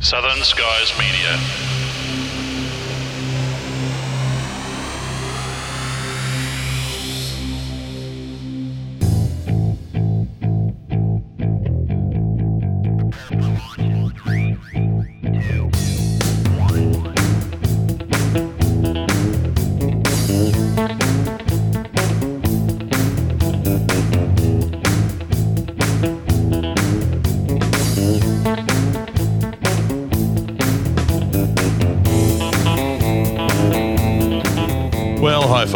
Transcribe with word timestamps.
Southern 0.00 0.42
Skies 0.44 0.96
Media. 0.98 1.67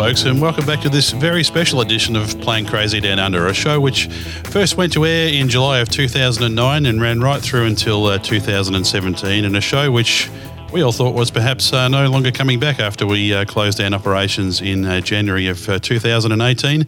Folks, 0.02 0.24
and 0.24 0.40
welcome 0.40 0.66
back 0.66 0.80
to 0.80 0.88
this 0.88 1.12
very 1.12 1.44
special 1.44 1.80
edition 1.80 2.16
of 2.16 2.36
Plane 2.40 2.66
Crazy 2.66 2.98
Down 2.98 3.20
Under, 3.20 3.46
a 3.46 3.54
show 3.54 3.78
which 3.78 4.08
first 4.08 4.76
went 4.76 4.92
to 4.94 5.06
air 5.06 5.32
in 5.32 5.48
July 5.48 5.78
of 5.78 5.88
2009 5.90 6.86
and 6.86 7.00
ran 7.00 7.20
right 7.20 7.40
through 7.40 7.66
until 7.66 8.06
uh, 8.06 8.18
2017, 8.18 9.44
and 9.44 9.56
a 9.56 9.60
show 9.60 9.92
which 9.92 10.28
we 10.72 10.82
all 10.82 10.90
thought 10.90 11.14
was 11.14 11.30
perhaps 11.30 11.72
uh, 11.72 11.86
no 11.86 12.10
longer 12.10 12.32
coming 12.32 12.58
back 12.58 12.80
after 12.80 13.06
we 13.06 13.32
uh, 13.32 13.44
closed 13.44 13.78
down 13.78 13.94
operations 13.94 14.60
in 14.60 14.84
uh, 14.84 15.00
January 15.00 15.46
of 15.46 15.68
uh, 15.68 15.78
2018. 15.78 16.84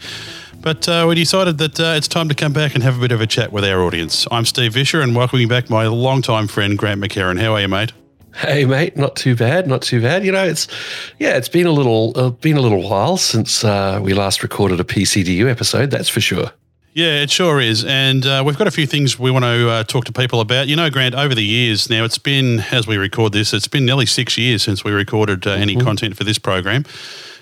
But 0.60 0.88
uh, 0.88 1.06
we 1.08 1.14
decided 1.14 1.58
that 1.58 1.78
uh, 1.78 1.94
it's 1.96 2.08
time 2.08 2.28
to 2.30 2.34
come 2.34 2.52
back 2.52 2.74
and 2.74 2.82
have 2.82 2.98
a 2.98 3.00
bit 3.00 3.12
of 3.12 3.20
a 3.20 3.28
chat 3.28 3.52
with 3.52 3.64
our 3.64 3.80
audience. 3.80 4.26
I'm 4.32 4.44
Steve 4.44 4.72
Vischer, 4.72 5.00
and 5.00 5.14
welcoming 5.14 5.46
back 5.46 5.70
my 5.70 5.86
longtime 5.86 6.48
friend 6.48 6.76
Grant 6.76 7.00
McHerron. 7.00 7.40
How 7.40 7.54
are 7.54 7.60
you, 7.60 7.68
mate? 7.68 7.92
Hey 8.36 8.64
mate, 8.64 8.96
not 8.96 9.14
too 9.16 9.36
bad, 9.36 9.66
not 9.68 9.82
too 9.82 10.00
bad. 10.02 10.24
You 10.24 10.32
know, 10.32 10.44
it's 10.44 10.66
yeah, 11.18 11.36
it's 11.36 11.48
been 11.48 11.66
a 11.66 11.72
little 11.72 12.12
uh, 12.16 12.30
been 12.30 12.56
a 12.56 12.60
little 12.60 12.82
while 12.88 13.16
since 13.16 13.64
uh, 13.64 14.00
we 14.02 14.12
last 14.12 14.42
recorded 14.42 14.80
a 14.80 14.84
PCDU 14.84 15.48
episode. 15.50 15.90
That's 15.90 16.08
for 16.08 16.20
sure. 16.20 16.50
Yeah, 16.94 17.22
it 17.22 17.30
sure 17.30 17.60
is. 17.60 17.84
And 17.84 18.24
uh, 18.24 18.42
we've 18.46 18.56
got 18.56 18.68
a 18.68 18.70
few 18.70 18.86
things 18.86 19.18
we 19.18 19.30
want 19.32 19.44
to 19.44 19.68
uh, 19.68 19.82
talk 19.84 20.04
to 20.04 20.12
people 20.12 20.40
about. 20.40 20.68
You 20.68 20.76
know, 20.76 20.90
Grant, 20.90 21.16
over 21.16 21.34
the 21.34 21.42
years 21.44 21.90
now, 21.90 22.04
it's 22.04 22.18
been, 22.18 22.60
as 22.70 22.86
we 22.86 22.96
record 22.96 23.32
this, 23.32 23.52
it's 23.52 23.66
been 23.66 23.84
nearly 23.84 24.06
six 24.06 24.38
years 24.38 24.62
since 24.62 24.84
we 24.84 24.92
recorded 24.92 25.44
uh, 25.44 25.50
any 25.54 25.74
Mm-hmm. 25.74 25.84
content 25.84 26.16
for 26.16 26.22
this 26.22 26.38
program. 26.38 26.84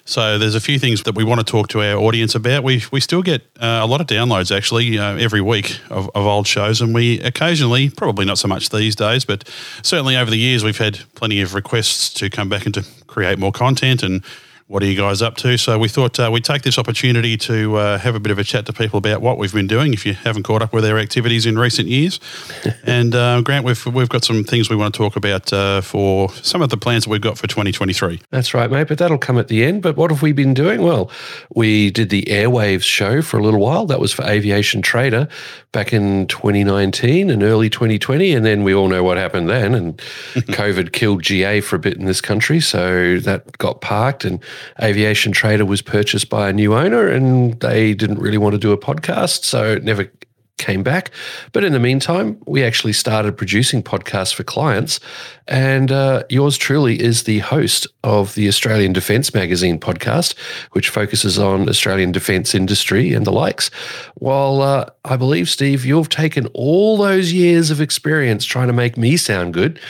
So 0.05 0.37
there's 0.37 0.57
a 0.57 0.61
few 0.61 0.79
things 0.79 1.05
that 1.05 1.15
we 1.15 1.23
want 1.23 1.41
to 1.41 1.45
talk 1.45 1.69
to 1.69 1.81
our 1.81 1.97
audience 1.97 2.35
about. 2.35 2.65
We, 2.65 2.83
we 2.91 3.01
still 3.01 3.23
get 3.23 3.43
uh, 3.61 3.81
a 3.83 3.87
lot 3.87 4.01
of 4.01 4.09
downloads 4.09 4.55
actually 4.55 4.99
uh, 4.99 5.17
every 5.17 5.41
week 5.41 5.79
of, 5.91 6.11
of 6.15 6.27
old 6.27 6.47
shows, 6.47 6.81
and 6.81 6.93
we 6.93 7.21
occasionally, 7.21 7.89
probably 7.91 8.25
not 8.25 8.39
so 8.39 8.49
much 8.49 8.71
these 8.71 8.97
days, 8.97 9.25
but 9.25 9.49
certainly 9.83 10.17
over 10.17 10.31
the 10.31 10.39
years, 10.39 10.65
we've 10.65 10.79
had 10.79 11.01
plenty 11.15 11.41
of 11.41 11.55
requests 11.55 12.13
to 12.15 12.29
come 12.29 12.49
back 12.49 12.67
and 12.67 12.75
to 12.75 12.85
create 13.07 13.39
more 13.39 13.53
content 13.53 14.03
and 14.03 14.25
what 14.73 14.83
are 14.83 14.87
you 14.87 14.97
guys 14.97 15.21
up 15.21 15.37
to? 15.37 15.59
So 15.59 15.79
we 15.79 15.87
thought 15.87 16.19
uh, 16.19 16.31
we'd 16.33 16.47
take 16.47 16.63
this 16.63 16.79
opportunity 16.79 17.37
to 17.37 17.77
uh, 17.77 17.99
have 17.99 18.15
a 18.15 18.21
bit 18.21 18.33
of 18.33 18.39
a 18.39 18.45
chat 18.45 18.65
to 18.67 18.73
people 18.73 18.97
about 18.97 19.21
what 19.21 19.37
we've 19.37 19.53
been 19.53 19.67
doing. 19.67 19.93
If 19.93 20.07
you 20.07 20.15
haven't 20.15 20.45
caught 20.45 20.63
up 20.63 20.73
with 20.73 20.87
our 20.87 20.99
activities 20.99 21.45
in 21.45 21.59
recent 21.59 21.89
years, 21.89 22.19
and 22.85 23.15
uh, 23.15 23.43
Grant, 23.43 23.67
we've 23.67 23.85
we've 23.85 24.09
got 24.09 24.25
some 24.25 24.45
things 24.45 24.71
we 24.71 24.77
want 24.77 24.95
to 24.95 24.99
talk 24.99 25.15
about 25.15 25.53
uh, 25.53 25.83
for 25.83 26.33
some 26.37 26.63
of 26.63 26.71
the 26.71 26.79
plans 26.79 27.05
that 27.05 27.11
we've 27.11 27.21
got 27.21 27.37
for 27.37 27.47
2023. 27.47 28.23
That's 28.31 28.55
right, 28.55 28.71
mate. 28.71 28.89
But 28.89 28.97
that'll 28.97 29.19
come 29.19 29.37
at 29.37 29.49
the 29.49 29.63
end. 29.63 29.83
But 29.83 29.99
what 29.99 30.11
have 30.11 30.23
we 30.23 30.33
been 30.33 30.55
doing? 30.55 30.81
Well, 30.81 31.11
we 31.55 31.91
did 31.91 32.09
the 32.09 32.23
Airwaves 32.23 32.85
show 32.85 33.21
for 33.21 33.39
a 33.39 33.43
little 33.43 33.61
while. 33.61 33.85
That 33.85 34.01
was 34.01 34.11
for 34.15 34.25
Aviation 34.25 34.81
Trader 34.81 35.29
back 35.73 35.93
in 35.93 36.27
2019 36.29 37.29
and 37.29 37.43
early 37.43 37.69
2020, 37.69 38.33
and 38.33 38.45
then 38.45 38.65
we 38.65 38.75
all 38.75 38.89
know 38.89 39.05
what 39.05 39.19
happened 39.19 39.51
then. 39.51 39.75
And 39.75 39.99
COVID 40.35 40.93
killed 40.93 41.23
GA 41.23 41.61
for 41.61 41.77
a 41.77 41.79
bit 41.79 41.99
in 41.99 42.07
this 42.07 42.23
country, 42.23 42.61
so 42.61 43.19
that 43.19 43.59
got 43.59 43.83
parked. 43.83 44.25
And 44.25 44.43
Aviation 44.83 45.33
Trader 45.33 45.65
was 45.65 45.83
purchased 45.83 46.29
by 46.29 46.49
a 46.49 46.53
new 46.53 46.75
owner, 46.75 47.09
and 47.09 47.59
they 47.61 47.95
didn't 47.95 48.19
really 48.19 48.39
want 48.39 48.53
to 48.53 48.59
do 48.59 48.73
a 48.73 48.79
podcast, 48.79 49.45
so 49.45 49.73
it 49.73 49.85
never 49.85 50.11
came 50.59 50.83
back. 50.83 51.11
But 51.53 51.65
in 51.65 51.73
the 51.73 51.81
meantime, 51.81 52.39
we 52.47 52.63
actually 52.63 52.93
started 52.93 53.37
producing 53.37 53.83
podcasts 53.83 54.33
for 54.33 54.45
clients. 54.45 55.01
And 55.49 55.91
uh, 55.91 56.23
yours 56.31 56.57
truly 56.57 57.01
is 57.01 57.25
the 57.25 57.41
host 57.41 57.87
of 58.05 58.35
the 58.35 58.47
Australian 58.49 58.93
Defence 58.93 59.35
Magazine 59.35 59.79
podcast, 59.79 60.39
which 60.73 60.89
focuses 60.89 61.39
on 61.39 61.69
Australian 61.69 62.13
defence 62.13 62.55
industry 62.55 63.13
and 63.13 63.27
the 63.27 63.33
likes. 63.33 63.71
While 64.15 64.63
uh, 64.63 64.87
I 65.05 65.17
believe, 65.17 65.49
Steve, 65.49 65.85
you've 65.85 66.09
taken 66.09 66.47
all 66.55 66.97
those 66.97 67.33
years 67.33 67.71
of 67.71 67.81
experience 67.81 68.45
trying 68.45 68.69
to 68.69 68.73
make 68.73 68.97
me 68.97 69.17
sound 69.17 69.55
good, 69.55 69.81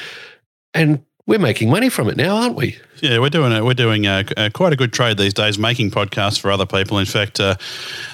and 0.74 1.04
we're 1.26 1.38
making 1.38 1.70
money 1.70 1.88
from 1.88 2.08
it 2.08 2.16
now, 2.16 2.36
aren't 2.36 2.56
we? 2.56 2.78
Yeah, 3.00 3.18
we're 3.18 3.30
doing 3.30 3.52
it. 3.52 3.64
We're 3.64 3.74
doing 3.74 4.06
uh, 4.06 4.24
uh, 4.36 4.50
quite 4.52 4.72
a 4.72 4.76
good 4.76 4.92
trade 4.92 5.18
these 5.18 5.34
days, 5.34 5.58
making 5.58 5.90
podcasts 5.90 6.38
for 6.38 6.50
other 6.50 6.66
people. 6.66 6.98
In 6.98 7.06
fact, 7.06 7.40
uh, 7.40 7.56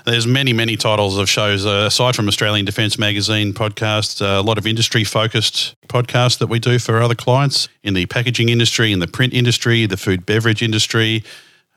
there's 0.04 0.26
many, 0.26 0.52
many 0.52 0.76
titles 0.76 1.16
of 1.18 1.28
shows 1.28 1.66
uh, 1.66 1.84
aside 1.86 2.16
from 2.16 2.28
Australian 2.28 2.64
Defence 2.66 2.98
Magazine 2.98 3.52
podcast. 3.52 4.20
Uh, 4.20 4.40
a 4.40 4.42
lot 4.42 4.58
of 4.58 4.66
industry-focused 4.66 5.74
podcasts 5.88 6.38
that 6.38 6.48
we 6.48 6.58
do 6.58 6.78
for 6.78 7.00
other 7.00 7.14
clients 7.14 7.68
in 7.82 7.94
the 7.94 8.06
packaging 8.06 8.50
industry, 8.50 8.92
in 8.92 8.98
the 8.98 9.06
print 9.06 9.32
industry, 9.32 9.86
the 9.86 9.96
food 9.96 10.26
beverage 10.26 10.62
industry. 10.62 11.24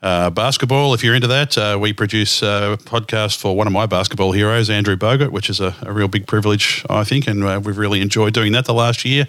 Uh, 0.02 0.30
basketball, 0.30 0.94
if 0.94 1.04
you're 1.04 1.14
into 1.14 1.28
that, 1.28 1.56
uh, 1.56 1.78
we 1.80 1.92
produce 1.92 2.42
a 2.42 2.76
podcast 2.84 3.38
for 3.38 3.56
one 3.56 3.66
of 3.66 3.72
my 3.72 3.86
basketball 3.86 4.32
heroes, 4.32 4.68
Andrew 4.68 4.96
Bogut, 4.96 5.30
which 5.30 5.48
is 5.48 5.60
a, 5.60 5.76
a 5.82 5.92
real 5.92 6.08
big 6.08 6.26
privilege, 6.26 6.84
I 6.90 7.04
think, 7.04 7.28
and 7.28 7.44
uh, 7.44 7.60
we've 7.62 7.78
really 7.78 8.00
enjoyed 8.00 8.34
doing 8.34 8.52
that 8.52 8.64
the 8.64 8.74
last 8.74 9.04
year. 9.04 9.26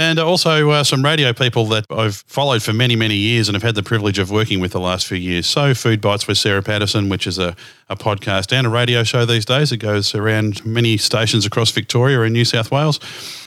And 0.00 0.20
also 0.20 0.70
uh, 0.70 0.84
some 0.84 1.04
radio 1.04 1.32
people 1.32 1.66
that 1.66 1.84
I've 1.90 2.16
followed 2.28 2.62
for 2.62 2.72
many, 2.72 2.94
many 2.94 3.16
years 3.16 3.48
and 3.48 3.56
have 3.56 3.64
had 3.64 3.74
the 3.74 3.82
privilege 3.82 4.20
of 4.20 4.30
working 4.30 4.60
with 4.60 4.70
the 4.70 4.78
last 4.78 5.08
few 5.08 5.16
years. 5.16 5.46
So, 5.46 5.74
Food 5.74 6.00
Bites 6.00 6.28
with 6.28 6.38
Sarah 6.38 6.62
Patterson, 6.62 7.08
which 7.08 7.26
is 7.26 7.36
a, 7.36 7.56
a 7.88 7.96
podcast 7.96 8.52
and 8.52 8.64
a 8.64 8.70
radio 8.70 9.02
show 9.02 9.24
these 9.24 9.44
days. 9.44 9.72
It 9.72 9.78
goes 9.78 10.14
around 10.14 10.64
many 10.64 10.98
stations 10.98 11.44
across 11.44 11.72
Victoria 11.72 12.20
and 12.22 12.32
New 12.32 12.44
South 12.44 12.70
Wales. 12.70 13.00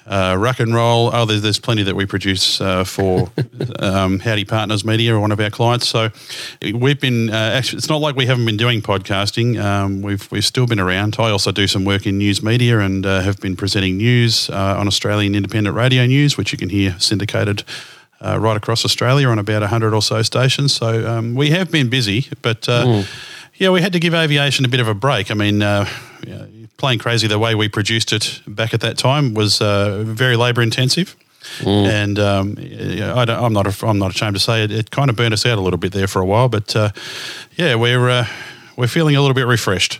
Uh, 0.07 0.35
rock 0.37 0.59
and 0.59 0.73
roll. 0.73 1.11
Oh, 1.13 1.25
there's, 1.25 1.41
there's 1.41 1.59
plenty 1.59 1.83
that 1.83 1.95
we 1.95 2.05
produce 2.05 2.59
uh, 2.59 2.83
for 2.83 3.31
um, 3.79 4.19
Howdy 4.19 4.45
Partners 4.45 4.83
Media, 4.83 5.19
one 5.19 5.31
of 5.31 5.39
our 5.39 5.49
clients. 5.49 5.87
So 5.87 6.09
we've 6.73 6.99
been 6.99 7.29
uh, 7.29 7.33
actually. 7.33 7.77
It's 7.77 7.89
not 7.89 8.01
like 8.01 8.15
we 8.15 8.25
haven't 8.25 8.45
been 8.45 8.57
doing 8.57 8.81
podcasting. 8.81 9.61
Um, 9.63 10.01
we've 10.01 10.29
we've 10.31 10.45
still 10.45 10.65
been 10.65 10.79
around. 10.79 11.17
I 11.19 11.29
also 11.29 11.51
do 11.51 11.67
some 11.67 11.85
work 11.85 12.07
in 12.07 12.17
news 12.17 12.41
media 12.41 12.79
and 12.79 13.05
uh, 13.05 13.21
have 13.21 13.39
been 13.39 13.55
presenting 13.55 13.97
news 13.97 14.49
uh, 14.49 14.75
on 14.79 14.87
Australian 14.87 15.35
Independent 15.35 15.75
Radio 15.75 16.05
News, 16.05 16.35
which 16.37 16.51
you 16.51 16.57
can 16.57 16.69
hear 16.69 16.95
syndicated. 16.99 17.63
Uh, 18.23 18.37
right 18.39 18.55
across 18.55 18.85
Australia 18.85 19.27
on 19.27 19.39
about 19.39 19.61
100 19.61 19.95
or 19.95 20.01
so 20.03 20.21
stations. 20.21 20.75
So 20.75 21.07
um, 21.11 21.33
we 21.33 21.49
have 21.49 21.71
been 21.71 21.89
busy, 21.89 22.27
but 22.43 22.69
uh, 22.69 23.01
yeah, 23.61 23.69
we 23.69 23.79
had 23.79 23.93
to 23.93 23.99
give 23.99 24.15
aviation 24.15 24.65
a 24.65 24.67
bit 24.67 24.79
of 24.79 24.87
a 24.87 24.95
break. 24.95 25.29
I 25.29 25.35
mean, 25.35 25.61
uh, 25.61 25.87
yeah, 26.25 26.45
plane 26.77 26.97
crazy 26.97 27.27
the 27.27 27.37
way 27.37 27.53
we 27.53 27.69
produced 27.69 28.11
it 28.11 28.41
back 28.47 28.73
at 28.73 28.81
that 28.81 28.97
time 28.97 29.35
was 29.35 29.61
uh, 29.61 30.01
very 30.03 30.35
labour 30.35 30.63
intensive. 30.63 31.15
And 31.63 32.17
um, 32.17 32.57
yeah, 32.59 33.13
I 33.13 33.25
don't, 33.25 33.43
I'm 33.43 33.53
not 33.53 33.83
I'm 33.83 33.99
not 33.99 34.11
ashamed 34.15 34.35
to 34.35 34.39
say 34.39 34.63
it. 34.63 34.71
It 34.71 34.89
kind 34.89 35.11
of 35.11 35.15
burned 35.15 35.33
us 35.33 35.45
out 35.45 35.59
a 35.59 35.61
little 35.61 35.77
bit 35.77 35.91
there 35.91 36.07
for 36.07 36.21
a 36.21 36.25
while, 36.25 36.49
but 36.49 36.75
uh, 36.75 36.89
yeah, 37.55 37.75
we're 37.75 38.09
uh, 38.09 38.25
we're 38.77 38.87
feeling 38.87 39.15
a 39.15 39.21
little 39.21 39.35
bit 39.35 39.45
refreshed. 39.45 39.99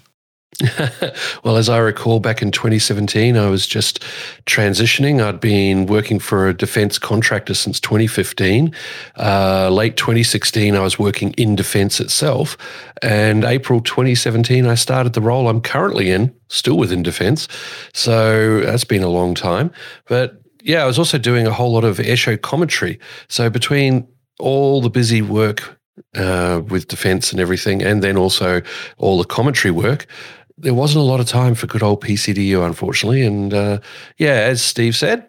well, 1.44 1.57
as 1.57 1.69
I 1.69 1.77
recall, 1.77 2.19
back 2.19 2.41
in 2.41 2.51
2017, 2.51 3.38
I 3.38 3.49
was 3.49 3.67
just 3.67 4.01
transitioning. 4.45 5.23
I'd 5.23 5.39
been 5.39 5.85
working 5.85 6.19
for 6.19 6.47
a 6.47 6.53
defense 6.53 6.97
contractor 6.97 7.53
since 7.53 7.79
2015. 7.79 8.73
Uh, 9.17 9.69
late 9.69 9.97
2016, 9.97 10.75
I 10.75 10.79
was 10.79 10.99
working 10.99 11.33
in 11.33 11.55
defense 11.55 11.99
itself. 11.99 12.57
And 13.01 13.44
April 13.44 13.81
2017, 13.81 14.66
I 14.66 14.75
started 14.75 15.13
the 15.13 15.22
role 15.22 15.47
I'm 15.47 15.61
currently 15.61 16.11
in, 16.11 16.33
still 16.49 16.78
within 16.78 17.03
defense. 17.03 17.47
So 17.93 18.61
that's 18.61 18.83
been 18.83 19.03
a 19.03 19.09
long 19.09 19.33
time. 19.33 19.72
But 20.08 20.41
yeah, 20.63 20.84
I 20.84 20.85
was 20.85 20.99
also 20.99 21.17
doing 21.17 21.47
a 21.47 21.52
whole 21.52 21.73
lot 21.73 21.84
of 21.84 21.97
airshow 21.97 22.40
commentary. 22.40 22.99
So 23.28 23.49
between 23.49 24.08
all 24.40 24.81
the 24.81 24.90
busy 24.90 25.22
work 25.22 25.78
uh, 26.16 26.61
with 26.67 26.87
defense 26.87 27.31
and 27.31 27.40
everything, 27.40 27.81
and 27.81 28.03
then 28.03 28.17
also 28.17 28.61
all 28.97 29.17
the 29.17 29.25
commentary 29.25 29.72
work, 29.72 30.08
there 30.57 30.73
wasn't 30.73 31.01
a 31.01 31.07
lot 31.07 31.19
of 31.19 31.27
time 31.27 31.55
for 31.55 31.67
good 31.67 31.83
old 31.83 32.03
PCDU, 32.03 32.65
unfortunately. 32.65 33.23
And 33.23 33.53
uh, 33.53 33.79
yeah, 34.17 34.33
as 34.33 34.61
Steve 34.61 34.95
said, 34.95 35.27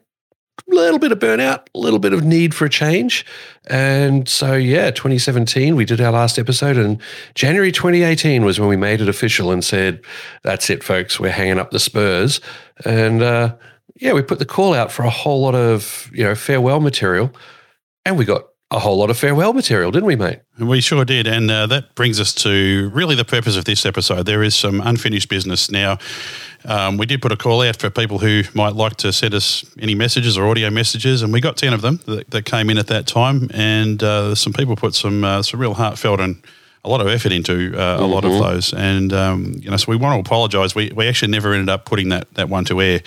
a 0.71 0.75
little 0.75 0.99
bit 0.99 1.13
of 1.13 1.19
burnout, 1.19 1.67
a 1.75 1.79
little 1.79 1.99
bit 1.99 2.13
of 2.13 2.25
need 2.25 2.55
for 2.55 2.67
a 2.67 2.71
change. 2.71 3.25
And 3.67 4.29
so, 4.29 4.55
yeah, 4.55 4.91
2017, 4.91 5.77
we 5.77 5.85
did 5.85 6.01
our 6.01 6.13
last 6.13 6.39
episode. 6.39 6.77
And 6.77 7.01
January 7.35 7.73
2018 7.73 8.45
was 8.45 8.61
when 8.61 8.69
we 8.69 8.77
made 8.77 9.01
it 9.01 9.09
official 9.09 9.51
and 9.51 9.65
said, 9.65 10.03
that's 10.43 10.71
it, 10.71 10.83
folks, 10.83 11.19
we're 11.19 11.31
hanging 11.31 11.59
up 11.59 11.71
the 11.71 11.79
Spurs. 11.79 12.41
And 12.85 13.23
uh, 13.23 13.57
yeah, 13.97 14.13
we 14.13 14.23
put 14.23 14.39
the 14.39 14.47
call 14.47 14.75
out 14.75 14.93
for 14.93 15.05
a 15.05 15.11
whole 15.11 15.43
lot 15.43 15.55
of, 15.55 16.11
you 16.13 16.25
know, 16.25 16.35
farewell 16.35 16.81
material. 16.81 17.33
And 18.05 18.19
we 18.19 18.25
got 18.25 18.45
a 18.73 18.79
whole 18.79 18.97
lot 18.97 19.11
of 19.11 19.19
farewell 19.19 19.53
material, 19.53 19.91
didn't 19.91 20.07
we, 20.07 20.17
mate? 20.17 20.41
We 20.59 20.81
sure 20.81 21.05
did. 21.05 21.27
And 21.27 21.51
uh, 21.51 21.67
that 21.67 21.95
brings 21.95 22.19
us 22.19 22.33
to 22.37 22.91
really 22.95 23.15
the 23.15 23.25
purpose 23.25 23.57
of 23.57 23.67
this 23.67 23.85
episode. 23.85 24.25
There 24.25 24.43
is 24.43 24.55
some 24.55 24.81
unfinished 24.81 25.29
business. 25.29 25.71
Now, 25.71 25.99
um, 26.65 26.97
we 26.97 27.07
did 27.07 27.21
put 27.21 27.33
a 27.33 27.37
call 27.37 27.61
out 27.63 27.77
for 27.77 27.91
people 27.91 28.19
who 28.19 28.43
might 28.55 28.75
like 28.75 28.97
to 28.99 29.13
send 29.13 29.35
us 29.35 29.65
any 29.79 29.95
messages 29.95 30.39
or 30.39 30.49
audio 30.49 30.71
messages, 30.71 31.23
and 31.23 31.33
we 31.33 31.41
got 31.41 31.57
10 31.57 31.75
of 31.75 31.83
them 31.83 32.01
that, 32.07 32.31
that 32.31 32.45
came 32.45 32.71
in 32.71 32.79
at 32.79 32.87
that 32.87 33.07
time. 33.07 33.51
And 33.53 34.03
uh, 34.03 34.35
some 34.35 34.53
people 34.53 34.75
put 34.75 34.95
some, 34.95 35.23
uh, 35.23 35.43
some 35.43 35.61
real 35.61 35.75
heartfelt 35.75 36.21
and 36.21 36.43
a 36.85 36.89
lot 36.89 37.01
of 37.01 37.09
effort 37.09 37.33
into 37.33 37.79
uh, 37.79 37.99
a 38.01 38.07
lot 38.07 38.25
of 38.25 38.33
mm-hmm. 38.33 38.43
those. 38.43 38.73
And, 38.73 39.13
um, 39.13 39.55
you 39.59 39.71
know, 39.71 39.77
so 39.77 39.91
we 39.91 39.97
want 39.97 40.17
to 40.17 40.21
apologise. 40.21 40.75
We, 40.75 40.91
we 40.95 41.07
actually 41.09 41.31
never 41.31 41.53
ended 41.53 41.69
up 41.69 41.85
putting 41.85 42.09
that, 42.09 42.33
that 42.35 42.49
one 42.49 42.65
to 42.67 42.81
air. 42.81 43.01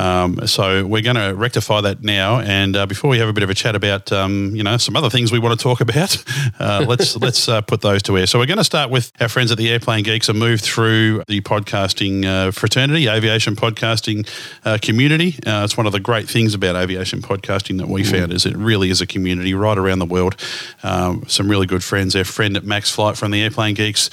Um, 0.00 0.46
so 0.46 0.86
we're 0.86 1.02
going 1.02 1.16
to 1.16 1.34
rectify 1.34 1.82
that 1.82 2.02
now. 2.02 2.40
And 2.40 2.74
uh, 2.74 2.86
before 2.86 3.10
we 3.10 3.18
have 3.18 3.28
a 3.28 3.34
bit 3.34 3.42
of 3.42 3.50
a 3.50 3.54
chat 3.54 3.76
about, 3.76 4.10
um, 4.12 4.54
you 4.54 4.62
know, 4.62 4.78
some 4.78 4.96
other 4.96 5.10
things 5.10 5.30
we 5.30 5.38
want 5.38 5.58
to 5.58 5.62
talk 5.62 5.82
about, 5.82 6.16
uh, 6.58 6.86
let's 6.88 7.16
let's 7.20 7.48
uh, 7.48 7.60
put 7.60 7.82
those 7.82 8.02
to 8.04 8.16
air. 8.16 8.26
So 8.26 8.38
we're 8.38 8.46
going 8.46 8.58
to 8.58 8.64
start 8.64 8.90
with 8.90 9.12
our 9.20 9.28
friends 9.28 9.52
at 9.52 9.58
the 9.58 9.68
Airplane 9.68 10.02
Geeks 10.04 10.30
and 10.30 10.38
move 10.38 10.60
through 10.62 11.22
the 11.28 11.42
podcasting 11.42 12.24
uh, 12.24 12.50
fraternity, 12.50 13.08
aviation 13.08 13.56
podcasting 13.56 14.26
uh, 14.64 14.78
community. 14.80 15.38
Uh, 15.46 15.62
it's 15.64 15.76
one 15.76 15.86
of 15.86 15.92
the 15.92 16.00
great 16.00 16.28
things 16.28 16.54
about 16.54 16.76
aviation 16.76 17.20
podcasting 17.20 17.76
that 17.78 17.88
we 17.88 18.02
mm. 18.02 18.10
found 18.10 18.32
is 18.32 18.46
it 18.46 18.56
really 18.56 18.88
is 18.88 19.02
a 19.02 19.06
community 19.06 19.52
right 19.52 19.76
around 19.76 19.98
the 19.98 20.06
world. 20.06 20.34
Um, 20.82 21.24
some 21.28 21.50
really 21.50 21.66
good 21.66 21.84
friends. 21.84 22.16
Our 22.16 22.24
friend 22.24 22.56
at 22.56 22.64
Max 22.64 22.90
Flight 22.90 23.18
from 23.18 23.32
the 23.32 23.42
Airplane 23.42 23.74
Geeks, 23.74 24.08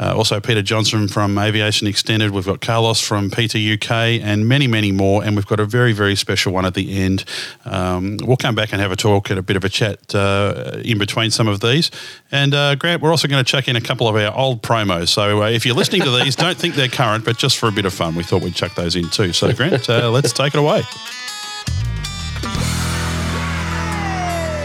also 0.00 0.40
Peter 0.40 0.62
Johnson 0.62 1.08
from 1.08 1.36
Aviation 1.38 1.88
Xtended. 1.88 2.30
We've 2.30 2.46
got 2.46 2.62
Carlos 2.62 3.00
from 3.00 3.30
PT 3.30 3.56
UK 3.56 3.90
and 4.22 4.48
many 4.48 4.66
many 4.66 4.92
more, 4.92 5.25
and 5.26 5.34
we've 5.34 5.46
got 5.46 5.58
a 5.58 5.64
very, 5.66 5.92
very 5.92 6.14
special 6.14 6.52
one 6.52 6.64
at 6.64 6.74
the 6.74 6.96
end. 6.96 7.24
Um, 7.64 8.16
we'll 8.22 8.36
come 8.36 8.54
back 8.54 8.72
and 8.72 8.80
have 8.80 8.92
a 8.92 8.96
talk 8.96 9.28
and 9.28 9.38
a 9.38 9.42
bit 9.42 9.56
of 9.56 9.64
a 9.64 9.68
chat 9.68 10.14
uh, 10.14 10.80
in 10.84 10.98
between 10.98 11.32
some 11.32 11.48
of 11.48 11.60
these. 11.60 11.90
And 12.30 12.54
uh, 12.54 12.76
Grant, 12.76 13.02
we're 13.02 13.10
also 13.10 13.26
going 13.26 13.44
to 13.44 13.50
chuck 13.50 13.66
in 13.66 13.74
a 13.74 13.80
couple 13.80 14.06
of 14.08 14.14
our 14.14 14.32
old 14.36 14.62
promos. 14.62 15.08
So 15.08 15.42
uh, 15.42 15.48
if 15.48 15.66
you're 15.66 15.74
listening 15.74 16.02
to 16.02 16.10
these, 16.10 16.36
don't 16.46 16.56
think 16.56 16.76
they're 16.76 16.88
current, 16.88 17.24
but 17.24 17.36
just 17.36 17.58
for 17.58 17.68
a 17.68 17.72
bit 17.72 17.84
of 17.84 17.92
fun, 17.92 18.14
we 18.14 18.22
thought 18.22 18.42
we'd 18.42 18.54
chuck 18.54 18.76
those 18.76 18.94
in 18.94 19.10
too. 19.10 19.32
So, 19.32 19.52
Grant, 19.52 19.90
uh, 19.90 20.10
let's 20.10 20.32
take 20.32 20.54
it 20.54 20.58
away. 20.58 20.82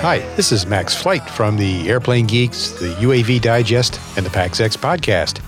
Hi, 0.01 0.19
this 0.35 0.51
is 0.51 0.65
Max 0.65 0.95
Flight 0.95 1.27
from 1.29 1.57
the 1.57 1.89
Airplane 1.89 2.25
Geeks, 2.25 2.71
the 2.71 2.93
UAV 2.95 3.41
Digest, 3.41 3.99
and 4.15 4.25
the 4.25 4.31
PaxEx 4.31 4.77
podcast. 4.77 5.41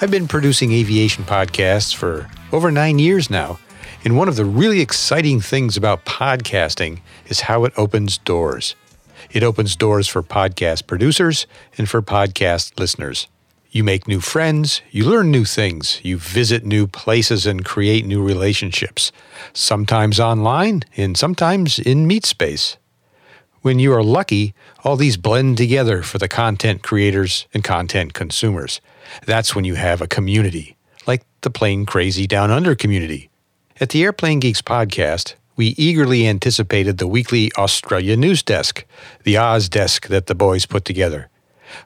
I've 0.00 0.10
been 0.10 0.26
producing 0.26 0.72
aviation 0.72 1.24
podcasts 1.24 1.94
for 1.94 2.28
over 2.52 2.70
nine 2.72 2.98
years 2.98 3.30
now, 3.30 3.58
and 4.04 4.18
one 4.18 4.28
of 4.28 4.36
the 4.36 4.44
really 4.44 4.80
exciting 4.80 5.40
things 5.40 5.78
about 5.78 6.04
podcasting 6.04 7.00
is 7.26 7.40
how 7.40 7.64
it 7.64 7.72
opens 7.78 8.18
doors. 8.18 8.76
It 9.30 9.42
opens 9.42 9.76
doors 9.76 10.06
for 10.06 10.22
podcast 10.22 10.86
producers 10.86 11.46
and 11.78 11.88
for 11.88 12.02
podcast 12.02 12.78
listeners. 12.78 13.28
You 13.70 13.82
make 13.82 14.06
new 14.06 14.20
friends, 14.20 14.82
you 14.90 15.06
learn 15.06 15.30
new 15.30 15.46
things, 15.46 16.00
you 16.04 16.18
visit 16.18 16.66
new 16.66 16.86
places 16.86 17.46
and 17.46 17.64
create 17.64 18.04
new 18.04 18.22
relationships, 18.22 19.10
sometimes 19.54 20.20
online 20.20 20.82
and 20.98 21.16
sometimes 21.16 21.78
in 21.78 22.06
meet 22.06 22.26
space. 22.26 22.76
When 23.62 23.78
you 23.78 23.94
are 23.94 24.04
lucky, 24.04 24.54
all 24.84 24.96
these 24.96 25.16
blend 25.16 25.56
together 25.56 26.02
for 26.02 26.18
the 26.18 26.28
content 26.28 26.82
creators 26.82 27.46
and 27.54 27.64
content 27.64 28.12
consumers. 28.12 28.82
That's 29.24 29.54
when 29.54 29.64
you 29.64 29.76
have 29.76 30.02
a 30.02 30.06
community, 30.06 30.76
like 31.06 31.24
the 31.40 31.50
Plane 31.50 31.86
Crazy 31.86 32.26
Down 32.26 32.50
Under 32.50 32.74
community 32.74 33.30
at 33.80 33.88
the 33.88 34.04
Airplane 34.04 34.40
Geeks 34.40 34.62
podcast, 34.62 35.34
we 35.56 35.68
eagerly 35.76 36.26
anticipated 36.28 36.98
the 36.98 37.08
weekly 37.08 37.50
Australia 37.58 38.16
news 38.16 38.42
desk, 38.42 38.84
the 39.24 39.36
Oz 39.36 39.68
desk 39.68 40.06
that 40.08 40.26
the 40.26 40.34
boys 40.34 40.64
put 40.64 40.84
together. 40.84 41.28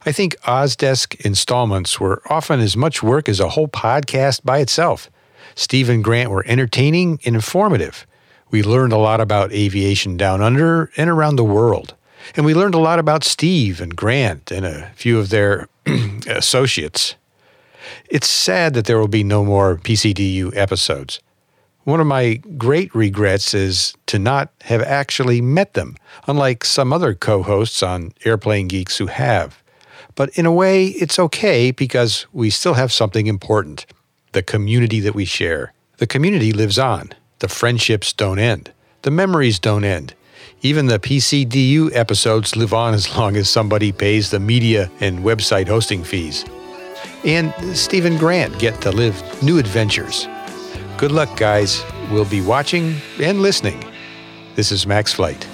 I 0.04 0.12
think 0.12 0.36
Oz 0.46 0.76
desk 0.76 1.14
installments 1.24 1.98
were 1.98 2.22
often 2.28 2.60
as 2.60 2.76
much 2.76 3.02
work 3.02 3.28
as 3.28 3.40
a 3.40 3.50
whole 3.50 3.68
podcast 3.68 4.44
by 4.44 4.58
itself. 4.58 5.10
Steve 5.54 5.88
and 5.88 6.04
Grant 6.04 6.30
were 6.30 6.44
entertaining 6.46 7.20
and 7.24 7.34
informative. 7.34 8.06
We 8.50 8.62
learned 8.62 8.92
a 8.92 8.98
lot 8.98 9.20
about 9.20 9.52
aviation 9.52 10.16
down 10.16 10.42
under 10.42 10.90
and 10.96 11.08
around 11.08 11.36
the 11.36 11.44
world. 11.44 11.94
And 12.36 12.44
we 12.44 12.54
learned 12.54 12.74
a 12.74 12.78
lot 12.78 12.98
about 12.98 13.24
Steve 13.24 13.80
and 13.80 13.96
Grant 13.96 14.50
and 14.50 14.66
a 14.66 14.90
few 14.94 15.18
of 15.18 15.30
their 15.30 15.68
associates. 16.26 17.14
It's 18.10 18.28
sad 18.28 18.74
that 18.74 18.84
there 18.84 18.98
will 18.98 19.08
be 19.08 19.24
no 19.24 19.42
more 19.42 19.76
PCDU 19.76 20.54
episodes. 20.54 21.20
One 21.88 22.00
of 22.00 22.06
my 22.06 22.34
great 22.58 22.94
regrets 22.94 23.54
is 23.54 23.94
to 24.08 24.18
not 24.18 24.52
have 24.64 24.82
actually 24.82 25.40
met 25.40 25.72
them, 25.72 25.96
unlike 26.26 26.62
some 26.62 26.92
other 26.92 27.14
co 27.14 27.42
hosts 27.42 27.82
on 27.82 28.12
Airplane 28.26 28.68
Geeks 28.68 28.98
who 28.98 29.06
have. 29.06 29.62
But 30.14 30.28
in 30.36 30.44
a 30.44 30.52
way, 30.52 30.88
it's 30.88 31.18
okay 31.18 31.70
because 31.70 32.26
we 32.30 32.50
still 32.50 32.74
have 32.74 32.92
something 32.92 33.26
important 33.26 33.86
the 34.32 34.42
community 34.42 35.00
that 35.00 35.14
we 35.14 35.24
share. 35.24 35.72
The 35.96 36.06
community 36.06 36.52
lives 36.52 36.78
on. 36.78 37.14
The 37.38 37.48
friendships 37.48 38.12
don't 38.12 38.38
end. 38.38 38.70
The 39.00 39.10
memories 39.10 39.58
don't 39.58 39.84
end. 39.84 40.12
Even 40.60 40.88
the 40.88 40.98
PCDU 40.98 41.96
episodes 41.96 42.54
live 42.54 42.74
on 42.74 42.92
as 42.92 43.16
long 43.16 43.34
as 43.34 43.48
somebody 43.48 43.92
pays 43.92 44.30
the 44.30 44.40
media 44.40 44.90
and 45.00 45.20
website 45.20 45.68
hosting 45.68 46.04
fees. 46.04 46.44
And 47.24 47.54
Stephen 47.74 48.18
Grant 48.18 48.58
get 48.58 48.78
to 48.82 48.92
live 48.92 49.42
new 49.42 49.58
adventures 49.58 50.28
Good 50.98 51.12
luck, 51.12 51.36
guys. 51.36 51.84
We'll 52.10 52.24
be 52.24 52.40
watching 52.40 52.96
and 53.20 53.40
listening. 53.40 53.84
This 54.56 54.72
is 54.72 54.84
Max 54.84 55.12
Flight. 55.12 55.46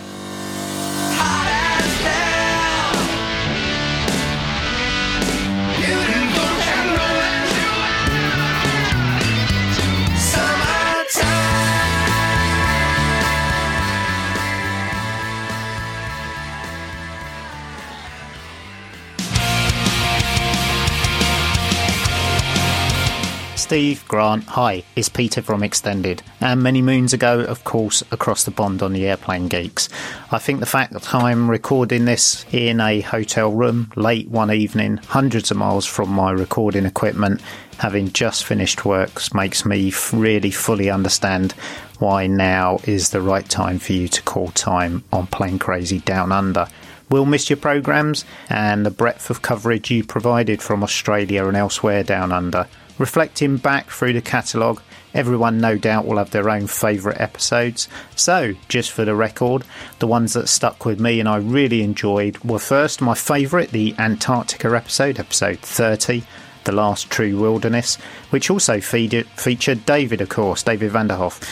Steve, 23.65 24.05
Grant, 24.09 24.45
hi, 24.45 24.85
it's 24.95 25.09
Peter 25.09 25.41
from 25.41 25.63
Xtended. 25.63 26.21
And 26.43 26.63
many 26.63 26.83
moons 26.83 27.15
ago, 27.15 27.41
of 27.41 27.65
course, 27.65 28.03
across 28.13 28.45
the 28.45 28.51
pond 28.51 28.83
on 28.83 28.93
the 28.93 29.07
Airplane 29.07 29.49
Geeks. 29.49 29.89
I 30.31 30.37
think 30.37 30.61
the 30.61 30.67
fact 30.67 30.93
that 30.93 31.15
I'm 31.15 31.51
recording 31.51 32.05
this 32.05 32.45
in 32.53 32.79
a 32.79 33.01
hotel 33.01 33.51
room 33.51 33.91
late 33.97 34.29
one 34.29 34.53
evening, 34.53 34.99
hundreds 34.99 35.51
of 35.51 35.57
miles 35.57 35.87
from 35.87 36.11
my 36.11 36.31
recording 36.31 36.85
equipment, 36.85 37.41
having 37.79 38.13
just 38.13 38.45
finished 38.45 38.85
works, 38.85 39.33
makes 39.33 39.65
me 39.65 39.95
really 40.13 40.51
fully 40.51 40.91
understand 40.91 41.53
why 42.01 42.27
now 42.27 42.81
is 42.85 43.11
the 43.11 43.23
right 43.23 43.49
time 43.49 43.79
for 43.79 43.95
you 43.95 44.09
to 44.09 44.23
call 44.25 44.49
time 44.49 45.03
on 45.11 45.27
Plane 45.27 45.59
Crazy 45.59 46.01
Down 46.01 46.33
Under. 46.33 46.69
We'll 47.09 47.25
miss 47.25 47.49
your 47.49 47.57
programs 47.57 48.27
and 48.51 48.85
the 48.85 48.91
breadth 48.91 49.31
of 49.31 49.41
coverage 49.41 49.91
you 49.91 50.05
provided 50.05 50.61
from 50.61 50.83
Australia 50.83 51.47
and 51.47 51.57
elsewhere 51.57 52.03
down 52.03 52.31
under. 52.31 52.67
Reflecting 52.97 53.57
back 53.57 53.91
through 53.91 54.13
the 54.13 54.23
catalogue, 54.23 54.81
everyone 55.15 55.59
no 55.59 55.77
doubt 55.77 56.07
will 56.07 56.19
have 56.19 56.31
their 56.31 56.49
own 56.49 56.69
favourite 56.69 57.21
episodes. 57.21 57.89
So, 58.15 58.55
just 58.69 58.93
for 58.93 59.05
the 59.05 59.17
record, 59.17 59.65
the 59.99 60.07
ones 60.07 60.35
that 60.35 60.49
stuck 60.49 60.85
with 60.85 61.01
me 61.01 61.19
and 61.19 61.29
I 61.29 61.39
really 61.39 61.83
enjoyed 61.83 62.39
were 62.45 62.61
first 62.61 63.01
my 63.01 63.15
favourite, 63.15 63.71
the 63.71 63.97
Antarctica 63.99 64.77
episode, 64.77 65.19
episode 65.19 65.59
30, 65.59 66.23
The 66.65 66.73
Last 66.73 67.11
True 67.11 67.37
Wilderness, 67.37 67.97
which 68.31 68.49
also 68.49 68.81
featured 68.81 69.87
David, 69.87 70.21
of 70.21 70.29
course, 70.29 70.63
David 70.63 70.93
Vanderhoof. 70.93 71.43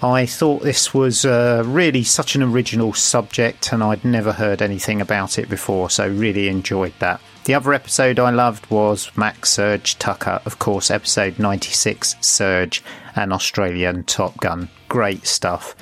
I 0.00 0.26
thought 0.26 0.62
this 0.62 0.94
was 0.94 1.24
uh, 1.24 1.64
really 1.66 2.04
such 2.04 2.36
an 2.36 2.42
original 2.44 2.92
subject, 2.92 3.72
and 3.72 3.82
I'd 3.82 4.04
never 4.04 4.32
heard 4.32 4.62
anything 4.62 5.00
about 5.00 5.40
it 5.40 5.48
before, 5.48 5.90
so 5.90 6.08
really 6.08 6.46
enjoyed 6.46 6.92
that. 7.00 7.20
The 7.48 7.54
other 7.54 7.72
episode 7.72 8.18
I 8.18 8.28
loved 8.28 8.70
was 8.70 9.10
Max 9.16 9.48
Surge 9.48 9.98
Tucker, 9.98 10.42
of 10.44 10.58
course, 10.58 10.90
episode 10.90 11.38
96 11.38 12.16
Surge 12.20 12.84
and 13.16 13.32
Australian 13.32 14.04
Top 14.04 14.36
Gun. 14.36 14.68
Great 14.90 15.26
stuff. 15.26 15.74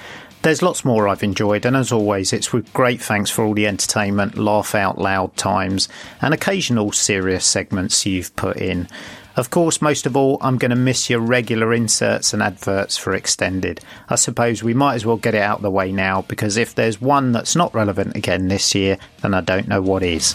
There's 0.43 0.63
lots 0.63 0.85
more 0.85 1.09
I've 1.09 1.25
enjoyed, 1.25 1.67
and 1.67 1.75
as 1.75 1.91
always, 1.91 2.33
it's 2.33 2.53
with 2.53 2.73
great 2.73 3.03
thanks 3.03 3.31
for 3.31 3.45
all 3.45 3.53
the 3.53 3.67
entertainment, 3.67 4.39
laugh 4.39 4.77
out 4.77 4.99
loud 4.99 5.37
times, 5.37 5.89
and 6.23 6.33
occasional 6.33 6.93
serious 6.93 7.45
segments 7.45 8.07
you've 8.07 8.37
put 8.37 8.59
in. 8.59 8.87
Of 9.35 9.51
course, 9.51 9.83
most 9.83 10.07
of 10.07 10.17
all, 10.17 10.39
I'm 10.41 10.59
going 10.59 10.71
to 10.71 10.77
miss 10.77 11.11
your 11.11 11.19
regular 11.19 11.75
inserts 11.75 12.33
and 12.33 12.45
adverts 12.45 12.97
for 12.97 13.13
Xtended. 13.13 13.81
I 14.09 14.15
suppose 14.15 14.63
we 14.63 14.73
might 14.73 14.95
as 14.95 15.05
well 15.05 15.17
get 15.17 15.35
it 15.35 15.43
out 15.43 15.57
of 15.57 15.63
the 15.63 15.71
way 15.73 15.91
now 15.91 16.23
because 16.23 16.57
if 16.57 16.77
there's 16.77 17.01
one 17.01 17.33
that's 17.33 17.57
not 17.57 17.75
relevant 17.75 18.15
again 18.15 18.47
this 18.47 18.73
year, 18.73 18.99
then 19.21 19.35
I 19.35 19.41
don't 19.41 19.67
know 19.67 19.83
what 19.83 20.05
is. 20.05 20.33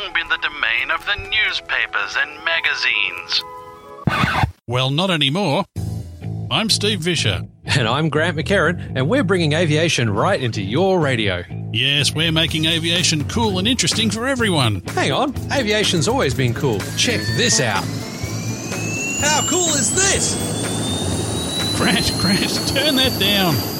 Long 0.00 0.12
been 0.12 0.28
the 0.28 0.38
domain 0.38 0.90
of 0.90 1.04
the 1.04 1.16
newspapers 1.16 2.16
and 2.16 2.44
magazines. 2.44 3.42
Well, 4.66 4.90
not 4.90 5.10
anymore. 5.10 5.64
I'm 6.50 6.70
Steve 6.70 7.00
Vischer. 7.00 7.42
And 7.64 7.86
I'm 7.86 8.08
Grant 8.08 8.36
McHerron, 8.36 8.92
and 8.96 9.08
we're 9.08 9.24
bringing 9.24 9.52
aviation 9.52 10.08
right 10.08 10.40
into 10.40 10.62
your 10.62 11.00
radio. 11.00 11.42
Yes, 11.72 12.14
we're 12.14 12.32
making 12.32 12.64
aviation 12.66 13.28
cool 13.28 13.58
and 13.58 13.68
interesting 13.68 14.10
for 14.10 14.26
everyone. 14.26 14.80
Hang 14.88 15.12
on, 15.12 15.34
aviation's 15.52 16.08
always 16.08 16.34
been 16.34 16.54
cool. 16.54 16.78
Check 16.96 17.20
this 17.36 17.60
out. 17.60 17.84
How 19.22 19.46
cool 19.48 19.68
is 19.68 19.94
this? 19.94 21.76
Grant, 21.76 22.12
Grant, 22.20 22.68
turn 22.68 22.96
that 22.96 23.18
down. 23.20 23.79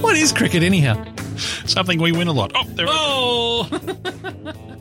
What 0.00 0.16
is 0.16 0.32
cricket, 0.32 0.62
anyhow? 0.62 1.04
Something 1.66 2.00
we 2.00 2.12
win 2.12 2.28
a 2.28 2.32
lot. 2.32 2.52
Oh, 2.54 2.64
there 2.74 2.86
Oh! 2.88 3.68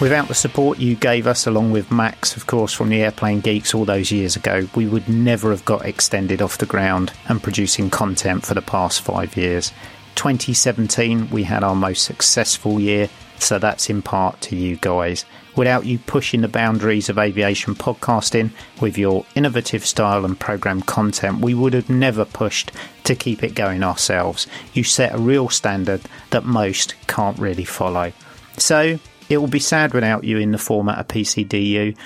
Without 0.00 0.28
the 0.28 0.34
support 0.34 0.78
you 0.78 0.94
gave 0.94 1.26
us, 1.26 1.46
along 1.46 1.72
with 1.72 1.92
Max, 1.92 2.34
of 2.34 2.46
course, 2.46 2.72
from 2.72 2.88
the 2.88 3.02
Airplane 3.02 3.40
Geeks 3.40 3.74
all 3.74 3.84
those 3.84 4.10
years 4.10 4.34
ago, 4.34 4.66
we 4.74 4.86
would 4.86 5.06
never 5.10 5.50
have 5.50 5.64
got 5.66 5.82
Xtended 5.82 6.40
off 6.40 6.56
the 6.56 6.64
ground 6.64 7.12
and 7.28 7.42
producing 7.42 7.90
content 7.90 8.46
for 8.46 8.54
the 8.54 8.62
past 8.62 9.02
five 9.02 9.36
years. 9.36 9.72
2017, 10.14 11.28
we 11.28 11.42
had 11.42 11.62
our 11.62 11.74
most 11.74 12.04
successful 12.04 12.80
year, 12.80 13.10
so 13.38 13.58
that's 13.58 13.90
in 13.90 14.00
part 14.00 14.40
to 14.40 14.56
you 14.56 14.76
guys. 14.76 15.26
Without 15.56 15.84
you 15.84 15.98
pushing 15.98 16.40
the 16.40 16.48
boundaries 16.48 17.08
of 17.08 17.18
aviation 17.18 17.74
podcasting 17.74 18.50
with 18.80 18.96
your 18.96 19.26
innovative 19.34 19.84
style 19.84 20.24
and 20.24 20.38
program 20.38 20.80
content, 20.82 21.40
we 21.40 21.54
would 21.54 21.74
have 21.74 21.90
never 21.90 22.24
pushed 22.24 22.70
to 23.04 23.14
keep 23.14 23.42
it 23.42 23.54
going 23.54 23.82
ourselves. 23.82 24.46
You 24.74 24.84
set 24.84 25.14
a 25.14 25.18
real 25.18 25.48
standard 25.48 26.02
that 26.30 26.44
most 26.44 26.94
can't 27.08 27.38
really 27.38 27.64
follow. 27.64 28.12
So, 28.56 28.98
it 29.28 29.38
will 29.38 29.48
be 29.48 29.60
sad 29.60 29.94
without 29.94 30.24
you 30.24 30.38
in 30.38 30.52
the 30.52 30.58
format 30.58 30.98
of 30.98 31.08
PCDU, 31.08 31.96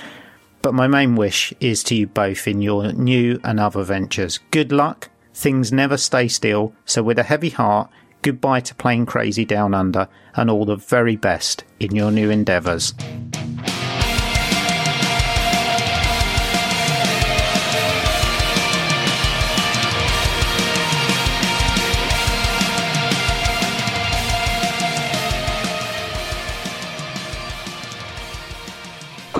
but 0.63 0.75
my 0.75 0.87
main 0.87 1.17
wish 1.17 1.53
is 1.61 1.83
to 1.85 1.95
you 1.95 2.07
both 2.07 2.47
in 2.47 2.63
your 2.63 2.93
new 2.93 3.39
and 3.45 3.61
other 3.61 3.83
ventures. 3.83 4.39
Good 4.51 4.73
luck. 4.73 5.11
Things 5.35 5.73
never 5.73 5.97
stay 5.97 6.29
still, 6.29 6.75
so 6.85 7.03
with 7.03 7.19
a 7.19 7.25
heavy 7.25 7.51
heart, 7.51 7.91
goodbye 8.23 8.61
to 8.61 8.75
Plane 8.75 9.05
Crazy 9.05 9.45
Down 9.45 9.75
Under 9.75 10.09
and 10.35 10.49
all 10.49 10.65
the 10.65 10.77
very 10.77 11.17
best 11.17 11.65
in 11.81 11.95
your 11.95 12.11
new 12.11 12.31
endeavours. 12.31 12.95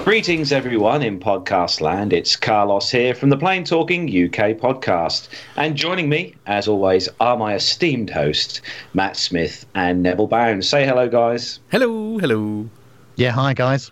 Greetings, 0.05 0.53
everyone 0.53 1.03
in 1.03 1.19
podcast 1.19 1.81
land. 1.81 2.13
It's 2.13 2.37
Carlos 2.37 2.91
here 2.91 3.15
from 3.15 3.31
the 3.31 3.39
Plane 3.39 3.65
Talking 3.65 4.03
UK 4.03 4.53
podcast. 4.53 5.29
And 5.57 5.77
joining 5.77 6.11
me, 6.11 6.35
as 6.45 6.69
always, 6.69 7.09
are 7.21 7.39
my 7.39 7.55
esteemed 7.55 8.11
hosts, 8.11 8.61
Matt 8.93 9.17
Smith 9.17 9.65
and 9.75 10.03
Neville 10.03 10.27
Bounds. 10.27 10.69
Say 10.69 10.85
hello, 10.85 11.09
guys. 11.09 11.59
Hello, 11.71 12.19
hello. 12.19 12.69
Yeah, 13.17 13.31
hi 13.31 13.55
guys. 13.55 13.91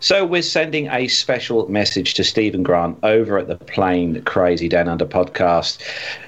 So, 0.00 0.24
we're 0.24 0.40
sending 0.40 0.88
a 0.88 1.06
special 1.08 1.68
message 1.68 2.14
to 2.14 2.24
Stephen 2.24 2.62
Grant 2.62 2.98
over 3.02 3.36
at 3.36 3.46
the 3.46 3.56
Plane 3.56 4.22
Crazy 4.22 4.70
Down 4.70 4.88
Under 4.88 5.04
podcast 5.04 5.82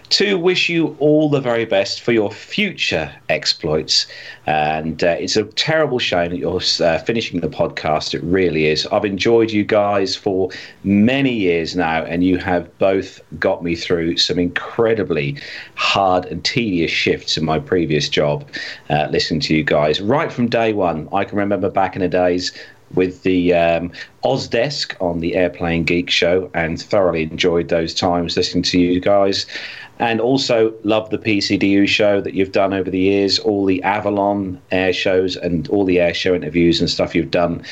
to 0.08 0.38
wish 0.38 0.68
you 0.68 0.96
all 0.98 1.28
the 1.28 1.40
very 1.40 1.64
best 1.64 2.00
for 2.00 2.12
your 2.12 2.30
future 2.30 3.12
exploits. 3.28 4.06
And 4.46 5.02
uh, 5.02 5.16
it's 5.18 5.36
a 5.36 5.44
terrible 5.44 5.98
shame 5.98 6.30
that 6.30 6.38
you're 6.38 6.60
uh, 6.80 6.98
finishing 7.00 7.40
the 7.40 7.48
podcast. 7.48 8.14
It 8.14 8.22
really 8.22 8.66
is. 8.66 8.86
I've 8.86 9.04
enjoyed 9.04 9.50
you 9.50 9.64
guys 9.64 10.14
for 10.14 10.50
many 10.84 11.32
years 11.32 11.74
now, 11.74 12.04
and 12.04 12.22
you 12.22 12.38
have 12.38 12.76
both 12.78 13.20
got 13.38 13.64
me 13.64 13.74
through 13.74 14.16
some 14.16 14.38
incredibly 14.38 15.36
hard 15.74 16.26
and 16.26 16.44
tedious 16.44 16.90
shifts 16.90 17.36
in 17.36 17.44
my 17.44 17.58
previous 17.58 18.08
job 18.08 18.48
uh, 18.90 19.08
listening 19.10 19.40
to 19.40 19.54
you 19.54 19.64
guys. 19.64 20.00
Right 20.00 20.32
from 20.32 20.48
day 20.48 20.72
one, 20.72 21.08
I 21.12 21.24
can 21.24 21.38
remember 21.38 21.68
back 21.70 21.96
in 21.96 22.02
the 22.02 22.08
days 22.08 22.52
with 22.94 23.22
the 23.22 23.52
um, 23.54 23.92
Ozdesk 24.24 24.94
on 25.00 25.20
the 25.20 25.34
Airplane 25.34 25.84
Geek 25.84 26.10
show 26.10 26.50
and 26.54 26.80
thoroughly 26.80 27.24
enjoyed 27.24 27.68
those 27.68 27.94
times 27.94 28.36
listening 28.36 28.62
to 28.64 28.78
you 28.78 29.00
guys. 29.00 29.46
And 29.98 30.20
also 30.20 30.74
love 30.84 31.08
the 31.10 31.18
PCDU 31.18 31.88
show 31.88 32.20
that 32.20 32.34
you've 32.34 32.52
done 32.52 32.74
over 32.74 32.90
the 32.90 32.98
years, 32.98 33.38
all 33.38 33.64
the 33.64 33.82
Avalon 33.82 34.60
air 34.70 34.92
shows 34.92 35.36
and 35.36 35.68
all 35.68 35.84
the 35.84 36.00
air 36.00 36.12
show 36.12 36.34
interviews 36.34 36.80
and 36.80 36.90
stuff 36.90 37.14
you've 37.14 37.30
done. 37.30 37.64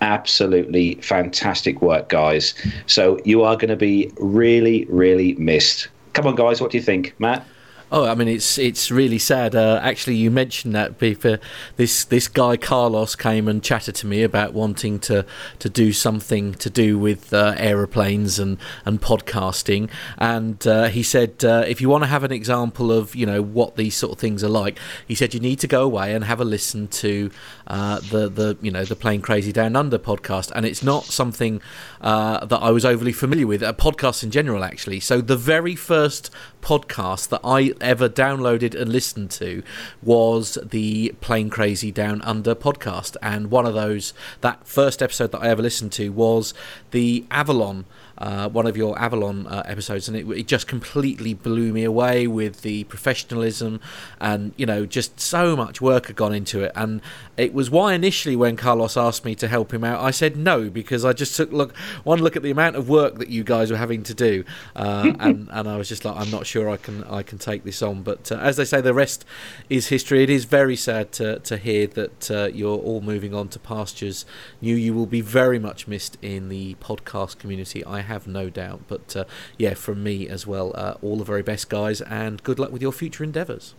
Absolutely 0.00 0.94
fantastic 0.96 1.82
work, 1.82 2.08
guys. 2.08 2.54
So 2.86 3.18
you 3.24 3.42
are 3.42 3.56
going 3.56 3.70
to 3.70 3.76
be 3.76 4.12
really, 4.18 4.84
really 4.84 5.34
missed. 5.34 5.88
Come 6.12 6.28
on, 6.28 6.36
guys, 6.36 6.60
what 6.60 6.70
do 6.70 6.78
you 6.78 6.84
think, 6.84 7.12
Matt? 7.18 7.44
Oh, 7.92 8.06
I 8.06 8.14
mean, 8.14 8.28
it's 8.28 8.58
it's 8.58 8.90
really 8.90 9.18
sad. 9.18 9.54
Uh, 9.54 9.78
actually, 9.82 10.16
you 10.16 10.30
mentioned 10.30 10.74
that 10.74 10.98
Beeper, 10.98 11.38
this 11.76 12.04
this 12.04 12.28
guy 12.28 12.56
Carlos 12.56 13.14
came 13.14 13.46
and 13.46 13.62
chatted 13.62 13.94
to 13.96 14.06
me 14.06 14.22
about 14.22 14.52
wanting 14.52 14.98
to 15.00 15.24
to 15.58 15.68
do 15.68 15.92
something 15.92 16.54
to 16.54 16.70
do 16.70 16.98
with 16.98 17.32
uh, 17.32 17.54
aeroplanes 17.56 18.38
and 18.38 18.58
and 18.84 19.00
podcasting, 19.00 19.90
and 20.18 20.66
uh, 20.66 20.84
he 20.88 21.02
said 21.02 21.44
uh, 21.44 21.64
if 21.66 21.80
you 21.80 21.88
want 21.88 22.02
to 22.02 22.08
have 22.08 22.24
an 22.24 22.32
example 22.32 22.90
of 22.90 23.14
you 23.14 23.26
know 23.26 23.42
what 23.42 23.76
these 23.76 23.94
sort 23.94 24.12
of 24.12 24.18
things 24.18 24.42
are 24.42 24.48
like, 24.48 24.78
he 25.06 25.14
said 25.14 25.34
you 25.34 25.40
need 25.40 25.60
to 25.60 25.66
go 25.66 25.84
away 25.84 26.14
and 26.14 26.24
have 26.24 26.40
a 26.40 26.44
listen 26.44 26.88
to 26.88 27.30
uh, 27.66 28.00
the 28.00 28.28
the 28.28 28.56
you 28.60 28.70
know 28.70 28.84
the 28.84 28.96
Plane 28.96 29.20
Crazy 29.20 29.52
Down 29.52 29.76
Under 29.76 29.98
podcast, 29.98 30.50
and 30.54 30.64
it's 30.64 30.82
not 30.82 31.04
something 31.04 31.60
uh, 32.00 32.44
that 32.46 32.58
I 32.58 32.70
was 32.70 32.84
overly 32.84 33.12
familiar 33.12 33.46
with. 33.46 33.62
Uh, 33.62 33.72
podcasts 33.72 34.22
in 34.22 34.30
general, 34.30 34.64
actually. 34.64 35.00
So 35.00 35.20
the 35.20 35.36
very 35.36 35.76
first 35.76 36.30
podcast 36.64 37.28
that 37.28 37.42
I 37.44 37.74
ever 37.80 38.08
downloaded 38.08 38.74
and 38.74 38.90
listened 38.90 39.30
to 39.32 39.62
was 40.02 40.56
the 40.64 41.14
Plane 41.20 41.50
Crazy 41.50 41.92
Down 41.92 42.22
Under 42.22 42.54
podcast, 42.54 43.16
and 43.22 43.50
one 43.50 43.66
of 43.66 43.74
those 43.74 44.14
that 44.40 44.66
first 44.66 45.02
episode 45.02 45.30
that 45.32 45.42
I 45.42 45.48
ever 45.48 45.62
listened 45.62 45.92
to 45.92 46.08
was 46.08 46.54
the 46.90 47.26
Avalon. 47.30 47.84
Uh, 48.16 48.48
one 48.48 48.66
of 48.66 48.76
your 48.76 48.98
Avalon 48.98 49.46
uh, 49.46 49.62
episodes, 49.66 50.08
and 50.08 50.16
it, 50.16 50.28
it 50.30 50.46
just 50.46 50.66
completely 50.66 51.34
blew 51.34 51.72
me 51.72 51.84
away 51.84 52.26
with 52.26 52.62
the 52.62 52.84
professionalism 52.84 53.80
and 54.20 54.52
you 54.56 54.66
know 54.66 54.86
just 54.86 55.18
so 55.20 55.56
much 55.56 55.80
work 55.80 56.06
had 56.06 56.16
gone 56.16 56.32
into 56.32 56.62
it. 56.62 56.72
And 56.74 57.00
it 57.36 57.52
was 57.52 57.70
why 57.70 57.94
initially 57.94 58.36
when 58.36 58.56
Carlos 58.56 58.96
asked 58.96 59.24
me 59.24 59.34
to 59.36 59.48
help 59.48 59.74
him 59.74 59.82
out, 59.82 60.00
I 60.00 60.10
said 60.10 60.36
no 60.36 60.70
because 60.70 61.04
I 61.04 61.12
just 61.12 61.36
took 61.36 61.52
look 61.52 61.76
one 62.04 62.20
look 62.20 62.36
at 62.36 62.42
the 62.42 62.50
amount 62.50 62.76
of 62.76 62.88
work 62.88 63.18
that 63.18 63.28
you 63.28 63.42
guys 63.42 63.70
were 63.70 63.76
having 63.76 64.02
to 64.04 64.14
do, 64.14 64.44
uh, 64.76 65.12
and 65.20 65.48
and 65.50 65.68
I 65.68 65.76
was 65.76 65.88
just 65.88 66.04
like 66.04 66.16
I'm 66.16 66.30
not 66.30 66.46
sure 66.46 66.70
I 66.70 66.76
can 66.76 67.04
I 67.04 67.22
can 67.22 67.38
take 67.38 67.64
this 67.64 67.82
on. 67.82 68.02
But 68.02 68.30
uh, 68.30 68.36
as 68.36 68.56
they 68.56 68.64
say, 68.64 68.80
the 68.80 68.94
rest 68.94 69.24
is 69.68 69.88
history. 69.88 70.22
It 70.22 70.30
is 70.30 70.44
very 70.44 70.76
sad 70.76 71.10
to 71.12 71.40
to 71.40 71.56
hear 71.56 71.86
that 71.88 72.30
uh, 72.30 72.50
you're 72.52 72.78
all 72.78 73.00
moving 73.00 73.34
on 73.34 73.48
to 73.48 73.58
pastures 73.58 74.24
new. 74.60 74.76
You 74.76 74.94
will 74.94 75.06
be 75.06 75.20
very 75.20 75.58
much 75.58 75.88
missed 75.88 76.16
in 76.22 76.48
the 76.48 76.74
podcast 76.76 77.38
community. 77.38 77.84
I 77.84 78.03
have 78.04 78.26
no 78.26 78.50
doubt. 78.50 78.82
But 78.88 79.16
uh, 79.16 79.24
yeah, 79.58 79.74
from 79.74 80.02
me 80.02 80.28
as 80.28 80.46
well, 80.46 80.72
uh, 80.74 80.94
all 81.02 81.16
the 81.16 81.24
very 81.24 81.42
best, 81.42 81.68
guys, 81.68 82.00
and 82.00 82.42
good 82.42 82.58
luck 82.58 82.72
with 82.72 82.82
your 82.82 82.92
future 82.92 83.24
endeavours. 83.24 83.74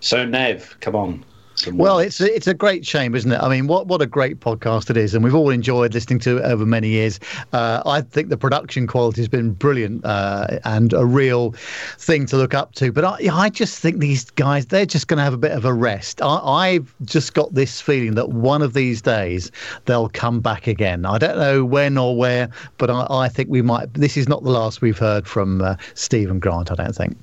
So, 0.00 0.24
Nev, 0.24 0.76
come 0.80 0.96
on. 0.96 1.24
Some 1.62 1.78
Well, 1.78 2.00
it's 2.00 2.20
a, 2.20 2.34
it's 2.34 2.48
a 2.48 2.54
great 2.54 2.84
shame, 2.84 3.14
isn't 3.14 3.30
it? 3.30 3.40
I 3.40 3.48
mean, 3.48 3.68
what 3.68 3.86
what 3.86 4.02
a 4.02 4.06
great 4.06 4.40
podcast 4.40 4.90
it 4.90 4.96
is, 4.96 5.14
and 5.14 5.22
we've 5.22 5.34
all 5.34 5.50
enjoyed 5.50 5.94
listening 5.94 6.18
to 6.20 6.38
it 6.38 6.42
over 6.42 6.66
many 6.66 6.88
years. 6.88 7.20
Uh, 7.52 7.80
I 7.86 8.00
think 8.00 8.30
the 8.30 8.36
production 8.36 8.88
quality 8.88 9.20
has 9.20 9.28
been 9.28 9.52
brilliant 9.52 10.04
uh, 10.04 10.58
and 10.64 10.92
a 10.92 11.06
real 11.06 11.52
thing 11.98 12.26
to 12.26 12.36
look 12.36 12.52
up 12.52 12.74
to. 12.74 12.90
But 12.90 13.04
I, 13.04 13.28
I 13.32 13.48
just 13.48 13.78
think 13.78 13.98
these 13.98 14.28
guys, 14.30 14.66
they're 14.66 14.86
just 14.86 15.06
going 15.06 15.18
to 15.18 15.22
have 15.22 15.34
a 15.34 15.38
bit 15.38 15.52
of 15.52 15.64
a 15.64 15.72
rest. 15.72 16.20
I, 16.20 16.38
I've 16.38 16.92
just 17.04 17.32
got 17.34 17.54
this 17.54 17.80
feeling 17.80 18.16
that 18.16 18.30
one 18.30 18.62
of 18.62 18.72
these 18.72 19.00
days 19.00 19.52
they'll 19.84 20.08
come 20.08 20.40
back 20.40 20.66
again. 20.66 21.06
I 21.06 21.18
don't 21.18 21.38
know 21.38 21.64
when 21.64 21.96
or 21.96 22.16
where, 22.16 22.50
but 22.78 22.90
I, 22.90 23.06
I 23.08 23.28
think 23.28 23.48
we 23.48 23.62
might. 23.62 23.94
This 23.94 24.16
is 24.16 24.28
not 24.28 24.42
the 24.42 24.50
last 24.50 24.80
we've 24.80 24.98
heard 24.98 25.28
from 25.28 25.62
uh, 25.62 25.76
Stephen 25.94 26.40
Grant. 26.40 26.72
I 26.72 26.74
don't 26.74 26.94
think. 26.96 27.16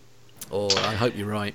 Or 0.50 0.70
I 0.80 0.96
hope 0.96 1.18
you're 1.18 1.28
right. 1.28 1.54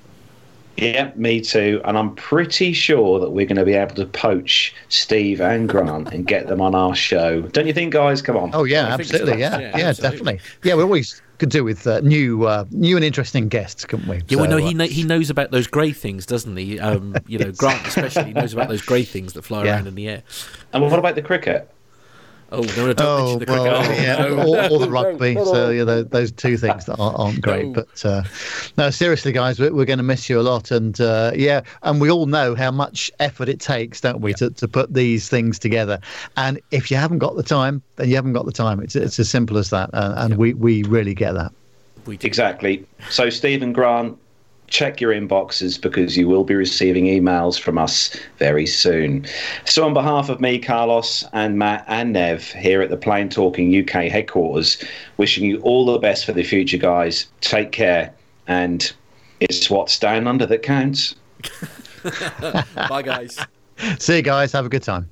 Yeah, 0.77 1.11
me 1.15 1.39
too. 1.39 1.81
And 1.85 1.97
I'm 1.97 2.15
pretty 2.15 2.73
sure 2.73 3.19
that 3.19 3.29
we're 3.29 3.45
going 3.45 3.57
to 3.57 3.65
be 3.65 3.73
able 3.73 3.95
to 3.95 4.05
poach 4.05 4.73
Steve 4.89 5.39
and 5.39 5.69
Grant 5.69 6.13
and 6.13 6.27
get 6.27 6.47
them 6.47 6.59
on 6.59 6.75
our 6.75 6.93
show. 6.95 7.41
Don't 7.41 7.65
you 7.65 7.73
think, 7.73 7.93
guys? 7.93 8.21
Come 8.21 8.35
on. 8.35 8.51
Oh 8.53 8.65
yeah, 8.65 8.87
absolutely. 8.87 9.39
Yeah, 9.39 9.59
yeah, 9.59 9.77
yeah 9.77 9.93
definitely. 9.93 10.39
Yeah, 10.63 10.75
we 10.75 10.83
always 10.83 11.21
could 11.37 11.49
do 11.49 11.63
with 11.63 11.87
uh, 11.87 11.99
new, 12.01 12.45
uh, 12.45 12.65
new 12.71 12.95
and 12.95 13.05
interesting 13.05 13.47
guests, 13.47 13.85
couldn't 13.85 14.07
we? 14.07 14.21
Yeah, 14.27 14.39
well, 14.39 14.49
no, 14.49 14.57
he 14.57 14.77
uh, 14.77 14.87
he 14.87 15.03
knows 15.03 15.29
about 15.29 15.51
those 15.51 15.67
grey 15.67 15.91
things, 15.91 16.25
doesn't 16.25 16.55
he? 16.57 16.79
Um, 16.79 17.15
you 17.27 17.39
know, 17.39 17.51
Grant 17.57 17.85
especially 17.87 18.33
knows 18.33 18.53
about 18.53 18.67
those 18.67 18.81
grey 18.81 19.03
things 19.03 19.33
that 19.33 19.43
fly 19.43 19.63
yeah. 19.63 19.75
around 19.75 19.87
in 19.87 19.95
the 19.95 20.09
air. 20.09 20.23
And 20.73 20.83
what 20.83 20.99
about 20.99 21.15
the 21.15 21.21
cricket? 21.21 21.71
Oh 22.51 22.61
no! 22.61 22.93
Don't 22.93 23.01
oh, 23.01 23.39
the 23.39 23.45
well, 23.47 23.65
oh, 23.65 23.91
yeah, 23.93 24.23
or, 24.23 24.71
or, 24.71 24.79
the 24.79 24.89
rugby. 24.89 25.35
So 25.45 25.69
yeah, 25.71 25.83
those 25.83 26.31
two 26.31 26.57
things 26.57 26.85
that 26.85 26.97
aren't, 26.99 27.19
aren't 27.19 27.41
great. 27.41 27.67
No. 27.67 27.73
But 27.73 28.05
uh, 28.05 28.23
no, 28.77 28.89
seriously, 28.91 29.31
guys, 29.31 29.59
we're, 29.59 29.73
we're 29.73 29.85
going 29.85 29.97
to 29.97 30.03
miss 30.03 30.29
you 30.29 30.39
a 30.39 30.43
lot. 30.43 30.69
And 30.69 30.99
uh, 31.01 31.31
yeah, 31.35 31.61
and 31.83 31.99
we 31.99 32.11
all 32.11 32.27
know 32.27 32.53
how 32.53 32.71
much 32.71 33.11
effort 33.19 33.49
it 33.49 33.59
takes, 33.59 34.01
don't 34.01 34.21
we, 34.21 34.31
yeah. 34.31 34.37
to, 34.37 34.49
to 34.51 34.67
put 34.67 34.93
these 34.93 35.27
things 35.27 35.57
together. 35.57 35.99
And 36.37 36.59
if 36.71 36.91
you 36.91 36.97
haven't 36.97 37.19
got 37.19 37.35
the 37.35 37.43
time, 37.43 37.81
then 37.95 38.09
you 38.09 38.15
haven't 38.15 38.33
got 38.33 38.45
the 38.45 38.51
time. 38.51 38.79
It's 38.79 38.95
it's 38.95 39.19
as 39.19 39.29
simple 39.29 39.57
as 39.57 39.71
that. 39.71 39.89
Uh, 39.93 40.13
and 40.17 40.31
yeah. 40.31 40.37
we 40.37 40.53
we 40.53 40.83
really 40.83 41.15
get 41.15 41.33
that. 41.33 41.51
Exactly. 42.07 42.85
So 43.09 43.29
Stephen 43.31 43.73
Grant, 43.73 44.17
check 44.75 44.99
your 44.99 45.13
inboxes 45.13 45.81
because 45.81 46.17
you 46.17 46.27
will 46.27 46.43
be 46.43 46.53
receiving 46.53 47.05
emails 47.05 47.57
from 47.57 47.77
us 47.77 48.13
very 48.39 48.65
soon. 48.65 49.25
So, 49.63 49.85
on 49.85 49.93
behalf 49.93 50.27
of 50.27 50.41
me, 50.41 50.59
Carlos, 50.59 51.23
and 51.31 51.57
Matt, 51.57 51.85
and 51.87 52.11
Nev 52.11 52.43
here 52.51 52.81
at 52.81 52.89
the 52.89 52.97
Plane 52.97 53.29
Talking 53.29 53.73
UK 53.73 54.11
headquarters, 54.11 54.83
wishing 55.15 55.45
you 55.45 55.61
all 55.61 55.85
the 55.85 55.97
best 55.97 56.25
for 56.25 56.33
the 56.33 56.43
future, 56.43 56.77
guys. 56.77 57.27
Take 57.39 57.71
care, 57.71 58.13
and 58.47 58.91
it's 59.39 59.69
what's 59.69 59.97
down 59.97 60.27
under 60.27 60.45
that 60.45 60.61
counts. 60.61 61.15
Bye, 62.89 63.01
guys. 63.01 63.39
See 63.99 64.17
you 64.17 64.21
guys. 64.21 64.51
Have 64.51 64.65
a 64.65 64.69
good 64.69 64.83
time. 64.83 65.09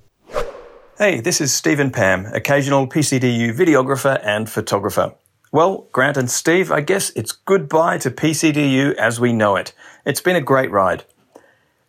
Hey, 0.97 1.21
this 1.21 1.39
is 1.39 1.53
Stephen 1.53 1.89
Pam, 1.89 2.25
occasional 2.27 2.85
PCDU 2.85 3.55
videographer 3.55 4.19
and 4.23 4.49
photographer. 4.49 5.13
Well, 5.53 5.87
Grant 5.91 6.17
and 6.17 6.31
Steve, 6.31 6.71
I 6.71 6.81
guess 6.81 7.11
it's 7.11 7.31
goodbye 7.31 7.99
to 7.99 8.09
PCDU 8.09 8.95
as 8.95 9.19
we 9.19 9.31
know 9.33 9.55
it. 9.55 9.71
It's 10.03 10.19
been 10.19 10.35
a 10.35 10.41
great 10.41 10.71
ride. 10.71 11.03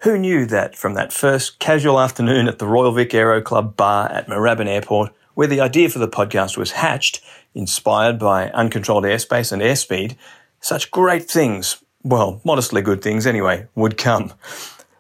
Who 0.01 0.19
knew 0.19 0.45
that 0.45 0.77
from 0.77 0.93
that 0.93 1.15
first 1.15 1.61
casual 1.61 1.99
afternoon 1.99 2.47
at 2.47 2.59
the 2.59 2.67
Royal 2.67 2.93
Vic 2.93 3.15
Aero 3.15 3.41
Club 3.41 3.75
bar 3.75 4.13
at 4.13 4.27
Moorabbin 4.29 4.67
Airport, 4.67 5.15
where 5.33 5.47
the 5.47 5.63
idea 5.63 5.89
for 5.89 5.99
the 5.99 6.07
podcast 6.07 6.59
was 6.59 6.73
hatched, 6.73 7.23
inspired 7.55 8.19
by 8.19 8.51
uncontrolled 8.51 9.05
airspace 9.05 9.51
and 9.51 9.63
airspeed, 9.63 10.15
such 10.61 10.91
great 10.91 11.25
things, 11.25 11.83
well, 12.03 12.43
modestly 12.45 12.83
good 12.83 13.01
things 13.01 13.27
anyway, 13.27 13.67
would 13.75 13.97
come. 13.97 14.35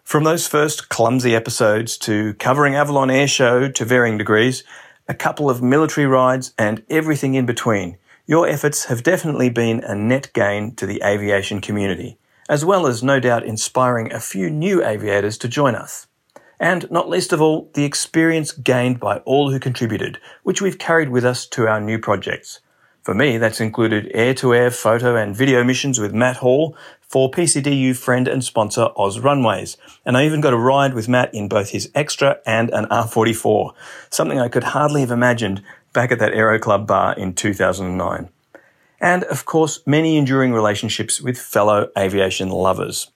From 0.05 0.25
those 0.25 0.47
first 0.47 0.89
clumsy 0.89 1.37
episodes 1.37 1.99
to 1.99 2.33
covering 2.39 2.75
Avalon 2.75 3.11
Air 3.11 3.29
Show 3.29 3.69
to 3.69 3.85
varying 3.85 4.17
degrees, 4.17 4.65
a 5.07 5.13
couple 5.13 5.51
of 5.51 5.63
military 5.63 6.07
rides 6.07 6.55
and 6.57 6.83
everything 6.89 7.35
in 7.35 7.45
between. 7.45 7.99
Your 8.27 8.49
efforts 8.49 8.87
have 8.87 9.03
definitely 9.03 9.51
been 9.51 9.85
a 9.85 9.95
net 9.95 10.33
gain 10.33 10.75
to 10.77 10.87
the 10.87 11.03
aviation 11.05 11.61
community, 11.61 12.17
as 12.49 12.65
well 12.65 12.87
as 12.87 13.03
no 13.03 13.21
doubt 13.21 13.45
inspiring 13.45 14.11
a 14.11 14.19
few 14.19 14.49
new 14.49 14.83
aviators 14.83 15.37
to 15.39 15.49
join 15.49 15.75
us. 15.75 16.07
And 16.59 16.91
not 16.91 17.11
least 17.11 17.35
of 17.35 17.43
all, 17.43 17.71
the 17.75 17.85
experience 17.85 18.51
gained 18.51 18.99
by 18.99 19.19
all 19.27 19.51
who 19.51 19.61
contributed, 19.61 20.19
which 20.43 20.63
we've 20.63 20.79
carried 20.79 21.11
with 21.11 21.23
us 21.23 21.45
to 21.49 21.69
our 21.69 21.83
new 21.83 21.99
projects. 21.99 22.61
For 23.03 23.13
me, 23.13 23.37
that's 23.37 23.61
included 23.61 24.11
air-to-air 24.15 24.71
photo 24.71 25.17
and 25.17 25.37
video 25.37 25.63
missions 25.63 26.01
with 26.01 26.15
Matt 26.15 26.39
Hall 26.39 26.75
for 27.03 27.31
PCDU 27.31 27.95
friend 27.95 28.27
and 28.27 28.43
sponsor 28.43 28.89
Oz 28.97 29.21
Runways. 29.21 29.77
And 30.07 30.17
I 30.17 30.25
even 30.25 30.41
got 30.41 30.55
a 30.55 30.59
ride 30.59 30.95
with 30.95 31.11
Matt 31.11 31.35
in 31.35 31.47
both 31.47 31.73
his 31.73 31.91
Extra 31.95 32.39
and 32.47 32.71
an 32.71 32.87
R44, 32.87 33.75
something 34.09 34.41
I 34.41 34.49
could 34.49 34.65
hardly 34.65 35.03
have 35.03 35.11
imagined 35.11 35.63
back 35.95 36.13
at 36.13 36.19
that 36.19 36.35
Aero 36.35 36.59
Club 36.59 36.87
bar 36.87 37.15
in 37.15 37.33
2009. 37.33 38.29
And 39.01 39.25
of 39.25 39.47
course, 39.47 39.81
many 39.87 40.19
enduring 40.19 40.53
relationships 40.53 41.21
with 41.21 41.39
fellow 41.39 41.91
aviation 41.97 42.51
lovers. 42.51 43.11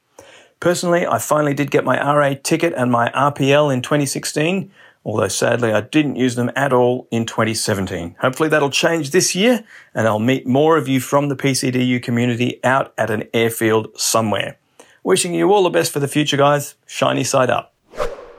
Personally, 0.61 1.07
I 1.07 1.19
finally 1.19 1.55
did 1.55 1.71
get 1.71 1.85
my 1.85 1.99
RA 1.99 2.35
ticket 2.43 2.73
and 2.75 2.91
my 2.91 3.11
RPL 3.11 3.73
in 3.73 3.81
2016, 3.81 4.71
although 5.05 5.29
sadly 5.29 5.73
I 5.73 5.83
didn't 5.83 6.17
use 6.17 6.35
them 6.35 6.51
at 6.57 6.73
all 6.73 7.07
in 7.11 7.27
2017. 7.27 8.17
Hopefully 8.21 8.49
that'll 8.49 8.71
change 8.71 9.11
this 9.11 9.35
year 9.35 9.65
and 9.95 10.09
I'll 10.09 10.19
meet 10.19 10.47
more 10.47 10.77
of 10.77 10.89
you 10.89 11.01
from 11.01 11.29
the 11.29 11.37
PCDU 11.37 12.03
community 12.03 12.59
out 12.65 12.93
at 12.99 13.11
an 13.11 13.25
airfield 13.33 13.99
somewhere. 13.99 14.59
Wishing 15.05 15.33
you 15.33 15.53
all 15.53 15.63
the 15.63 15.71
best 15.71 15.93
for 15.93 16.01
the 16.01 16.09
future, 16.09 16.37
guys. 16.37 16.75
Shiny 16.87 17.25
side 17.25 17.51
up. 17.51 17.73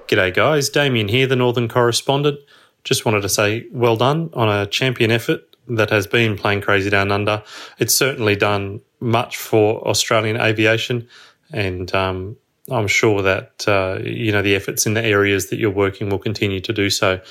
G'day, 0.08 0.34
guys. 0.34 0.70
Damien 0.70 1.08
here, 1.08 1.26
the 1.26 1.36
Northern 1.36 1.68
correspondent. 1.68 2.40
Just 2.84 3.06
wanted 3.06 3.22
to 3.22 3.30
say 3.30 3.68
well 3.72 3.96
done 3.96 4.30
on 4.34 4.50
a 4.50 4.66
champion 4.66 5.12
effort 5.12 5.42
that 5.68 5.90
has 5.90 6.08
been 6.08 6.38
Plane 6.38 6.62
Crazy 6.62 6.90
Down 6.90 7.12
Under. 7.12 7.44
It's 7.78 7.94
certainly 7.94 8.36
done 8.36 8.82
much 9.00 9.38
for 9.38 9.88
Australian 9.88 10.38
aviation, 10.38 11.08
and 11.52 11.94
um, 11.94 12.38
I'm 12.72 12.88
sure 12.88 13.22
that 13.22 13.68
uh, 13.68 14.00
you 14.04 14.32
know 14.32 14.42
the 14.42 14.56
efforts 14.56 14.86
in 14.86 14.94
the 14.94 15.04
areas 15.04 15.50
that 15.50 15.60
you're 15.60 15.70
working 15.70 16.10
will 16.10 16.20
continue 16.20 16.60
to 16.62 16.74
do 16.74 16.90
so. 16.90 17.22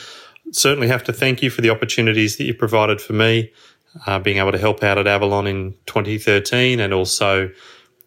Certainly 0.52 0.88
have 0.88 1.04
to 1.04 1.12
thank 1.12 1.42
you 1.42 1.50
for 1.50 1.60
the 1.60 1.70
opportunities 1.70 2.36
that 2.38 2.44
you 2.44 2.54
provided 2.54 3.00
for 3.00 3.12
me, 3.12 3.52
uh, 4.06 4.18
being 4.18 4.38
able 4.38 4.52
to 4.52 4.58
help 4.58 4.82
out 4.82 4.98
at 4.98 5.06
Avalon 5.06 5.46
in 5.46 5.74
2013, 5.86 6.80
and 6.80 6.94
also 6.94 7.50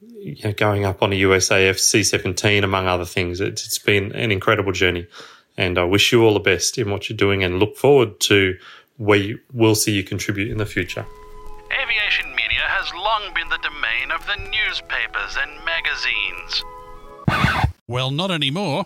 you 0.01 0.37
know, 0.43 0.53
going 0.53 0.85
up 0.85 1.01
on 1.01 1.13
a 1.13 1.21
USAF 1.21 1.79
C-17, 1.79 2.63
among 2.63 2.87
other 2.87 3.05
things. 3.05 3.41
It's, 3.41 3.65
it's 3.65 3.79
been 3.79 4.11
an 4.13 4.31
incredible 4.31 4.71
journey. 4.71 5.07
And 5.57 5.77
I 5.77 5.83
wish 5.83 6.11
you 6.11 6.23
all 6.23 6.33
the 6.33 6.39
best 6.39 6.77
in 6.77 6.89
what 6.91 7.09
you're 7.09 7.17
doing 7.17 7.43
and 7.43 7.59
look 7.59 7.75
forward 7.77 8.19
to 8.21 8.57
where 8.97 9.19
you 9.19 9.39
will 9.53 9.75
see 9.75 9.91
you 9.91 10.03
contribute 10.03 10.51
in 10.51 10.57
the 10.57 10.65
future. 10.65 11.05
Aviation 11.71 12.29
media 12.35 12.61
has 12.61 12.93
long 12.93 13.33
been 13.33 13.49
the 13.49 13.59
domain 13.61 14.11
of 14.11 14.25
the 14.27 14.35
newspapers 14.49 15.37
and 15.37 15.51
magazines. 15.65 16.63
Well, 17.87 18.11
not 18.11 18.31
anymore. 18.31 18.85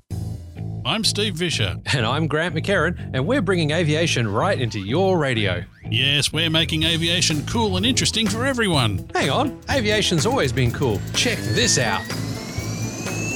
I'm 0.85 1.03
Steve 1.03 1.35
Vischer. 1.35 1.77
And 1.93 2.05
I'm 2.05 2.27
Grant 2.27 2.53
McHerron, 2.53 3.11
and 3.13 3.25
we're 3.25 3.41
bringing 3.41 3.71
aviation 3.71 4.27
right 4.27 4.59
into 4.59 4.79
your 4.79 5.17
radio. 5.17 5.63
Yes, 5.89 6.31
we're 6.31 6.49
making 6.51 6.83
aviation 6.83 7.43
cool 7.47 7.77
and 7.77 7.85
interesting 7.85 8.27
for 8.27 8.45
everyone. 8.45 9.09
Hang 9.15 9.31
on, 9.31 9.59
aviation's 9.69 10.25
always 10.25 10.53
been 10.53 10.71
cool. 10.71 11.01
Check 11.13 11.39
this 11.39 11.79
out. 11.79 12.01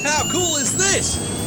How 0.04 0.32
cool 0.32 0.58
is 0.58 0.78
this? 0.78 1.39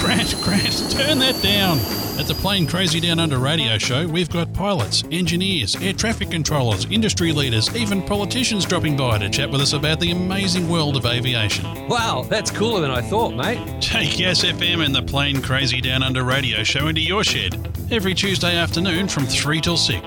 Grant, 0.00 0.34
Grant, 0.42 0.90
turn 0.90 1.18
that 1.18 1.40
down. 1.42 1.78
At 2.18 2.26
the 2.26 2.34
Plane 2.34 2.66
Crazy 2.66 3.00
Down 3.00 3.18
Under 3.18 3.38
radio 3.38 3.76
show, 3.76 4.06
we've 4.06 4.30
got 4.30 4.52
pilots, 4.54 5.04
engineers, 5.10 5.76
air 5.76 5.92
traffic 5.92 6.30
controllers, 6.30 6.86
industry 6.86 7.32
leaders, 7.32 7.74
even 7.76 8.02
politicians 8.02 8.64
dropping 8.64 8.96
by 8.96 9.18
to 9.18 9.28
chat 9.28 9.50
with 9.50 9.60
us 9.60 9.74
about 9.74 10.00
the 10.00 10.10
amazing 10.10 10.68
world 10.68 10.96
of 10.96 11.04
aviation. 11.04 11.64
Wow, 11.86 12.26
that's 12.28 12.50
cooler 12.50 12.80
than 12.80 12.90
I 12.90 13.02
thought, 13.02 13.34
mate. 13.34 13.80
Take 13.82 14.18
Yes 14.18 14.42
FM 14.42 14.84
and 14.84 14.94
the 14.94 15.02
Plane 15.02 15.42
Crazy 15.42 15.80
Down 15.82 16.02
Under 16.02 16.24
radio 16.24 16.62
show 16.62 16.88
into 16.88 17.02
your 17.02 17.22
shed 17.22 17.54
every 17.90 18.14
Tuesday 18.14 18.56
afternoon 18.56 19.06
from 19.06 19.26
3 19.26 19.60
till 19.60 19.76
6. 19.76 20.04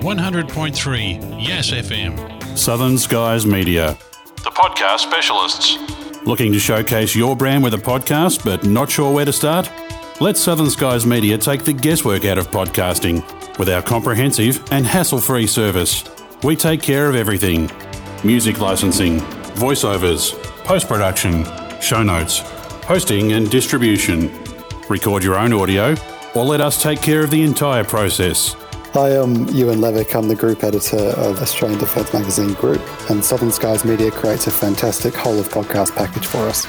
100.3 0.00 1.46
Yes 1.46 1.70
FM. 1.70 2.58
Southern 2.58 2.98
Skies 2.98 3.46
Media. 3.46 3.96
The 4.44 4.50
podcast 4.50 5.00
specialists. 5.00 5.76
Looking 6.28 6.52
to 6.52 6.58
showcase 6.58 7.16
your 7.16 7.34
brand 7.34 7.64
with 7.64 7.72
a 7.72 7.78
podcast 7.78 8.44
but 8.44 8.62
not 8.62 8.90
sure 8.90 9.10
where 9.10 9.24
to 9.24 9.32
start? 9.32 9.72
Let 10.20 10.36
Southern 10.36 10.68
Skies 10.68 11.06
Media 11.06 11.38
take 11.38 11.64
the 11.64 11.72
guesswork 11.72 12.26
out 12.26 12.36
of 12.36 12.50
podcasting 12.50 13.24
with 13.58 13.70
our 13.70 13.80
comprehensive 13.80 14.62
and 14.70 14.86
hassle 14.86 15.22
free 15.22 15.46
service. 15.46 16.04
We 16.42 16.54
take 16.54 16.82
care 16.82 17.08
of 17.08 17.16
everything 17.16 17.70
music 18.24 18.60
licensing, 18.60 19.20
voiceovers, 19.56 20.34
post 20.64 20.86
production, 20.86 21.46
show 21.80 22.02
notes, 22.02 22.40
hosting 22.84 23.32
and 23.32 23.50
distribution. 23.50 24.30
Record 24.90 25.24
your 25.24 25.38
own 25.38 25.54
audio 25.54 25.96
or 26.34 26.44
let 26.44 26.60
us 26.60 26.82
take 26.82 27.00
care 27.00 27.24
of 27.24 27.30
the 27.30 27.42
entire 27.42 27.84
process. 27.84 28.54
Hi, 28.94 29.10
I'm 29.10 29.46
Ewen 29.50 29.80
Levick. 29.80 30.14
I'm 30.14 30.28
the 30.28 30.34
group 30.34 30.64
editor 30.64 30.96
of 30.96 31.42
Australian 31.42 31.78
Defence 31.78 32.10
Magazine 32.14 32.54
Group, 32.54 32.80
and 33.10 33.22
Southern 33.22 33.52
Skies 33.52 33.84
Media 33.84 34.10
creates 34.10 34.46
a 34.46 34.50
fantastic 34.50 35.14
whole 35.14 35.38
of 35.38 35.46
podcast 35.50 35.94
package 35.94 36.26
for 36.26 36.38
us. 36.48 36.66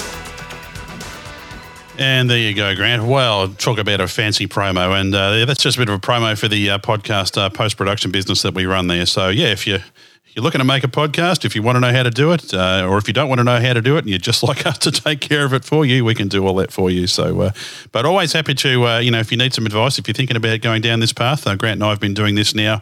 And 1.98 2.30
there 2.30 2.38
you 2.38 2.54
go, 2.54 2.76
Grant. 2.76 3.02
Well, 3.02 3.48
talk 3.48 3.78
about 3.78 4.00
a 4.00 4.06
fancy 4.06 4.46
promo, 4.46 4.98
and 5.00 5.12
uh, 5.12 5.44
that's 5.44 5.61
just 5.61 5.76
a 5.76 5.80
bit 5.80 5.88
of 5.88 5.96
a 5.96 5.98
promo 5.98 6.38
for 6.38 6.46
the 6.46 6.70
uh, 6.70 6.78
podcast 6.78 7.37
uh, 7.37 7.50
post 7.50 7.76
production 7.76 8.12
business 8.12 8.42
that 8.42 8.54
we 8.54 8.66
run 8.66 8.87
there. 8.87 9.04
So 9.04 9.30
yeah, 9.30 9.48
if 9.48 9.66
you 9.66 9.80
you're 10.28 10.44
looking 10.44 10.61
to 10.61 10.64
make 10.64 10.84
a 10.84 10.88
podcast, 10.88 11.44
if 11.44 11.56
you 11.56 11.62
want 11.64 11.74
to 11.74 11.80
know 11.80 11.90
how 11.90 12.04
to 12.04 12.11
do 12.11 12.30
it, 12.30 12.54
uh, 12.54 12.87
or 12.88 12.98
if 12.98 13.08
you 13.08 13.14
don't 13.14 13.28
want 13.28 13.40
to 13.40 13.44
know 13.44 13.58
how 13.58 13.72
to 13.72 13.82
do 13.82 13.96
it, 13.96 14.04
and 14.04 14.11
you'd 14.11 14.22
just 14.22 14.42
like 14.44 14.64
us 14.64 14.78
to 14.78 14.92
take 14.92 15.20
care 15.20 15.44
of 15.44 15.52
it 15.52 15.64
for 15.64 15.84
you, 15.84 16.04
we 16.04 16.14
can 16.14 16.28
do 16.28 16.46
all 16.46 16.54
that 16.54 16.70
for 16.70 16.88
you. 16.88 17.08
So, 17.08 17.40
uh, 17.40 17.50
but 17.90 18.06
always 18.06 18.32
happy 18.32 18.54
to, 18.54 18.87
uh, 18.87 18.98
you 19.00 19.11
know, 19.11 19.18
if 19.18 19.32
you 19.32 19.37
need 19.37 19.52
some 19.52 19.66
advice, 19.66 19.98
if 19.98 20.06
you're 20.06 20.14
thinking 20.14 20.37
about 20.37 20.61
going 20.61 20.82
down 20.82 21.00
this 21.00 21.12
path, 21.12 21.42
Grant 21.44 21.78
and 21.78 21.84
I 21.84 21.88
have 21.88 21.98
been 21.98 22.14
doing 22.14 22.37
this 22.37 22.54
now 22.54 22.80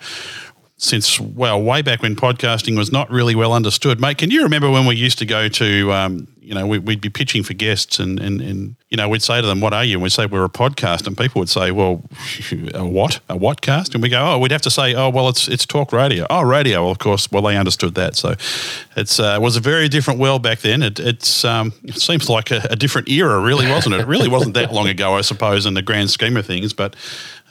since 0.78 1.18
well 1.18 1.62
way 1.62 1.80
back 1.80 2.02
when 2.02 2.14
podcasting 2.14 2.76
was 2.76 2.92
not 2.92 3.10
really 3.10 3.34
well 3.34 3.52
understood. 3.52 3.98
Mate 4.00 4.18
can 4.18 4.30
you 4.30 4.42
remember 4.42 4.70
when 4.70 4.84
we 4.86 4.94
used 4.94 5.18
to 5.18 5.26
go 5.26 5.48
to 5.48 5.92
um, 5.92 6.28
you 6.38 6.54
know 6.54 6.66
we, 6.66 6.78
would 6.78 7.00
be 7.00 7.08
pitching 7.08 7.42
for 7.42 7.54
guests 7.54 7.98
and, 7.98 8.20
and, 8.20 8.42
and 8.42 8.76
you 8.90 8.96
know 8.98 9.08
we'd 9.08 9.22
say 9.22 9.40
to 9.40 9.46
them 9.46 9.60
what 9.60 9.72
are 9.72 9.84
you? 9.84 9.94
And 9.94 10.02
we'd 10.02 10.12
say 10.12 10.26
we're 10.26 10.44
a 10.44 10.50
podcast. 10.50 11.06
And 11.06 11.16
people 11.16 11.38
would 11.38 11.48
say 11.48 11.70
well 11.70 12.02
a 12.74 12.84
what? 12.84 13.20
A 13.30 13.36
what 13.36 13.62
cast 13.62 13.94
and 13.94 14.02
we 14.02 14.10
go 14.10 14.34
oh 14.34 14.38
we'd 14.38 14.52
have 14.52 14.62
to 14.62 14.70
say 14.70 14.94
oh 14.94 15.08
well 15.08 15.30
it's 15.30 15.48
it's 15.48 15.64
talk 15.64 15.94
radio. 15.94 16.26
Oh 16.28 16.42
radio 16.42 16.82
well, 16.82 16.92
of 16.92 16.98
course. 16.98 17.32
Well 17.32 17.42
they 17.42 17.56
understood 17.56 17.94
that. 17.94 18.14
So 18.14 18.34
it's 18.96 19.18
uh, 19.18 19.38
it 19.38 19.42
was 19.42 19.56
a 19.56 19.60
very 19.60 19.88
different 19.88 20.20
world 20.20 20.42
back 20.42 20.58
then. 20.58 20.82
It, 20.82 21.00
it's 21.00 21.42
um, 21.42 21.72
it 21.84 21.96
seems 21.96 22.28
like 22.28 22.50
a, 22.50 22.66
a 22.70 22.76
different 22.76 23.08
era 23.08 23.40
really 23.40 23.66
wasn't 23.66 23.94
it? 23.94 24.02
It 24.02 24.06
really 24.06 24.28
wasn't 24.28 24.52
that 24.54 24.74
long 24.74 24.88
ago 24.88 25.14
I 25.14 25.22
suppose 25.22 25.64
in 25.64 25.72
the 25.72 25.82
grand 25.82 26.10
scheme 26.10 26.36
of 26.36 26.44
things. 26.44 26.74
But 26.74 26.96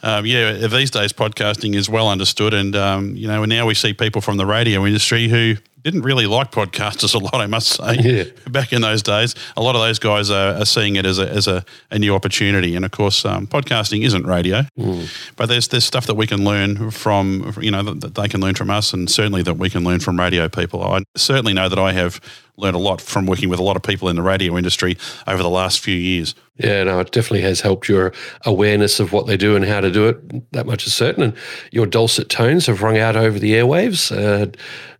um, 0.02 0.26
yeah, 0.26 0.52
these 0.68 0.90
days 0.90 1.12
podcasting 1.12 1.74
is 1.74 1.88
well 1.88 2.08
understood, 2.08 2.54
and 2.54 2.76
um, 2.76 3.16
you 3.16 3.26
know, 3.26 3.44
now 3.44 3.66
we 3.66 3.74
see 3.74 3.92
people 3.92 4.20
from 4.20 4.36
the 4.36 4.46
radio 4.46 4.84
industry 4.84 5.28
who 5.28 5.56
didn't 5.86 6.02
really 6.02 6.26
like 6.26 6.50
podcasters 6.50 7.14
a 7.18 7.18
lot, 7.18 7.36
I 7.36 7.46
must 7.46 7.68
say. 7.68 7.96
Yeah. 8.06 8.24
Back 8.48 8.72
in 8.72 8.82
those 8.82 9.02
days, 9.02 9.34
a 9.56 9.62
lot 9.62 9.74
of 9.74 9.80
those 9.80 9.98
guys 9.98 10.30
are, 10.30 10.54
are 10.54 10.64
seeing 10.64 10.96
it 10.96 11.04
as 11.04 11.18
a, 11.18 11.28
as 11.28 11.48
a, 11.48 11.64
a 11.90 11.98
new 11.98 12.14
opportunity. 12.14 12.76
And 12.76 12.84
of 12.84 12.92
course, 12.92 13.24
um, 13.24 13.46
podcasting 13.46 14.04
isn't 14.04 14.26
radio, 14.26 14.62
mm. 14.78 15.34
but 15.36 15.46
there's 15.46 15.68
there's 15.68 15.84
stuff 15.84 16.06
that 16.06 16.14
we 16.14 16.26
can 16.26 16.44
learn 16.44 16.90
from, 16.90 17.52
you 17.60 17.70
know, 17.70 17.82
that, 17.82 18.00
that 18.00 18.14
they 18.14 18.28
can 18.28 18.40
learn 18.40 18.54
from 18.54 18.70
us, 18.70 18.92
and 18.92 19.10
certainly 19.10 19.42
that 19.42 19.54
we 19.54 19.70
can 19.70 19.82
learn 19.82 20.00
from 20.00 20.20
radio 20.20 20.48
people. 20.48 20.82
I 20.82 21.02
certainly 21.16 21.52
know 21.52 21.68
that 21.68 21.78
I 21.78 21.92
have 21.92 22.20
learned 22.56 22.76
a 22.76 22.80
lot 22.80 23.00
from 23.00 23.26
working 23.26 23.48
with 23.48 23.58
a 23.58 23.62
lot 23.62 23.76
of 23.76 23.82
people 23.82 24.08
in 24.08 24.16
the 24.16 24.22
radio 24.22 24.56
industry 24.56 24.96
over 25.26 25.42
the 25.42 25.50
last 25.50 25.80
few 25.80 25.94
years. 25.94 26.34
Yeah, 26.56 26.84
no, 26.84 27.00
it 27.00 27.12
definitely 27.12 27.42
has 27.42 27.60
helped 27.60 27.88
your 27.88 28.12
awareness 28.44 28.98
of 28.98 29.12
what 29.12 29.26
they 29.26 29.36
do 29.36 29.56
and 29.56 29.64
how 29.64 29.80
to 29.80 29.90
do 29.90 30.08
it. 30.08 30.52
That 30.52 30.66
much 30.66 30.86
is 30.86 30.94
certain. 30.94 31.22
And 31.22 31.34
your 31.70 31.86
dulcet 31.86 32.28
tones 32.30 32.66
have 32.66 32.82
rung 32.82 32.98
out 32.98 33.16
over 33.16 33.38
the 33.38 33.52
airwaves. 33.52 34.10
Uh, 34.10 34.50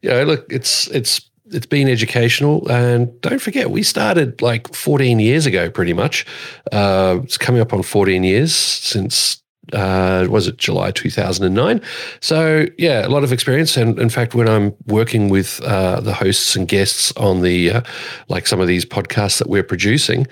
you 0.02 0.10
know, 0.10 0.24
look, 0.24 0.52
it's 0.52 0.88
it's 0.88 1.20
it's 1.52 1.66
been 1.66 1.88
educational, 1.88 2.68
and 2.70 3.20
don't 3.20 3.40
forget, 3.40 3.70
we 3.70 3.82
started 3.82 4.42
like 4.42 4.74
14 4.74 5.20
years 5.20 5.46
ago, 5.46 5.70
pretty 5.70 5.92
much. 5.92 6.26
Uh, 6.72 7.20
it's 7.22 7.38
coming 7.38 7.60
up 7.60 7.72
on 7.72 7.82
14 7.82 8.24
years 8.24 8.54
since 8.54 9.40
uh, 9.72 10.26
was 10.28 10.48
it 10.48 10.56
July 10.58 10.90
2009? 10.90 11.80
So 12.20 12.66
yeah, 12.78 13.06
a 13.06 13.10
lot 13.10 13.24
of 13.24 13.32
experience. 13.32 13.76
And 13.76 13.98
in 13.98 14.08
fact, 14.08 14.34
when 14.34 14.48
I'm 14.48 14.74
working 14.86 15.28
with 15.28 15.60
uh, 15.62 16.00
the 16.00 16.14
hosts 16.14 16.56
and 16.56 16.68
guests 16.68 17.12
on 17.16 17.42
the 17.42 17.70
uh, 17.70 17.80
like 18.28 18.46
some 18.46 18.60
of 18.60 18.68
these 18.68 18.84
podcasts 18.84 19.38
that 19.38 19.48
we're 19.48 19.64
producing, 19.64 20.26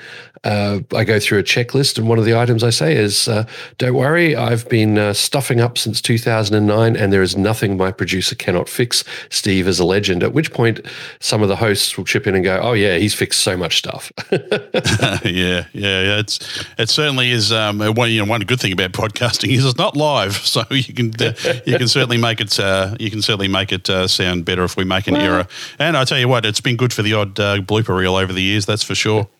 uh, 0.44 0.80
I 0.94 1.04
go 1.04 1.18
through 1.18 1.38
a 1.38 1.42
checklist, 1.42 1.96
and 1.98 2.06
one 2.06 2.18
of 2.18 2.26
the 2.26 2.36
items 2.36 2.62
I 2.62 2.70
say 2.70 2.94
is, 2.94 3.28
uh, 3.28 3.46
"Don't 3.78 3.94
worry, 3.94 4.36
I've 4.36 4.68
been 4.68 4.98
uh, 4.98 5.14
stuffing 5.14 5.60
up 5.60 5.78
since 5.78 6.02
2009, 6.02 6.96
and 6.96 7.12
there 7.12 7.22
is 7.22 7.34
nothing 7.36 7.78
my 7.78 7.90
producer 7.90 8.34
cannot 8.34 8.68
fix. 8.68 9.04
Steve 9.30 9.66
is 9.66 9.80
a 9.80 9.84
legend." 9.84 10.22
At 10.22 10.34
which 10.34 10.52
point, 10.52 10.80
some 11.18 11.42
of 11.42 11.48
the 11.48 11.56
hosts 11.56 11.96
will 11.96 12.04
chip 12.04 12.26
in 12.26 12.34
and 12.34 12.44
go, 12.44 12.60
"Oh 12.62 12.74
yeah, 12.74 12.98
he's 12.98 13.14
fixed 13.14 13.40
so 13.40 13.56
much 13.56 13.78
stuff." 13.78 14.12
yeah, 14.30 15.20
yeah, 15.24 15.64
yeah. 15.72 16.18
It's 16.18 16.66
it 16.76 16.90
certainly 16.90 17.30
is. 17.30 17.50
Um, 17.50 17.80
one 17.80 18.10
you 18.10 18.22
know, 18.22 18.30
one 18.30 18.42
good 18.42 18.60
thing 18.60 18.72
about 18.72 18.92
podcasting 19.24 19.56
is 19.56 19.64
it's 19.64 19.78
not 19.78 19.96
live, 19.96 20.36
so 20.36 20.64
you 20.70 20.94
can 20.94 21.12
uh, 21.20 21.32
you 21.66 21.78
can 21.78 21.88
certainly 21.88 22.18
make 22.18 22.40
it 22.40 22.58
uh, 22.58 22.94
you 22.98 23.10
can 23.10 23.22
certainly 23.22 23.48
make 23.48 23.72
it 23.72 23.88
uh, 23.88 24.06
sound 24.06 24.44
better 24.44 24.64
if 24.64 24.76
we 24.76 24.84
make 24.84 25.06
an 25.06 25.14
well, 25.14 25.22
error. 25.22 25.46
And 25.78 25.96
I 25.96 26.04
tell 26.04 26.18
you 26.18 26.28
what, 26.28 26.44
it's 26.44 26.60
been 26.60 26.76
good 26.76 26.92
for 26.92 27.02
the 27.02 27.14
odd 27.14 27.34
blooper 27.34 27.96
reel 27.96 28.16
over 28.16 28.32
the 28.32 28.42
years, 28.42 28.66
that's 28.66 28.82
for 28.82 28.94
sure. 28.94 29.28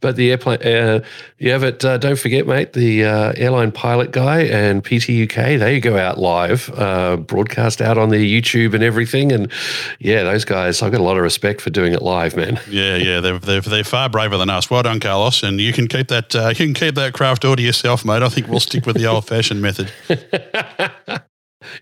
but 0.00 0.16
the 0.16 0.30
airplane. 0.30 0.62
Uh, 0.62 1.04
yeah, 1.44 1.58
but 1.58 1.84
uh, 1.84 1.98
don't 1.98 2.18
forget, 2.18 2.46
mate, 2.46 2.72
the 2.72 3.04
uh, 3.04 3.32
airline 3.36 3.70
pilot 3.70 4.12
guy 4.12 4.44
and 4.44 4.82
PT 4.82 5.10
UK, 5.10 5.58
they 5.58 5.78
go 5.78 5.98
out 5.98 6.16
live, 6.16 6.70
uh, 6.70 7.18
broadcast 7.18 7.82
out 7.82 7.98
on 7.98 8.08
their 8.08 8.20
YouTube 8.20 8.72
and 8.72 8.82
everything. 8.82 9.30
And 9.30 9.52
yeah, 9.98 10.22
those 10.22 10.46
guys, 10.46 10.80
I've 10.80 10.90
got 10.90 11.02
a 11.02 11.04
lot 11.04 11.18
of 11.18 11.22
respect 11.22 11.60
for 11.60 11.68
doing 11.68 11.92
it 11.92 12.00
live, 12.00 12.34
man. 12.34 12.58
Yeah, 12.74 12.96
yeah, 12.96 13.20
they're, 13.20 13.38
they're, 13.38 13.60
they're 13.60 13.84
far 13.84 14.08
braver 14.08 14.36
than 14.36 14.50
us. 14.50 14.68
Well 14.70 14.82
done, 14.82 14.98
Carlos. 14.98 15.42
And 15.42 15.60
you 15.60 15.72
can 15.72 15.86
keep 15.86 16.08
that 16.08 16.34
uh, 16.34 16.48
you 16.48 16.54
can 16.54 16.74
keep 16.74 16.94
that 16.96 17.12
craft 17.12 17.44
all 17.44 17.54
to 17.54 17.62
yourself, 17.62 18.04
mate. 18.04 18.22
I 18.22 18.28
think 18.30 18.48
we'll 18.48 18.58
stick 18.58 18.86
with 18.86 18.96
the 18.96 19.03
old 19.06 19.26
fashioned 19.26 19.62
method. 19.62 19.92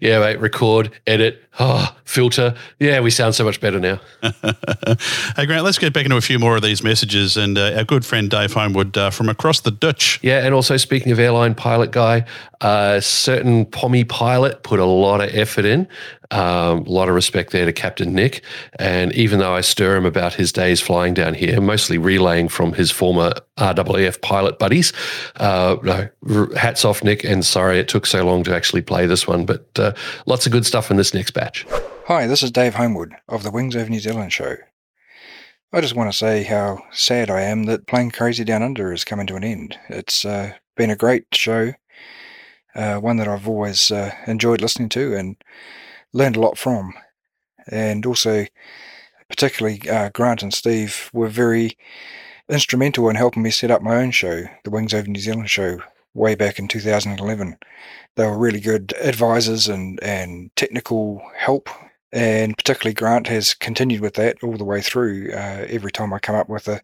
Yeah, 0.00 0.20
mate, 0.20 0.40
record, 0.40 0.92
edit, 1.06 1.42
oh, 1.58 1.94
filter. 2.04 2.54
Yeah, 2.78 3.00
we 3.00 3.11
sound 3.11 3.35
so 3.35 3.44
much 3.44 3.61
better 3.61 3.80
now. 3.80 4.00
hey, 5.37 5.46
Grant, 5.46 5.64
let's 5.64 5.78
get 5.78 5.92
back 5.92 6.04
into 6.04 6.16
a 6.16 6.20
few 6.20 6.38
more 6.38 6.56
of 6.56 6.62
these 6.62 6.82
messages. 6.82 7.37
And 7.37 7.58
uh, 7.58 7.74
our 7.76 7.85
good 7.85 8.04
friend 8.04 8.30
Dave 8.30 8.52
Homewood 8.52 8.96
uh, 8.96 9.11
from 9.11 9.28
across 9.28 9.61
the 9.61 9.70
Dutch. 9.70 10.18
Yeah, 10.22 10.44
and 10.44 10.54
also 10.54 10.76
speaking 10.76 11.12
of 11.12 11.18
airline 11.18 11.54
pilot 11.54 11.90
guy, 11.90 12.24
a 12.61 12.66
uh, 12.66 13.00
certain 13.00 13.66
Pommy 13.66 14.04
pilot 14.04 14.62
put 14.62 14.80
a 14.80 14.85
lot 14.85 15.20
of 15.20 15.35
effort 15.35 15.64
in. 15.64 15.88
Um, 16.33 16.87
a 16.87 16.90
lot 16.90 17.11
of 17.11 17.14
respect 17.14 17.53
there 17.53 17.66
to 17.66 17.73
Captain 17.75 18.14
Nick. 18.14 18.42
And 18.79 19.12
even 19.12 19.38
though 19.38 19.55
I 19.55 19.61
stir 19.61 19.97
him 19.97 20.07
about 20.07 20.33
his 20.33 20.51
days 20.51 20.81
flying 20.81 21.12
down 21.12 21.35
here, 21.35 21.61
mostly 21.61 21.99
relaying 21.99 22.49
from 22.49 22.73
his 22.73 22.90
former 22.90 23.35
RAAF 23.59 24.23
pilot 24.23 24.59
buddies, 24.59 24.95
uh, 25.37 25.77
no, 25.83 26.09
hats 26.57 26.87
off, 26.87 27.05
Nick. 27.05 27.23
And 27.23 27.45
sorry 27.45 27.79
it 27.79 27.88
took 27.88 28.07
so 28.07 28.25
long 28.25 28.45
to 28.45 28.55
actually 28.55 28.81
play 28.81 29.07
this 29.07 29.29
one, 29.29 29.45
but 29.45 29.66
uh, 29.79 29.92
lots 30.25 30.47
of 30.47 30.53
good 30.53 30.64
stuff 30.64 30.90
in 30.90 30.97
this 30.97 31.12
next 31.12 31.33
batch. 31.33 31.66
Hi, 32.07 32.27
this 32.27 32.42
is 32.42 32.51
Dave 32.51 32.75
Homewood 32.75 33.12
of 33.29 33.42
the 33.42 33.51
Wings 33.51 33.77
Over 33.77 33.90
New 33.90 34.01
Zealand 34.01 34.33
show. 34.33 34.57
I 35.71 35.81
just 35.83 35.95
want 35.95 36.11
to 36.11 36.16
say 36.16 36.45
how 36.45 36.83
sad 36.92 37.31
I 37.31 37.42
am 37.42 37.64
that 37.64 37.87
Plane 37.87 38.11
Crazy 38.11 38.45
Down 38.45 38.62
Under 38.62 38.92
is 38.92 39.05
coming 39.05 39.27
to 39.27 39.37
an 39.37 39.45
end. 39.45 39.79
It's 39.88 40.25
uh, 40.25 40.55
been 40.77 40.90
a 40.90 40.97
great 40.97 41.27
show, 41.33 41.75
uh, 42.75 42.97
one 42.97 43.18
that 43.18 43.29
I've 43.29 43.49
always 43.49 43.90
uh, 43.90 44.14
enjoyed 44.27 44.62
listening 44.62 44.88
to 44.90 45.14
and 45.14 45.37
learned 46.12 46.37
a 46.37 46.40
lot 46.40 46.59
from. 46.59 46.94
And 47.68 48.05
also, 48.07 48.46
particularly 49.29 49.88
uh, 49.88 50.11
Grant 50.11 50.42
and 50.42 50.53
Steve 50.53 51.11
were 51.12 51.29
very 51.29 51.77
instrumental 52.48 53.09
in 53.09 53.16
helping 53.16 53.42
me 53.42 53.51
set 53.51 53.70
up 53.70 53.83
my 53.83 53.96
own 53.96 54.11
show, 54.11 54.44
the 54.64 54.70
Wings 54.70 54.94
Over 54.94 55.09
New 55.09 55.20
Zealand 55.20 55.51
show, 55.51 55.79
way 56.14 56.35
back 56.35 56.59
in 56.59 56.68
2011. 56.68 57.57
They 58.16 58.27
were 58.27 58.38
really 58.38 58.61
good 58.61 58.92
advisors 59.01 59.68
and, 59.68 60.03
and 60.03 60.55
technical 60.57 61.22
help. 61.37 61.68
And 62.12 62.57
particularly 62.59 62.92
Grant 62.92 63.27
has 63.29 63.55
continued 63.55 64.03
with 64.03 64.14
that 64.14 64.37
all 64.42 64.59
the 64.59 64.64
way 64.64 64.83
through. 64.83 65.31
Uh, 65.33 65.64
every 65.68 65.90
time 65.90 66.12
I 66.12 66.18
come 66.18 66.37
up 66.37 66.48
with 66.48 66.68
a 66.68 66.83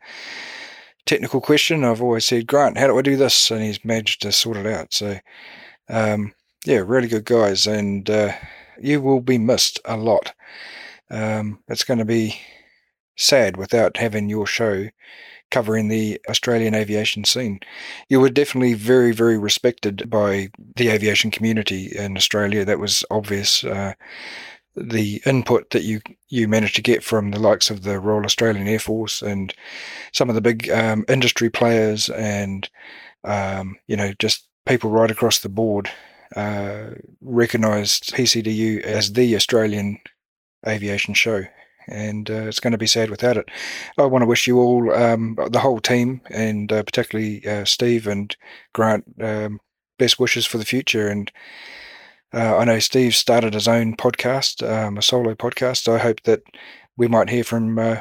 technical 1.04 1.42
question, 1.42 1.84
I've 1.84 2.00
always 2.00 2.24
said, 2.24 2.46
Grant, 2.46 2.78
how 2.78 2.86
do 2.86 2.98
I 2.98 3.02
do 3.02 3.16
this? 3.16 3.50
And 3.50 3.62
he's 3.62 3.84
managed 3.84 4.22
to 4.22 4.32
sort 4.32 4.56
it 4.56 4.66
out. 4.66 4.94
So, 4.94 5.18
um, 5.90 6.32
yeah, 6.64 6.82
really 6.84 7.08
good 7.08 7.26
guys. 7.26 7.66
And 7.66 8.08
uh, 8.08 8.32
you 8.80 9.00
will 9.00 9.20
be 9.20 9.38
missed 9.38 9.80
a 9.84 9.96
lot. 9.96 10.32
Um, 11.10 11.60
it's 11.68 11.84
going 11.84 11.98
to 11.98 12.04
be 12.04 12.40
sad 13.16 13.56
without 13.56 13.96
having 13.96 14.28
your 14.28 14.46
show 14.46 14.88
covering 15.50 15.88
the 15.88 16.20
Australian 16.28 16.74
aviation 16.74 17.24
scene. 17.24 17.60
You 18.08 18.20
were 18.20 18.28
definitely 18.28 18.74
very, 18.74 19.12
very 19.12 19.38
respected 19.38 20.08
by 20.10 20.50
the 20.76 20.88
aviation 20.88 21.30
community 21.30 21.86
in 21.96 22.16
Australia. 22.16 22.64
That 22.64 22.78
was 22.78 23.04
obvious. 23.10 23.64
Uh, 23.64 23.94
the 24.76 25.20
input 25.26 25.70
that 25.70 25.82
you 25.82 26.00
you 26.28 26.46
managed 26.46 26.76
to 26.76 26.82
get 26.82 27.02
from 27.02 27.32
the 27.32 27.40
likes 27.40 27.68
of 27.68 27.82
the 27.82 27.98
Royal 27.98 28.24
Australian 28.24 28.68
Air 28.68 28.78
Force 28.78 29.22
and 29.22 29.52
some 30.12 30.28
of 30.28 30.36
the 30.36 30.40
big 30.40 30.70
um, 30.70 31.04
industry 31.08 31.50
players 31.50 32.08
and 32.10 32.68
um, 33.24 33.76
you 33.88 33.96
know 33.96 34.12
just 34.20 34.46
people 34.66 34.90
right 34.90 35.10
across 35.10 35.40
the 35.40 35.48
board 35.48 35.90
uh, 36.36 36.90
recognised 37.20 38.14
PCDU 38.14 38.82
as 38.82 39.12
the 39.12 39.34
Australian 39.36 39.98
aviation 40.66 41.14
show, 41.14 41.44
and 41.86 42.30
uh, 42.30 42.46
it's 42.48 42.60
going 42.60 42.72
to 42.72 42.78
be 42.78 42.86
sad 42.86 43.10
without 43.10 43.36
it. 43.36 43.48
I 43.96 44.04
want 44.04 44.22
to 44.22 44.26
wish 44.26 44.46
you 44.46 44.58
all, 44.58 44.92
um, 44.92 45.36
the 45.50 45.60
whole 45.60 45.80
team, 45.80 46.20
and 46.30 46.72
uh, 46.72 46.82
particularly 46.82 47.46
uh, 47.46 47.64
Steve 47.64 48.06
and 48.06 48.36
Grant, 48.74 49.04
um, 49.20 49.60
best 49.98 50.18
wishes 50.18 50.46
for 50.46 50.58
the 50.58 50.64
future. 50.64 51.08
And 51.08 51.30
Uh, 52.32 52.58
I 52.58 52.64
know 52.64 52.78
Steve 52.78 53.16
started 53.16 53.54
his 53.54 53.66
own 53.66 53.96
podcast, 53.96 54.62
um, 54.62 54.98
a 54.98 55.02
solo 55.02 55.34
podcast. 55.34 55.84
So 55.84 55.94
I 55.94 55.98
hope 55.98 56.22
that 56.24 56.42
we 56.96 57.08
might 57.08 57.30
hear 57.30 57.42
from 57.44 57.78
uh, 57.78 58.00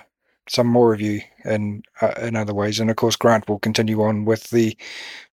some 0.50 0.68
more 0.68 0.94
of 0.94 1.02
you 1.02 1.22
in 1.46 1.84
uh, 2.02 2.14
in 2.22 2.36
other 2.36 2.54
ways. 2.54 2.80
And 2.80 2.90
of 2.90 2.96
course, 2.96 3.16
Grant 3.16 3.48
will 3.48 3.60
continue 3.60 4.02
on 4.02 4.26
with 4.26 4.50
the 4.50 4.78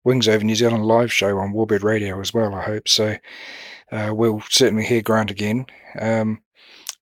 Wings 0.05 0.29
Over 0.29 0.45
New 0.45 0.55
Zealand 0.55 0.87
live 0.87 1.13
show 1.13 1.39
on 1.39 1.53
Warbird 1.53 1.83
Radio 1.83 2.21
as 2.21 2.33
well. 2.35 2.55
I 2.55 2.63
hope 2.63 2.89
so. 2.89 3.17
Uh, 3.93 4.13
we'll 4.15 4.43
certainly 4.49 4.85
hear 4.85 5.03
Grant 5.03 5.31
again. 5.31 5.67
Um, 5.99 6.43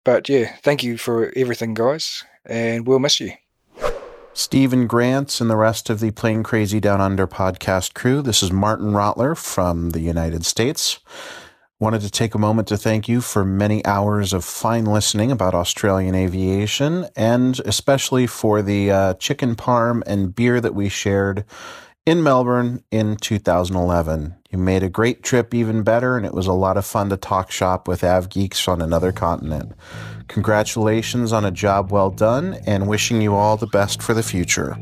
but 0.05 0.29
yeah, 0.29 0.57
thank 0.63 0.83
you 0.83 0.99
for 0.99 1.33
everything, 1.37 1.75
guys, 1.75 2.25
and 2.45 2.87
we'll 2.87 2.99
miss 2.99 3.21
you. 3.21 3.33
Stephen 4.35 4.87
Grant 4.87 5.41
and 5.43 5.51
the 5.51 5.57
rest 5.57 5.91
of 5.91 6.01
the 6.01 6.11
Plane 6.11 6.43
Crazy 6.43 6.81
Down 6.81 7.03
Under 7.03 7.27
podcast 7.27 7.93
crew. 7.93 8.23
This 8.23 8.43
is 8.43 8.51
Martin 8.51 8.93
Rottler 8.93 9.37
from 9.37 9.91
the 9.91 10.01
United 10.01 10.47
States. 10.47 11.01
Wanted 11.83 12.03
to 12.03 12.13
take 12.13 12.37
a 12.37 12.39
moment 12.39 12.69
to 12.69 12.77
thank 12.77 13.09
you 13.09 13.21
for 13.21 13.45
many 13.45 13.85
hours 13.85 14.33
of 14.33 14.45
fine 14.45 14.85
listening 14.85 15.33
about 15.33 15.53
Australian 15.53 16.15
aviation 16.15 17.09
and 17.17 17.59
especially 17.65 18.29
for 18.29 18.63
the 18.63 18.93
uh, 18.93 19.15
chicken 19.15 19.57
parm 19.57 20.01
and 20.07 20.33
beer 20.33 20.61
that 20.61 20.77
we 20.77 20.89
shared 20.89 21.45
in 22.07 22.23
Melbourne 22.23 22.85
in 22.93 23.17
2011. 23.17 24.33
You 24.53 24.59
made 24.59 24.85
a 24.85 24.89
great 24.89 25.25
trip 25.25 25.53
even 25.53 25.83
better, 25.83 26.17
and 26.17 26.25
it 26.25 26.35
was 26.35 26.47
a 26.47 26.53
lot 26.53 26.77
of 26.77 26.87
fun 26.87 27.11
to 27.11 27.17
talk 27.17 27.51
shop 27.51 27.89
with 27.89 28.05
Av 28.05 28.29
Geeks 28.29 28.69
on 28.69 28.81
another 28.81 29.11
continent. 29.11 29.73
Congratulations 30.29 31.33
on 31.33 31.45
a 31.45 31.51
job 31.51 31.91
well 31.91 32.11
done, 32.11 32.59
and 32.65 32.87
wishing 32.87 33.21
you 33.21 33.35
all 33.35 33.57
the 33.57 33.67
best 33.67 34.01
for 34.01 34.15
the 34.15 34.23
future. 34.23 34.77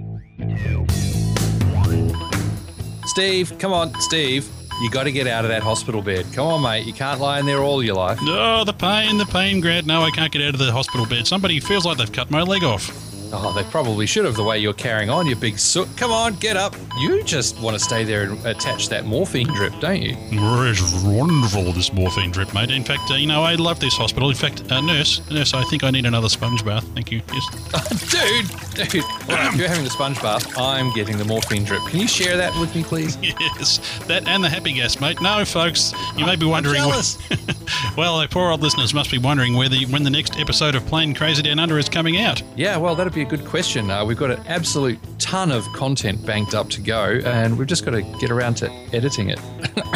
Steve, 3.06 3.58
come 3.58 3.72
on, 3.72 3.98
Steve. 4.00 4.46
You 4.80 4.90
got 4.90 5.04
to 5.04 5.12
get 5.12 5.26
out 5.26 5.44
of 5.44 5.50
that 5.50 5.62
hospital 5.62 6.00
bed. 6.00 6.26
Come 6.32 6.46
on, 6.46 6.62
mate. 6.62 6.86
You 6.86 6.94
can't 6.94 7.20
lie 7.20 7.38
in 7.38 7.46
there 7.46 7.58
all 7.62 7.82
your 7.82 7.96
life. 7.96 8.18
Oh, 8.22 8.64
the 8.64 8.72
pain, 8.72 9.18
the 9.18 9.26
pain, 9.26 9.60
Grant. 9.60 9.86
No, 9.86 10.02
I 10.02 10.10
can't 10.10 10.32
get 10.32 10.40
out 10.40 10.54
of 10.54 10.58
the 10.58 10.72
hospital 10.72 11.04
bed. 11.04 11.26
Somebody 11.26 11.60
feels 11.60 11.84
like 11.84 11.98
they've 11.98 12.10
cut 12.10 12.30
my 12.30 12.42
leg 12.42 12.64
off. 12.64 13.09
Oh, 13.32 13.52
they 13.52 13.62
probably 13.64 14.06
should 14.06 14.24
have 14.24 14.34
the 14.34 14.42
way 14.42 14.58
you're 14.58 14.72
carrying 14.72 15.10
on, 15.10 15.26
you 15.26 15.36
big 15.36 15.58
soot. 15.58 15.88
Come 15.96 16.10
on, 16.10 16.34
get 16.36 16.56
up. 16.56 16.74
You 16.98 17.22
just 17.22 17.60
want 17.60 17.74
to 17.74 17.80
stay 17.80 18.04
there 18.04 18.24
and 18.24 18.44
attach 18.46 18.88
that 18.88 19.06
morphine 19.06 19.46
drip, 19.48 19.72
don't 19.80 20.02
you? 20.02 20.16
It's 20.30 21.02
wonderful, 21.04 21.72
this 21.72 21.92
morphine 21.92 22.30
drip, 22.30 22.52
mate. 22.54 22.70
In 22.70 22.84
fact, 22.84 23.10
uh, 23.10 23.14
you 23.14 23.26
know, 23.26 23.42
I 23.42 23.54
love 23.54 23.78
this 23.78 23.94
hospital. 23.94 24.30
In 24.30 24.36
fact, 24.36 24.70
uh, 24.70 24.80
nurse, 24.80 25.20
nurse, 25.30 25.54
I 25.54 25.62
think 25.64 25.84
I 25.84 25.90
need 25.90 26.06
another 26.06 26.28
sponge 26.28 26.64
bath. 26.64 26.84
Thank 26.94 27.12
you. 27.12 27.22
Yes. 27.32 27.48
dude, 28.10 28.90
dude. 28.90 29.04
Well, 29.28 29.52
if 29.52 29.56
you're 29.56 29.68
having 29.68 29.84
the 29.84 29.90
sponge 29.90 30.20
bath, 30.20 30.58
I'm 30.58 30.92
getting 30.92 31.16
the 31.16 31.24
morphine 31.24 31.64
drip. 31.64 31.82
Can 31.88 32.00
you 32.00 32.08
share 32.08 32.36
that 32.36 32.58
with 32.58 32.74
me, 32.74 32.82
please? 32.82 33.16
Yes, 33.40 33.78
that 34.06 34.26
and 34.26 34.42
the 34.44 34.48
happy 34.48 34.72
gas, 34.72 35.00
mate. 35.00 35.20
No, 35.20 35.44
folks, 35.44 35.92
you 36.16 36.26
may 36.26 36.36
be 36.36 36.46
wondering. 36.46 36.80
I'm 36.80 36.90
well, 37.96 38.16
our 38.16 38.28
poor 38.28 38.50
old 38.50 38.60
listeners 38.60 38.92
must 38.92 39.10
be 39.10 39.18
wondering 39.18 39.54
where 39.54 39.68
the, 39.68 39.86
when 39.86 40.02
the 40.02 40.10
next 40.10 40.38
episode 40.38 40.74
of 40.74 40.84
Plane 40.86 41.14
Crazy 41.14 41.42
Down 41.42 41.58
Under 41.58 41.78
is 41.78 41.88
coming 41.88 42.18
out. 42.18 42.42
Yeah, 42.56 42.76
well, 42.76 42.94
that'd 42.94 43.14
be 43.14 43.19
a 43.20 43.24
good 43.24 43.44
question. 43.44 43.90
Uh, 43.90 44.04
we've 44.04 44.16
got 44.16 44.30
an 44.30 44.42
absolute 44.46 44.98
ton 45.18 45.50
of 45.50 45.64
content 45.72 46.24
banked 46.24 46.54
up 46.54 46.70
to 46.70 46.80
go, 46.80 47.20
and 47.24 47.58
we've 47.58 47.68
just 47.68 47.84
got 47.84 47.92
to 47.92 48.02
get 48.20 48.30
around 48.30 48.54
to 48.54 48.70
editing 48.92 49.30
it. 49.30 49.38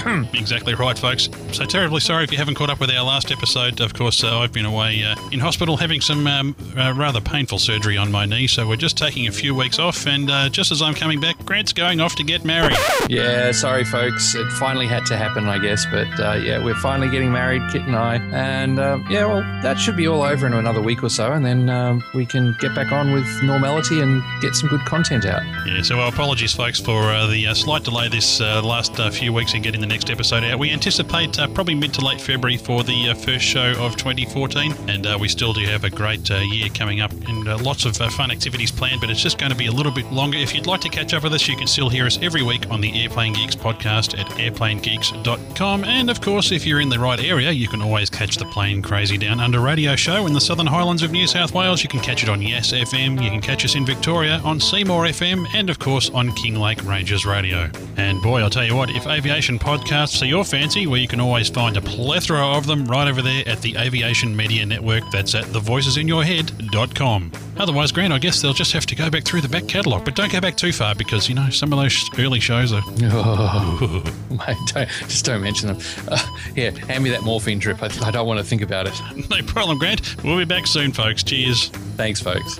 exactly 0.34 0.74
right, 0.74 0.98
folks. 0.98 1.28
So 1.52 1.64
terribly 1.64 2.00
sorry 2.00 2.24
if 2.24 2.32
you 2.32 2.38
haven't 2.38 2.54
caught 2.56 2.70
up 2.70 2.80
with 2.80 2.90
our 2.90 3.04
last 3.04 3.32
episode. 3.32 3.80
Of 3.80 3.94
course, 3.94 4.22
uh, 4.22 4.38
I've 4.38 4.52
been 4.52 4.66
away 4.66 5.02
uh, 5.02 5.16
in 5.32 5.40
hospital 5.40 5.76
having 5.76 6.00
some 6.00 6.26
um, 6.26 6.54
uh, 6.76 6.92
rather 6.94 7.20
painful 7.20 7.58
surgery 7.58 7.96
on 7.96 8.12
my 8.12 8.26
knee, 8.26 8.46
so 8.46 8.68
we're 8.68 8.76
just 8.76 8.98
taking 8.98 9.26
a 9.26 9.32
few 9.32 9.54
weeks 9.54 9.78
off. 9.78 10.06
And 10.06 10.30
uh, 10.30 10.48
just 10.50 10.70
as 10.70 10.82
I'm 10.82 10.94
coming 10.94 11.20
back, 11.20 11.42
Grant's 11.44 11.72
going 11.72 12.00
off 12.00 12.14
to 12.16 12.24
get 12.24 12.44
married. 12.44 12.76
Yeah, 13.08 13.52
sorry, 13.52 13.84
folks. 13.84 14.34
It 14.34 14.50
finally 14.52 14.86
had 14.86 15.06
to 15.06 15.16
happen, 15.16 15.46
I 15.46 15.58
guess. 15.58 15.86
But 15.86 16.08
uh, 16.20 16.34
yeah, 16.34 16.62
we're 16.62 16.74
finally 16.76 17.10
getting 17.10 17.32
married, 17.32 17.62
Kit 17.72 17.82
and 17.82 17.96
I. 17.96 18.16
And 18.32 18.78
uh, 18.78 18.98
yeah, 19.08 19.26
well, 19.26 19.40
that 19.62 19.78
should 19.78 19.96
be 19.96 20.06
all 20.06 20.22
over 20.22 20.46
in 20.46 20.52
another 20.52 20.82
week 20.82 21.02
or 21.02 21.08
so. 21.08 21.32
And 21.32 21.44
then 21.44 21.70
um, 21.70 22.02
we 22.14 22.26
can 22.26 22.54
get 22.60 22.74
back 22.74 22.92
on 22.92 23.12
with 23.14 23.42
normality 23.42 24.00
and 24.00 24.22
get 24.40 24.54
some 24.54 24.68
good 24.68 24.84
content 24.84 25.24
out. 25.24 25.42
Yeah, 25.66 25.80
so 25.82 26.00
our 26.00 26.08
apologies, 26.08 26.52
folks, 26.52 26.80
for 26.80 27.04
uh, 27.04 27.26
the 27.28 27.46
uh, 27.46 27.54
slight 27.54 27.84
delay 27.84 28.08
this 28.08 28.40
uh, 28.40 28.60
last 28.62 28.98
uh, 28.98 29.10
few 29.10 29.32
weeks 29.32 29.54
in 29.54 29.62
getting 29.62 29.80
the 29.80 29.86
next 29.86 30.10
episode 30.10 30.42
out. 30.42 30.58
We 30.58 30.70
anticipate 30.70 31.38
uh, 31.38 31.46
probably 31.48 31.76
mid 31.76 31.94
to 31.94 32.04
late 32.04 32.20
February 32.20 32.56
for 32.56 32.82
the 32.82 33.10
uh, 33.10 33.14
first 33.14 33.44
show 33.44 33.72
of 33.78 33.96
2014, 33.96 34.74
and 34.88 35.20
we 35.20 35.28
still 35.28 35.52
do 35.52 35.64
have 35.66 35.84
a 35.84 35.90
great 35.90 36.28
year 36.28 36.68
coming 36.74 37.00
up 37.00 37.12
and 37.28 37.44
lots 37.62 37.84
of 37.84 37.96
fun 37.96 38.30
activities 38.30 38.72
planned, 38.72 39.00
but 39.00 39.10
it's 39.10 39.22
just 39.22 39.38
going 39.38 39.52
to 39.52 39.56
be 39.56 39.66
a 39.66 39.72
little 39.72 39.92
bit 39.92 40.10
longer. 40.12 40.38
If 40.38 40.54
you'd 40.54 40.66
like 40.66 40.80
to 40.80 40.88
catch 40.88 41.14
up 41.14 41.22
with 41.22 41.32
us, 41.32 41.46
you 41.46 41.56
can 41.56 41.66
still 41.66 41.88
hear 41.88 42.06
us 42.06 42.18
every 42.20 42.42
week 42.42 42.68
on 42.70 42.80
the 42.80 43.02
Airplane 43.02 43.32
Geeks 43.32 43.54
podcast 43.54 44.18
at 44.18 44.26
airplanegeeks.com. 44.26 45.84
And 45.84 46.10
of 46.10 46.20
course, 46.20 46.50
if 46.50 46.66
you're 46.66 46.80
in 46.80 46.88
the 46.88 46.98
right 46.98 47.20
area, 47.20 47.50
you 47.50 47.68
can 47.68 47.80
always 47.80 48.10
catch 48.10 48.36
the 48.36 48.46
Plane 48.46 48.82
Crazy 48.82 49.18
Down 49.18 49.40
Under 49.40 49.60
radio 49.60 49.94
show 49.96 50.26
in 50.26 50.32
the 50.32 50.40
Southern 50.40 50.66
Highlands 50.66 51.02
of 51.02 51.12
New 51.12 51.26
South 51.26 51.54
Wales. 51.54 51.82
You 51.82 51.88
can 51.88 52.00
catch 52.00 52.22
it 52.22 52.28
on 52.28 52.42
Yes 52.42 52.72
FM, 52.72 53.03
you 53.12 53.30
can 53.30 53.40
catch 53.42 53.64
us 53.64 53.74
in 53.74 53.84
Victoria 53.84 54.40
on 54.44 54.58
Seymour 54.58 55.04
FM, 55.04 55.46
and 55.54 55.68
of 55.68 55.78
course 55.78 56.08
on 56.10 56.30
Kinglake 56.30 56.86
Ranges 56.88 57.26
Radio. 57.26 57.70
And 57.98 58.22
boy, 58.22 58.40
I'll 58.40 58.48
tell 58.50 58.64
you 58.64 58.74
what, 58.74 58.88
if 58.90 59.06
aviation 59.06 59.58
podcasts 59.58 60.22
are 60.22 60.26
your 60.26 60.44
fancy, 60.44 60.86
well, 60.86 60.96
you 60.96 61.06
can 61.06 61.20
always 61.20 61.48
find 61.50 61.76
a 61.76 61.82
plethora 61.82 62.40
of 62.40 62.66
them 62.66 62.86
right 62.86 63.06
over 63.06 63.20
there 63.20 63.46
at 63.46 63.60
the 63.60 63.76
Aviation 63.76 64.34
Media 64.34 64.64
Network. 64.64 65.04
That's 65.12 65.34
at 65.34 65.44
thevoicesinyourhead.com. 65.44 67.32
Otherwise, 67.58 67.92
Grant, 67.92 68.12
I 68.12 68.18
guess 68.18 68.40
they'll 68.40 68.52
just 68.54 68.72
have 68.72 68.86
to 68.86 68.96
go 68.96 69.10
back 69.10 69.24
through 69.24 69.42
the 69.42 69.48
back 69.48 69.68
catalogue. 69.68 70.04
But 70.04 70.16
don't 70.16 70.32
go 70.32 70.40
back 70.40 70.56
too 70.56 70.72
far 70.72 70.94
because, 70.94 71.28
you 71.28 71.34
know, 71.34 71.50
some 71.50 71.72
of 71.72 71.78
those 71.78 72.08
early 72.18 72.40
shows 72.40 72.72
are. 72.72 72.82
Oh, 73.16 74.02
mate, 74.30 74.56
don't, 74.72 74.88
just 75.08 75.24
don't 75.24 75.42
mention 75.42 75.68
them. 75.68 75.78
Uh, 76.08 76.36
yeah, 76.56 76.70
hand 76.70 77.04
me 77.04 77.10
that 77.10 77.22
morphine 77.22 77.58
drip. 77.58 77.82
I, 77.82 77.86
I 78.02 78.10
don't 78.10 78.26
want 78.26 78.38
to 78.38 78.44
think 78.44 78.62
about 78.62 78.86
it. 78.86 78.94
No 79.30 79.42
problem, 79.46 79.78
Grant. 79.78 80.22
We'll 80.24 80.38
be 80.38 80.44
back 80.44 80.66
soon, 80.66 80.92
folks. 80.92 81.22
Cheers. 81.22 81.68
Thanks, 81.96 82.20
folks. 82.20 82.58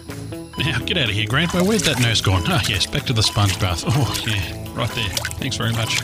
Now, 0.57 0.79
get 0.79 0.97
out 0.97 1.09
of 1.09 1.15
here, 1.15 1.27
Grant. 1.27 1.53
Where's 1.53 1.83
that 1.83 1.99
nurse 2.01 2.21
gone? 2.21 2.43
Ah, 2.47 2.63
yes, 2.69 2.87
back 2.87 3.03
to 3.05 3.13
the 3.13 3.23
sponge 3.23 3.59
bath. 3.61 3.85
Oh, 3.87 4.15
yeah, 4.27 4.73
right 4.75 4.91
there. 4.91 5.09
Thanks 5.39 5.57
very 5.57 5.73
much. 5.73 6.01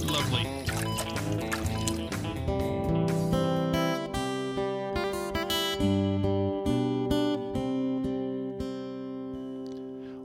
Lovely. 0.00 0.46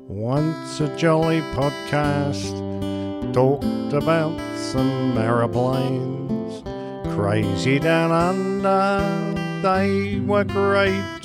Once 0.08 0.80
a 0.80 0.95
jolly 0.97 1.41
podcast 1.53 2.53
talked 3.34 3.93
about 3.93 4.39
some 4.58 5.17
aeroplanes. 5.17 6.63
Crazy 7.13 7.80
down 7.80 8.12
under, 8.12 9.62
they 9.62 10.19
were 10.19 10.45
great. 10.45 11.16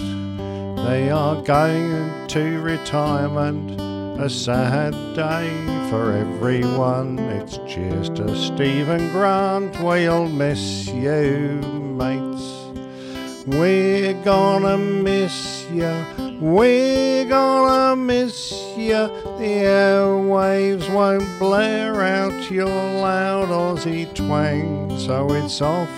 They 0.84 1.10
are 1.10 1.40
going 1.42 2.26
to 2.26 2.60
retirement, 2.60 3.80
a 4.20 4.28
sad 4.28 4.92
day 5.14 5.48
for 5.88 6.12
everyone. 6.12 7.20
It's 7.20 7.58
cheers 7.72 8.10
to 8.10 8.34
Stephen 8.36 9.10
Grant, 9.12 9.78
we'll 9.80 10.28
miss 10.28 10.88
you, 10.88 11.60
mates. 11.96 13.46
We're 13.46 14.14
gonna 14.24 14.76
miss 14.76 15.66
ya, 15.72 16.04
we're 16.40 17.26
gonna 17.26 17.94
miss 17.94 18.52
ya. 18.76 19.06
The 19.38 19.64
airwaves 19.64 20.92
won't 20.92 21.38
blare 21.38 22.02
out 22.02 22.50
your 22.50 22.66
loud 22.66 23.48
Aussie 23.48 24.12
twang, 24.14 24.98
so 24.98 25.32
it's 25.32 25.60
off 25.60 25.88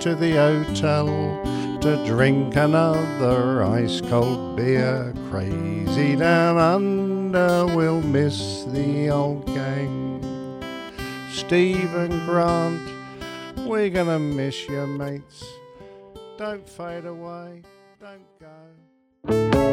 to 0.00 0.14
the 0.14 0.32
hotel 0.32 1.45
to 1.86 2.04
drink 2.04 2.56
another 2.56 3.62
ice 3.62 4.00
cold 4.00 4.56
beer. 4.56 5.14
Crazy 5.30 6.16
down 6.16 6.58
under, 6.58 7.64
we'll 7.76 8.02
miss 8.02 8.64
the 8.64 9.08
old 9.08 9.46
gang. 9.46 10.20
Stephen 11.30 12.10
Grant, 12.26 12.82
we're 13.68 13.90
gonna 13.90 14.18
miss 14.18 14.68
you, 14.68 14.84
mates. 14.84 15.44
Don't 16.36 16.68
fade 16.68 17.04
away, 17.04 17.62
don't 18.00 18.26
go. 18.40 19.65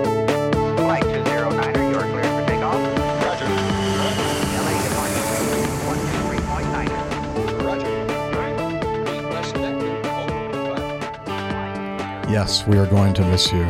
Yes, 12.44 12.68
we 12.68 12.78
are 12.78 12.88
going 12.88 13.14
to 13.14 13.22
miss 13.22 13.54
you. 13.54 13.64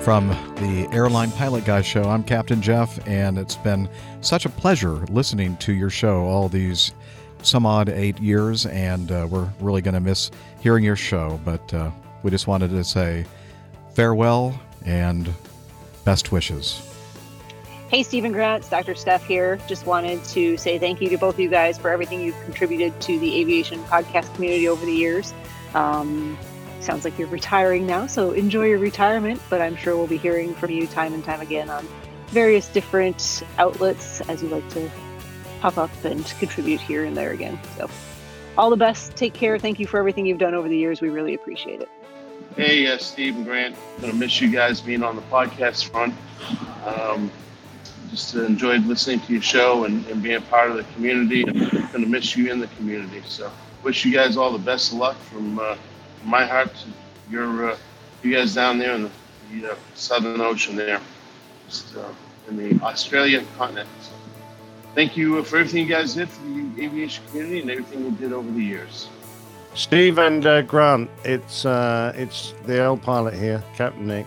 From 0.00 0.28
the 0.54 0.88
Airline 0.92 1.30
Pilot 1.32 1.66
Guy 1.66 1.82
Show, 1.82 2.04
I'm 2.04 2.24
Captain 2.24 2.62
Jeff, 2.62 3.06
and 3.06 3.36
it's 3.36 3.56
been 3.56 3.86
such 4.22 4.46
a 4.46 4.48
pleasure 4.48 4.94
listening 5.10 5.58
to 5.58 5.74
your 5.74 5.90
show 5.90 6.24
all 6.24 6.48
these 6.48 6.92
some 7.42 7.66
odd 7.66 7.90
eight 7.90 8.18
years, 8.18 8.64
and 8.64 9.12
uh, 9.12 9.26
we're 9.30 9.46
really 9.60 9.82
going 9.82 9.92
to 9.92 10.00
miss 10.00 10.30
hearing 10.58 10.84
your 10.84 10.96
show. 10.96 11.38
But 11.44 11.74
uh, 11.74 11.90
we 12.22 12.30
just 12.30 12.46
wanted 12.46 12.70
to 12.70 12.82
say 12.82 13.26
farewell 13.92 14.58
and 14.86 15.30
best 16.06 16.32
wishes. 16.32 16.80
Hey, 17.90 18.02
Stephen 18.02 18.32
Grant, 18.32 18.70
Dr. 18.70 18.94
Steph 18.94 19.26
here. 19.26 19.58
Just 19.68 19.84
wanted 19.84 20.24
to 20.24 20.56
say 20.56 20.78
thank 20.78 21.02
you 21.02 21.10
to 21.10 21.18
both 21.18 21.34
of 21.34 21.40
you 21.40 21.50
guys 21.50 21.76
for 21.76 21.90
everything 21.90 22.22
you've 22.22 22.42
contributed 22.44 22.98
to 23.02 23.18
the 23.18 23.38
aviation 23.38 23.84
podcast 23.84 24.34
community 24.34 24.66
over 24.66 24.86
the 24.86 24.94
years. 24.94 25.34
Um, 25.74 26.38
sounds 26.80 27.04
like 27.04 27.18
you're 27.18 27.28
retiring 27.28 27.86
now, 27.86 28.06
so 28.06 28.32
enjoy 28.32 28.66
your 28.66 28.78
retirement. 28.78 29.40
But 29.48 29.60
I'm 29.60 29.76
sure 29.76 29.96
we'll 29.96 30.06
be 30.06 30.18
hearing 30.18 30.54
from 30.54 30.70
you 30.70 30.86
time 30.86 31.14
and 31.14 31.24
time 31.24 31.40
again 31.40 31.70
on 31.70 31.86
various 32.28 32.68
different 32.68 33.42
outlets 33.58 34.20
as 34.22 34.42
you 34.42 34.48
like 34.48 34.68
to 34.70 34.90
pop 35.60 35.78
up 35.78 35.90
and 36.04 36.24
contribute 36.38 36.80
here 36.80 37.04
and 37.04 37.16
there 37.16 37.32
again. 37.32 37.58
So, 37.76 37.88
all 38.56 38.70
the 38.70 38.76
best. 38.76 39.16
Take 39.16 39.34
care. 39.34 39.58
Thank 39.58 39.78
you 39.78 39.86
for 39.86 39.98
everything 39.98 40.26
you've 40.26 40.38
done 40.38 40.54
over 40.54 40.68
the 40.68 40.76
years. 40.76 41.00
We 41.00 41.08
really 41.08 41.34
appreciate 41.34 41.80
it. 41.80 41.88
Hey, 42.56 42.86
uh, 42.86 42.98
Steve 42.98 43.36
and 43.36 43.44
Grant. 43.44 43.76
Gonna 44.00 44.14
miss 44.14 44.40
you 44.40 44.50
guys 44.50 44.80
being 44.80 45.02
on 45.02 45.16
the 45.16 45.22
podcast 45.22 45.90
front. 45.90 46.14
Um, 46.84 47.30
just 48.10 48.34
enjoyed 48.34 48.84
listening 48.86 49.20
to 49.20 49.32
your 49.32 49.42
show 49.42 49.84
and, 49.84 50.04
and 50.06 50.22
being 50.22 50.40
part 50.42 50.70
of 50.70 50.76
the 50.76 50.84
community, 50.94 51.42
and 51.42 51.70
gonna 51.92 52.06
miss 52.06 52.36
you 52.36 52.50
in 52.50 52.58
the 52.58 52.66
community. 52.68 53.22
So, 53.26 53.50
wish 53.82 54.04
you 54.04 54.12
guys 54.12 54.36
all 54.36 54.50
the 54.50 54.58
best 54.58 54.92
of 54.92 54.98
luck 54.98 55.16
from 55.16 55.58
uh, 55.58 55.76
my 56.24 56.44
heart 56.44 56.74
to 56.74 56.88
your 57.30 57.70
uh, 57.70 57.76
you 58.22 58.34
guys 58.34 58.54
down 58.54 58.78
there 58.78 58.94
in 58.94 59.10
the, 59.52 59.72
uh, 59.72 59.76
Southern 59.94 60.40
Ocean 60.40 60.76
there, 60.76 61.00
just 61.68 61.96
uh, 61.96 62.08
in 62.48 62.56
the 62.56 62.84
Australian 62.84 63.46
continent. 63.56 63.88
So, 64.02 64.12
thank 64.94 65.16
you 65.16 65.42
for 65.44 65.58
everything 65.58 65.86
you 65.86 65.88
guys 65.88 66.14
did 66.14 66.28
for 66.28 66.42
the 66.42 66.84
aviation 66.84 67.24
community 67.26 67.60
and 67.60 67.70
everything 67.70 68.04
you 68.04 68.10
did 68.12 68.32
over 68.32 68.50
the 68.50 68.62
years. 68.62 69.08
Steve 69.74 70.18
and 70.18 70.44
uh, 70.44 70.62
Grant, 70.62 71.08
it's 71.24 71.64
uh, 71.64 72.12
it's 72.16 72.54
the 72.66 72.80
L 72.80 72.96
pilot 72.96 73.34
here, 73.34 73.62
Captain 73.76 74.06
Nick. 74.06 74.26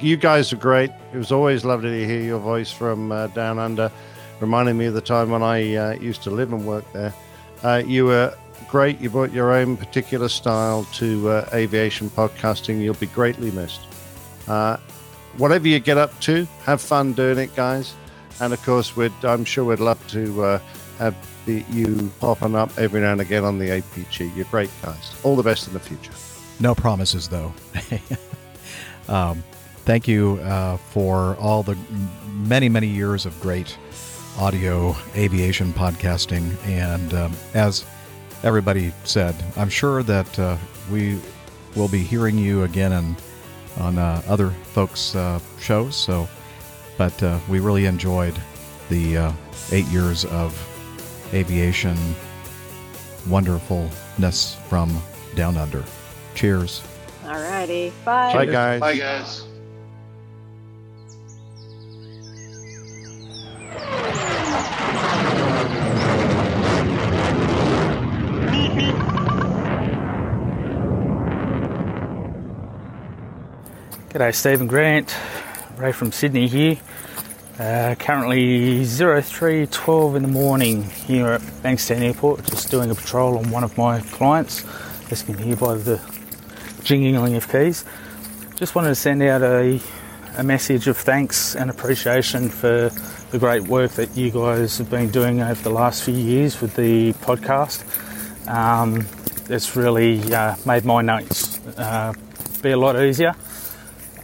You 0.00 0.16
guys 0.16 0.52
are 0.52 0.56
great. 0.56 0.90
It 1.12 1.16
was 1.16 1.32
always 1.32 1.64
lovely 1.64 1.90
to 1.90 2.06
hear 2.06 2.20
your 2.20 2.38
voice 2.38 2.70
from 2.70 3.12
uh, 3.12 3.28
down 3.28 3.58
under, 3.58 3.90
reminding 4.40 4.76
me 4.76 4.86
of 4.86 4.94
the 4.94 5.00
time 5.00 5.30
when 5.30 5.42
I 5.42 5.74
uh, 5.74 5.90
used 5.92 6.22
to 6.24 6.30
live 6.30 6.52
and 6.52 6.66
work 6.66 6.90
there. 6.92 7.14
Uh, 7.62 7.82
you 7.86 8.06
were 8.06 8.36
great. 8.68 9.00
You 9.00 9.10
brought 9.10 9.32
your 9.32 9.52
own 9.52 9.76
particular 9.76 10.28
style 10.28 10.84
to 10.94 11.28
uh, 11.28 11.48
aviation 11.52 12.10
podcasting. 12.10 12.80
You'll 12.82 12.94
be 12.94 13.06
greatly 13.06 13.50
missed. 13.50 13.80
whatever 15.36 15.68
you 15.68 15.78
get 15.80 15.98
up 15.98 16.18
to, 16.20 16.46
have 16.64 16.80
fun 16.80 17.12
doing 17.12 17.38
it, 17.38 17.54
guys. 17.54 17.94
And 18.40 18.52
of 18.52 18.62
course, 18.64 18.96
we'd, 18.96 19.12
I'm 19.22 19.44
sure 19.44 19.64
we'd 19.64 19.80
love 19.80 20.06
to 20.08 20.60
have 20.98 21.14
the, 21.46 21.64
you 21.70 22.10
popping 22.20 22.54
up 22.54 22.76
every 22.76 23.00
now 23.00 23.12
and 23.12 23.20
again 23.20 23.44
on 23.44 23.58
the 23.58 23.66
APG. 23.66 24.34
You're 24.36 24.44
great 24.46 24.70
guys. 24.82 25.18
All 25.22 25.36
the 25.36 25.42
best 25.42 25.66
in 25.66 25.72
the 25.72 25.80
future. 25.80 26.12
No 26.60 26.74
promises, 26.74 27.28
though. 27.28 27.54
um, 29.08 29.42
thank 29.84 30.06
you 30.08 30.38
uh, 30.42 30.76
for 30.76 31.36
all 31.36 31.62
the 31.62 31.76
many, 32.32 32.68
many 32.68 32.88
years 32.88 33.24
of 33.24 33.40
great 33.40 33.78
audio 34.38 34.94
aviation 35.14 35.72
podcasting. 35.72 36.56
And 36.66 37.12
um, 37.14 37.32
as 37.54 37.84
everybody 38.42 38.92
said, 39.04 39.34
I'm 39.56 39.68
sure 39.68 40.02
that 40.02 40.38
uh, 40.38 40.56
we 40.90 41.20
will 41.74 41.88
be 41.88 42.02
hearing 42.02 42.38
you 42.38 42.62
again 42.64 42.92
and 42.92 43.16
on 43.78 43.98
uh, 43.98 44.22
other 44.26 44.50
folks' 44.50 45.14
uh, 45.14 45.38
shows. 45.60 45.96
So, 45.96 46.28
but 46.96 47.22
uh, 47.22 47.38
we 47.48 47.60
really 47.60 47.86
enjoyed 47.86 48.38
the 48.88 49.16
uh, 49.16 49.32
eight 49.72 49.86
years 49.86 50.24
of 50.26 50.54
aviation 51.34 51.96
wonderfulness 53.28 54.56
from 54.68 54.96
down 55.34 55.56
under. 55.56 55.84
Cheers. 56.34 56.82
Alrighty. 57.24 57.92
Bye. 58.04 58.32
Bye, 58.32 58.46
guys. 58.46 58.80
Bye, 58.80 58.96
guys. 58.96 59.44
G'day, 74.16 74.34
Stephen 74.34 74.66
Grant, 74.66 75.14
Ray 75.76 75.92
from 75.92 76.10
Sydney 76.10 76.48
here. 76.48 76.78
Uh, 77.58 77.94
currently 77.98 78.82
0312 78.86 80.16
in 80.16 80.22
the 80.22 80.28
morning 80.28 80.84
here 80.84 81.26
at 81.26 81.42
Bankstown 81.62 82.00
Airport, 82.00 82.46
just 82.46 82.70
doing 82.70 82.90
a 82.90 82.94
patrol 82.94 83.36
on 83.36 83.50
one 83.50 83.62
of 83.62 83.76
my 83.76 84.00
clients, 84.00 84.64
as 85.10 85.28
you 85.28 85.34
can 85.34 85.44
hear 85.44 85.56
by 85.56 85.74
the 85.74 86.00
jingling 86.82 87.36
of 87.36 87.46
keys. 87.52 87.84
Just 88.54 88.74
wanted 88.74 88.88
to 88.88 88.94
send 88.94 89.22
out 89.22 89.42
a, 89.42 89.78
a 90.38 90.42
message 90.42 90.88
of 90.88 90.96
thanks 90.96 91.54
and 91.54 91.68
appreciation 91.68 92.48
for 92.48 92.88
the 93.32 93.38
great 93.38 93.64
work 93.64 93.90
that 93.90 94.16
you 94.16 94.30
guys 94.30 94.78
have 94.78 94.88
been 94.88 95.10
doing 95.10 95.42
over 95.42 95.62
the 95.62 95.68
last 95.68 96.04
few 96.04 96.14
years 96.14 96.58
with 96.62 96.74
the 96.74 97.12
podcast. 97.12 97.84
Um, 98.48 99.06
it's 99.50 99.76
really 99.76 100.32
uh, 100.32 100.56
made 100.64 100.86
my 100.86 101.02
notes 101.02 101.60
uh, 101.76 102.14
be 102.62 102.70
a 102.70 102.78
lot 102.78 102.98
easier, 102.98 103.34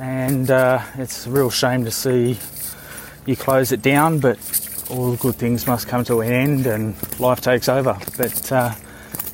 and 0.02 0.50
uh, 0.50 0.82
it's 0.96 1.28
a 1.28 1.30
real 1.30 1.48
shame 1.48 1.84
to 1.84 1.90
see 1.92 2.36
you 3.24 3.36
close 3.36 3.70
it 3.70 3.82
down, 3.82 4.18
but 4.18 4.36
all 4.90 5.14
good 5.14 5.36
things 5.36 5.64
must 5.68 5.86
come 5.86 6.02
to 6.02 6.20
an 6.22 6.32
end 6.32 6.66
and 6.66 6.96
life 7.20 7.40
takes 7.40 7.68
over. 7.68 7.96
But 8.16 8.50
uh, 8.50 8.74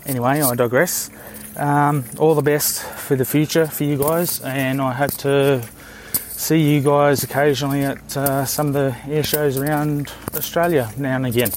anyway, 0.04 0.42
I 0.42 0.54
digress. 0.54 1.08
Um, 1.56 2.04
all 2.18 2.34
the 2.34 2.42
best 2.42 2.82
for 2.82 3.16
the 3.16 3.24
future 3.24 3.66
for 3.66 3.84
you 3.84 3.96
guys, 3.96 4.40
and 4.42 4.82
I 4.82 4.92
hope 4.92 5.12
to 5.18 5.66
see 6.12 6.74
you 6.74 6.82
guys 6.82 7.22
occasionally 7.22 7.84
at 7.84 8.16
uh, 8.16 8.44
some 8.44 8.68
of 8.68 8.74
the 8.74 8.94
air 9.08 9.24
shows 9.24 9.56
around 9.56 10.12
Australia 10.34 10.92
now 10.98 11.16
and 11.16 11.26
again. 11.26 11.50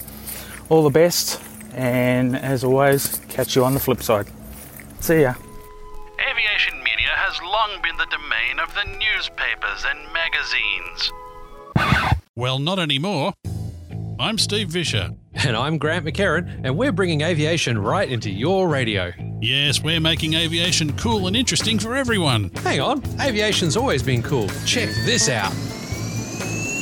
All 0.69 0.84
the 0.84 0.89
best, 0.89 1.41
and 1.74 2.38
as 2.38 2.63
always, 2.63 3.19
catch 3.28 3.58
you 3.58 3.65
on 3.65 3.74
the 3.74 3.80
flip 3.82 4.02
side. 4.02 4.28
See 5.02 5.24
ya. 5.24 5.34
Aviation 7.71 7.81
media 7.81 7.81
has 7.81 7.81
long 7.81 7.81
been 7.81 7.97
the 7.97 8.05
domain 8.05 8.60
of 8.60 8.73
the 8.73 8.84
newspapers 8.99 9.86
and 9.86 9.99
magazines. 10.13 11.12
Well, 12.36 12.60
not 12.60 12.79
anymore. 12.79 13.34
I'm 14.19 14.38
Steve 14.38 14.69
Visscher. 14.69 15.15
And 15.34 15.55
I'm 15.55 15.77
Grant 15.77 16.05
McHerron, 16.05 16.62
and 16.63 16.77
we're 16.77 16.91
bringing 16.91 17.21
aviation 17.21 17.77
right 17.77 18.10
into 18.10 18.29
your 18.29 18.67
radio. 18.67 19.12
Yes, 19.39 19.81
we're 19.81 20.01
making 20.01 20.34
aviation 20.34 20.95
cool 20.97 21.27
and 21.27 21.36
interesting 21.36 21.79
for 21.79 21.95
everyone. 21.95 22.49
Hang 22.63 22.81
on, 22.81 23.01
aviation's 23.19 23.77
always 23.77 24.03
been 24.03 24.21
cool. 24.21 24.49
Check 24.65 24.89
this 25.05 25.29
out. 25.29 25.53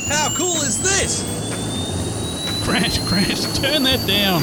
How 0.08 0.34
cool 0.36 0.56
is 0.56 0.82
this? 0.82 1.22
Grant, 2.64 3.00
Grant, 3.08 3.54
turn 3.56 3.84
that 3.84 4.04
down. 4.06 4.42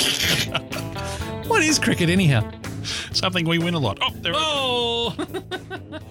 What 1.47 1.63
is 1.63 1.79
cricket, 1.79 2.09
anyhow? 2.09 2.49
Something 3.13 3.47
we 3.47 3.59
win 3.59 3.73
a 3.73 3.79
lot. 3.79 3.99
Oh, 4.01 4.11
there 4.21 4.33
Oh! 4.35 5.15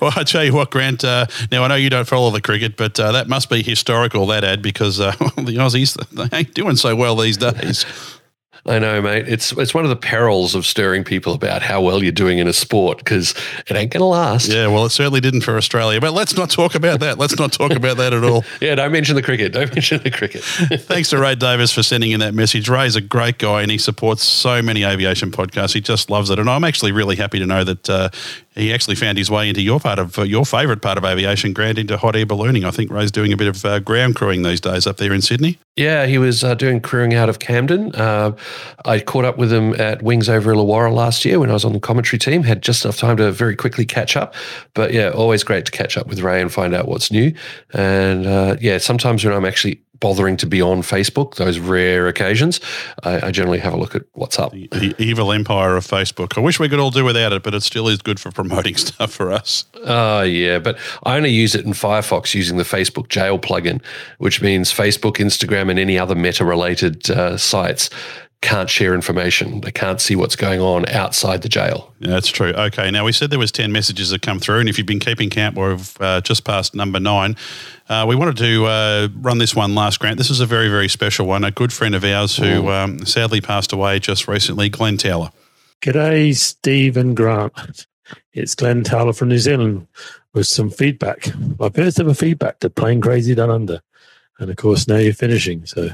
Well, 0.00 0.12
I 0.16 0.24
tell 0.24 0.44
you 0.44 0.54
what, 0.54 0.70
Grant. 0.70 1.04
Uh, 1.04 1.26
now 1.50 1.64
I 1.64 1.68
know 1.68 1.74
you 1.74 1.90
don't 1.90 2.06
follow 2.06 2.30
the 2.30 2.40
cricket, 2.40 2.76
but 2.76 2.98
uh, 2.98 3.12
that 3.12 3.28
must 3.28 3.50
be 3.50 3.62
historical 3.62 4.26
that 4.28 4.44
ad 4.44 4.62
because 4.62 5.00
uh, 5.00 5.10
the 5.36 5.56
Aussies 5.56 5.96
they 6.30 6.36
ain't 6.36 6.54
doing 6.54 6.76
so 6.76 6.94
well 6.96 7.16
these 7.16 7.36
days. 7.36 7.84
I 8.66 8.78
know, 8.78 9.00
mate. 9.00 9.28
It's 9.28 9.52
it's 9.52 9.74
one 9.74 9.84
of 9.84 9.90
the 9.90 9.96
perils 9.96 10.54
of 10.54 10.66
stirring 10.66 11.04
people 11.04 11.34
about 11.34 11.62
how 11.62 11.80
well 11.80 12.02
you're 12.02 12.12
doing 12.12 12.38
in 12.38 12.46
a 12.46 12.52
sport 12.52 12.98
because 12.98 13.34
it 13.66 13.76
ain't 13.76 13.92
going 13.92 14.00
to 14.00 14.06
last. 14.06 14.48
Yeah, 14.48 14.66
well, 14.68 14.84
it 14.84 14.90
certainly 14.90 15.20
didn't 15.20 15.42
for 15.42 15.56
Australia. 15.56 16.00
But 16.00 16.12
let's 16.12 16.36
not 16.36 16.50
talk 16.50 16.74
about 16.74 17.00
that. 17.00 17.18
Let's 17.18 17.38
not 17.38 17.52
talk 17.52 17.72
about 17.72 17.96
that 17.98 18.12
at 18.12 18.24
all. 18.24 18.44
yeah, 18.60 18.74
don't 18.74 18.92
mention 18.92 19.14
the 19.14 19.22
cricket. 19.22 19.52
Don't 19.52 19.72
mention 19.74 20.02
the 20.02 20.10
cricket. 20.10 20.42
Thanks 20.44 21.10
to 21.10 21.18
Ray 21.18 21.34
Davis 21.34 21.72
for 21.72 21.82
sending 21.82 22.10
in 22.10 22.20
that 22.20 22.34
message. 22.34 22.68
Ray's 22.68 22.96
a 22.96 23.00
great 23.00 23.38
guy 23.38 23.62
and 23.62 23.70
he 23.70 23.78
supports 23.78 24.24
so 24.24 24.60
many 24.62 24.84
aviation 24.84 25.30
podcasts. 25.30 25.72
He 25.72 25.80
just 25.80 26.10
loves 26.10 26.30
it, 26.30 26.38
and 26.38 26.50
I'm 26.50 26.64
actually 26.64 26.92
really 26.92 27.16
happy 27.16 27.38
to 27.38 27.46
know 27.46 27.64
that 27.64 27.88
uh, 27.88 28.10
he 28.58 28.72
actually 28.72 28.96
found 28.96 29.18
his 29.18 29.30
way 29.30 29.48
into 29.48 29.62
your 29.62 29.80
part 29.80 29.98
of 29.98 30.18
uh, 30.18 30.22
your 30.22 30.44
favourite 30.44 30.82
part 30.82 30.98
of 30.98 31.04
aviation, 31.04 31.52
Grant, 31.52 31.78
into 31.78 31.96
hot 31.96 32.16
air 32.16 32.26
ballooning. 32.26 32.64
I 32.64 32.70
think 32.70 32.90
Ray's 32.90 33.10
doing 33.10 33.32
a 33.32 33.36
bit 33.36 33.48
of 33.48 33.64
uh, 33.64 33.78
ground 33.80 34.16
crewing 34.16 34.42
these 34.42 34.60
days 34.60 34.86
up 34.86 34.96
there 34.96 35.12
in 35.12 35.22
Sydney. 35.22 35.58
Yeah, 35.76 36.06
he 36.06 36.18
was 36.18 36.42
uh, 36.42 36.54
doing 36.54 36.80
crewing 36.80 37.14
out 37.14 37.28
of 37.28 37.38
Camden. 37.38 37.94
Uh, 37.94 38.36
I 38.84 39.00
caught 39.00 39.24
up 39.24 39.38
with 39.38 39.52
him 39.52 39.74
at 39.80 40.02
Wings 40.02 40.28
over 40.28 40.52
Illawarra 40.52 40.92
last 40.92 41.24
year 41.24 41.38
when 41.38 41.50
I 41.50 41.52
was 41.52 41.64
on 41.64 41.72
the 41.72 41.80
commentary 41.80 42.18
team. 42.18 42.42
Had 42.42 42.62
just 42.62 42.84
enough 42.84 42.96
time 42.96 43.16
to 43.18 43.30
very 43.30 43.54
quickly 43.54 43.84
catch 43.84 44.16
up. 44.16 44.34
But 44.74 44.92
yeah, 44.92 45.10
always 45.10 45.44
great 45.44 45.64
to 45.66 45.72
catch 45.72 45.96
up 45.96 46.08
with 46.08 46.20
Ray 46.20 46.40
and 46.40 46.52
find 46.52 46.74
out 46.74 46.88
what's 46.88 47.12
new. 47.12 47.32
And 47.72 48.26
uh, 48.26 48.56
yeah, 48.60 48.78
sometimes 48.78 49.24
when 49.24 49.34
I'm 49.34 49.44
actually 49.44 49.80
bothering 50.00 50.36
to 50.38 50.46
be 50.46 50.62
on 50.62 50.82
Facebook, 50.82 51.36
those 51.36 51.58
rare 51.58 52.08
occasions, 52.08 52.60
I, 53.02 53.28
I 53.28 53.30
generally 53.30 53.58
have 53.58 53.74
a 53.74 53.76
look 53.76 53.94
at 53.94 54.02
what's 54.12 54.38
up. 54.38 54.52
The, 54.52 54.68
the 54.68 54.94
evil 54.98 55.32
empire 55.32 55.76
of 55.76 55.86
Facebook. 55.86 56.36
I 56.36 56.40
wish 56.40 56.60
we 56.60 56.68
could 56.68 56.78
all 56.78 56.90
do 56.90 57.04
without 57.04 57.32
it, 57.32 57.42
but 57.42 57.54
it 57.54 57.62
still 57.62 57.88
is 57.88 58.00
good 58.00 58.20
for 58.20 58.30
promoting 58.30 58.76
stuff 58.76 59.12
for 59.12 59.32
us. 59.32 59.64
Oh, 59.84 60.22
yeah. 60.22 60.58
But 60.58 60.78
I 61.04 61.16
only 61.16 61.30
use 61.30 61.54
it 61.54 61.64
in 61.64 61.72
Firefox 61.72 62.34
using 62.34 62.56
the 62.56 62.64
Facebook 62.64 63.08
jail 63.08 63.38
plugin, 63.38 63.82
which 64.18 64.40
means 64.40 64.72
Facebook, 64.72 65.16
Instagram, 65.16 65.70
and 65.70 65.78
any 65.78 65.98
other 65.98 66.14
meta 66.14 66.44
related 66.44 67.10
uh, 67.10 67.36
sites 67.36 67.90
can't 68.40 68.70
share 68.70 68.94
information. 68.94 69.60
They 69.62 69.72
can't 69.72 70.00
see 70.00 70.14
what's 70.14 70.36
going 70.36 70.60
on 70.60 70.88
outside 70.88 71.42
the 71.42 71.48
jail. 71.48 71.92
Yeah, 71.98 72.10
that's 72.10 72.28
true. 72.28 72.50
Okay, 72.50 72.90
now 72.90 73.04
we 73.04 73.12
said 73.12 73.30
there 73.30 73.38
was 73.38 73.50
10 73.50 73.72
messages 73.72 74.10
that 74.10 74.22
come 74.22 74.38
through, 74.38 74.60
and 74.60 74.68
if 74.68 74.78
you've 74.78 74.86
been 74.86 75.00
keeping 75.00 75.28
count, 75.28 75.56
we're 75.56 75.78
uh, 75.98 76.20
just 76.20 76.44
past 76.44 76.74
number 76.74 77.00
nine. 77.00 77.36
Uh, 77.88 78.04
we 78.08 78.14
wanted 78.14 78.36
to 78.36 78.66
uh, 78.66 79.08
run 79.16 79.38
this 79.38 79.56
one 79.56 79.74
last, 79.74 79.98
Grant. 79.98 80.18
This 80.18 80.30
is 80.30 80.40
a 80.40 80.46
very, 80.46 80.68
very 80.68 80.88
special 80.88 81.26
one. 81.26 81.42
A 81.42 81.50
good 81.50 81.72
friend 81.72 81.94
of 81.94 82.04
ours 82.04 82.36
who 82.36 82.68
um, 82.70 83.04
sadly 83.04 83.40
passed 83.40 83.72
away 83.72 83.98
just 83.98 84.28
recently, 84.28 84.68
Glenn 84.68 84.98
Taylor. 84.98 85.30
G'day, 85.82 86.36
Steve 86.36 86.96
and 86.96 87.16
Grant. 87.16 87.86
It's 88.32 88.54
Glenn 88.54 88.84
Taylor 88.84 89.12
from 89.12 89.28
New 89.28 89.38
Zealand 89.38 89.86
with 90.32 90.46
some 90.46 90.70
feedback. 90.70 91.28
My 91.58 91.70
first 91.70 91.98
ever 91.98 92.14
feedback 92.14 92.60
to 92.60 92.70
Plane 92.70 93.00
Crazy 93.00 93.34
Down 93.34 93.50
Under. 93.50 93.80
And 94.38 94.50
of 94.50 94.56
course, 94.56 94.86
now 94.86 94.96
you're 94.96 95.12
finishing. 95.12 95.66
So, 95.66 95.90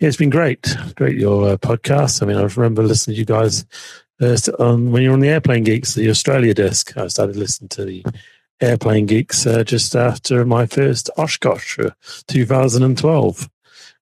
yeah, 0.00 0.08
it's 0.08 0.16
been 0.16 0.30
great. 0.30 0.74
Great, 0.96 1.18
your 1.18 1.50
uh, 1.50 1.56
podcast. 1.58 2.22
I 2.22 2.26
mean, 2.26 2.38
I 2.38 2.42
remember 2.42 2.82
listening 2.82 3.16
to 3.16 3.18
you 3.18 3.26
guys 3.26 3.66
uh, 4.20 4.36
on, 4.58 4.92
when 4.92 5.02
you 5.02 5.10
were 5.10 5.14
on 5.14 5.20
the 5.20 5.28
Airplane 5.28 5.62
Geeks, 5.62 5.94
the 5.94 6.08
Australia 6.08 6.54
desk. 6.54 6.96
I 6.96 7.06
started 7.08 7.36
listening 7.36 7.68
to 7.68 7.84
the 7.84 8.04
Airplane 8.62 9.04
Geeks 9.04 9.46
uh, 9.46 9.62
just 9.62 9.94
after 9.94 10.46
my 10.46 10.64
first 10.64 11.10
Oshkosh, 11.18 11.78
uh, 11.78 11.90
2012. 12.28 13.50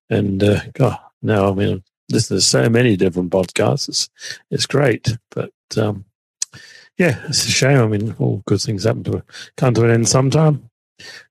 And 0.09 0.41
uh, 0.41 0.61
God, 0.71 0.99
now 1.21 1.51
I 1.51 1.53
mean, 1.53 1.69
I'm 1.73 1.83
listening 2.09 2.39
to 2.39 2.45
so 2.45 2.69
many 2.69 2.95
different 2.95 3.31
podcasts. 3.31 3.89
It's, 3.89 4.09
it's 4.49 4.65
great. 4.65 5.17
But 5.31 5.51
um, 5.75 6.05
yeah, 6.97 7.19
it's 7.27 7.45
a 7.45 7.51
shame. 7.51 7.77
I 7.77 7.87
mean, 7.87 8.15
all 8.19 8.41
good 8.47 8.61
things 8.61 8.85
happen 8.85 9.03
to 9.03 9.23
come 9.57 9.73
to 9.73 9.83
an 9.83 9.91
end 9.91 10.07
sometime. 10.07 10.68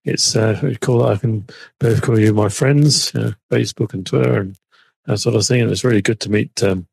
It's 0.04 0.36
uh, 0.36 0.74
call 0.80 1.06
it, 1.06 1.12
I 1.12 1.16
can 1.16 1.46
both 1.78 2.02
call 2.02 2.18
you 2.18 2.32
my 2.32 2.48
friends, 2.48 3.12
you 3.14 3.20
know, 3.20 3.32
Facebook 3.50 3.94
and 3.94 4.06
Twitter 4.06 4.40
and 4.40 4.56
that 5.06 5.18
sort 5.18 5.36
of 5.36 5.46
thing. 5.46 5.62
And 5.62 5.70
it's 5.70 5.84
really 5.84 6.02
good 6.02 6.20
to 6.20 6.30
meet 6.30 6.62
um, 6.62 6.86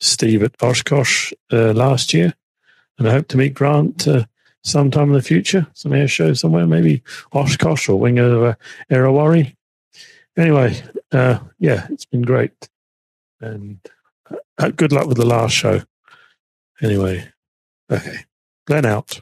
Steve 0.00 0.42
at 0.42 0.56
Oshkosh 0.62 1.32
uh, 1.52 1.72
last 1.72 2.14
year. 2.14 2.34
And 2.98 3.08
I 3.08 3.12
hope 3.12 3.28
to 3.28 3.36
meet 3.36 3.54
Grant 3.54 4.08
uh, 4.08 4.24
sometime 4.62 5.08
in 5.08 5.14
the 5.14 5.22
future, 5.22 5.66
some 5.74 5.92
air 5.92 6.08
show 6.08 6.34
somewhere, 6.34 6.66
maybe 6.66 7.02
Oshkosh 7.32 7.88
or 7.88 7.98
Wing 7.98 8.18
of 8.18 8.42
uh, 8.42 8.54
Arawari. 8.90 9.54
Anyway, 10.36 10.80
uh, 11.12 11.38
yeah, 11.58 11.86
it's 11.90 12.04
been 12.04 12.22
great. 12.22 12.68
And 13.40 13.78
uh, 14.58 14.70
good 14.70 14.92
luck 14.92 15.06
with 15.06 15.16
the 15.16 15.26
last 15.26 15.52
show. 15.52 15.82
Anyway, 16.80 17.28
okay. 17.90 18.18
Glenn 18.66 18.84
out. 18.84 19.20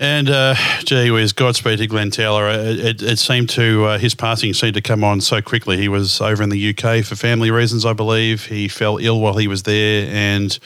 And 0.00 0.30
uh, 0.30 0.54
gee 0.86 1.10
whiz, 1.10 1.34
Godspeed 1.34 1.76
to 1.76 1.86
Glenn 1.86 2.10
Taylor. 2.10 2.48
It, 2.48 2.78
it, 2.78 3.02
it 3.02 3.18
seemed 3.18 3.50
to, 3.50 3.84
uh, 3.84 3.98
his 3.98 4.14
passing 4.14 4.54
seemed 4.54 4.72
to 4.72 4.80
come 4.80 5.04
on 5.04 5.20
so 5.20 5.42
quickly. 5.42 5.76
He 5.76 5.88
was 5.88 6.22
over 6.22 6.42
in 6.42 6.48
the 6.48 6.70
UK 6.70 7.04
for 7.04 7.16
family 7.16 7.50
reasons, 7.50 7.84
I 7.84 7.92
believe. 7.92 8.46
He 8.46 8.66
fell 8.66 8.96
ill 8.96 9.20
while 9.20 9.36
he 9.36 9.46
was 9.46 9.64
there, 9.64 10.08
and 10.10 10.58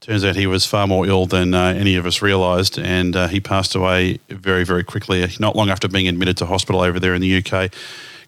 turns 0.00 0.24
out 0.24 0.34
he 0.34 0.46
was 0.46 0.64
far 0.64 0.86
more 0.86 1.06
ill 1.06 1.26
than 1.26 1.52
uh, 1.52 1.74
any 1.76 1.96
of 1.96 2.06
us 2.06 2.22
realised. 2.22 2.78
And 2.78 3.14
uh, 3.14 3.28
he 3.28 3.38
passed 3.38 3.74
away 3.74 4.18
very, 4.30 4.64
very 4.64 4.82
quickly, 4.82 5.30
not 5.38 5.54
long 5.54 5.68
after 5.68 5.86
being 5.86 6.08
admitted 6.08 6.38
to 6.38 6.46
hospital 6.46 6.80
over 6.80 6.98
there 6.98 7.12
in 7.12 7.20
the 7.20 7.44
UK. 7.44 7.70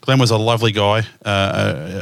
Glenn 0.02 0.18
was 0.18 0.32
a 0.32 0.36
lovely 0.36 0.72
guy. 0.72 1.04
Uh, 1.24 1.28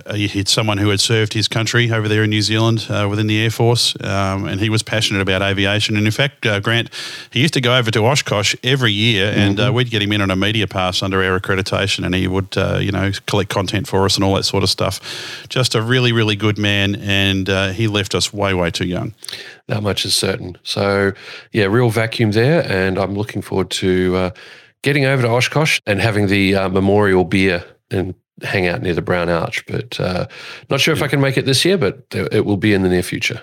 uh, 0.06 0.14
he's 0.14 0.48
someone 0.48 0.78
who 0.78 0.88
had 0.88 1.00
served 1.00 1.34
his 1.34 1.48
country 1.48 1.92
over 1.92 2.08
there 2.08 2.24
in 2.24 2.30
New 2.30 2.40
Zealand 2.40 2.86
uh, 2.88 3.06
within 3.10 3.26
the 3.26 3.38
Air 3.38 3.50
Force, 3.50 3.94
um, 4.02 4.46
and 4.48 4.58
he 4.58 4.70
was 4.70 4.82
passionate 4.82 5.20
about 5.20 5.42
aviation. 5.42 5.98
And 5.98 6.06
in 6.06 6.12
fact, 6.12 6.46
uh, 6.46 6.60
Grant, 6.60 6.88
he 7.30 7.40
used 7.40 7.52
to 7.54 7.60
go 7.60 7.76
over 7.76 7.90
to 7.90 8.06
Oshkosh 8.06 8.54
every 8.64 8.92
year, 8.92 9.30
and 9.36 9.60
uh, 9.60 9.64
Mm-hmm. 9.64 9.76
we'd 9.76 9.90
get 9.90 10.00
him 10.00 10.12
in 10.12 10.22
on 10.22 10.30
a 10.30 10.36
media 10.36 10.66
pass 10.66 11.02
under 11.02 11.22
our 11.22 11.38
accreditation, 11.38 12.04
and 12.06 12.14
he 12.14 12.26
would, 12.26 12.56
uh, 12.56 12.78
you 12.80 12.90
know, 12.90 13.12
collect 13.26 13.50
content 13.50 13.86
for 13.86 14.06
us 14.06 14.16
and 14.16 14.24
all 14.24 14.34
that 14.34 14.44
sort 14.44 14.62
of 14.62 14.70
stuff. 14.70 15.46
Just 15.50 15.74
a 15.74 15.82
really, 15.82 16.12
really 16.12 16.36
good 16.36 16.56
man, 16.56 16.94
and 16.96 17.48
he 17.74 17.86
left 17.86 18.14
us 18.14 18.32
way, 18.32 18.54
way 18.54 18.70
too 18.70 18.86
young. 18.86 19.12
That 19.66 19.82
much 19.82 20.06
is 20.06 20.14
certain. 20.16 20.56
So, 20.62 21.12
yeah, 21.52 21.66
real 21.66 21.90
vacuum 21.90 22.32
there. 22.32 22.62
And 22.66 22.98
I'm 22.98 23.14
looking 23.14 23.42
forward 23.42 23.70
to 23.72 24.16
uh, 24.16 24.30
getting 24.82 25.04
over 25.04 25.22
to 25.22 25.28
Oshkosh 25.28 25.80
and 25.86 26.00
having 26.00 26.26
the 26.28 26.56
uh, 26.56 26.68
memorial 26.70 27.24
beer 27.24 27.64
and 27.90 28.14
hang 28.42 28.66
out 28.66 28.82
near 28.82 28.94
the 28.94 29.02
Brown 29.02 29.28
Arch. 29.28 29.64
But 29.66 29.98
uh, 30.00 30.26
not 30.68 30.80
sure 30.80 30.94
if 30.94 31.02
I 31.02 31.08
can 31.08 31.20
make 31.20 31.36
it 31.36 31.44
this 31.44 31.64
year, 31.64 31.78
but 31.78 32.04
it 32.12 32.44
will 32.44 32.56
be 32.56 32.72
in 32.72 32.82
the 32.82 32.88
near 32.88 33.02
future. 33.02 33.40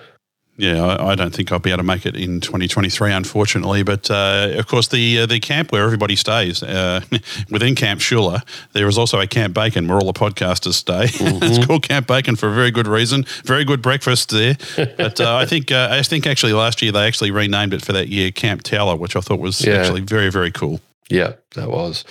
Yeah, 0.60 0.84
I, 0.84 1.10
I 1.10 1.14
don't 1.14 1.32
think 1.32 1.52
I'll 1.52 1.60
be 1.60 1.70
able 1.70 1.78
to 1.78 1.82
make 1.84 2.04
it 2.04 2.16
in 2.16 2.40
2023, 2.40 3.12
unfortunately. 3.12 3.84
But 3.84 4.10
uh, 4.10 4.54
of 4.56 4.66
course, 4.66 4.88
the 4.88 5.20
uh, 5.20 5.26
the 5.26 5.38
camp 5.38 5.70
where 5.70 5.84
everybody 5.84 6.16
stays 6.16 6.64
uh, 6.64 7.00
within 7.50 7.76
Camp 7.76 8.00
Scholler, 8.00 8.42
there 8.72 8.88
is 8.88 8.98
also 8.98 9.20
a 9.20 9.26
Camp 9.28 9.54
Bacon 9.54 9.86
where 9.86 9.98
all 9.98 10.06
the 10.12 10.18
podcasters 10.18 10.72
stay. 10.74 11.04
it's 11.10 11.64
called 11.64 11.86
Camp 11.86 12.08
Bacon 12.08 12.34
for 12.34 12.48
a 12.48 12.54
very 12.56 12.72
good 12.72 12.88
reason. 12.88 13.24
Very 13.44 13.64
good 13.64 13.80
breakfast 13.82 14.30
there. 14.30 14.56
But 14.96 15.20
uh, 15.20 15.36
I 15.36 15.46
think 15.46 15.70
uh, 15.70 15.90
I 15.92 16.02
think 16.02 16.26
actually 16.26 16.54
last 16.54 16.82
year 16.82 16.90
they 16.90 17.06
actually 17.06 17.30
renamed 17.30 17.72
it 17.72 17.82
for 17.84 17.92
that 17.92 18.08
year 18.08 18.32
Camp 18.32 18.64
Tower, 18.64 18.96
which 18.96 19.14
I 19.14 19.20
thought 19.20 19.38
was 19.38 19.64
Yeah. 19.64 19.74
actually 19.74 20.00
very 20.00 20.28
very 20.28 20.50
cool. 20.50 20.80
Yeah, 21.08 21.34
that 21.54 21.68
was. 21.70 22.04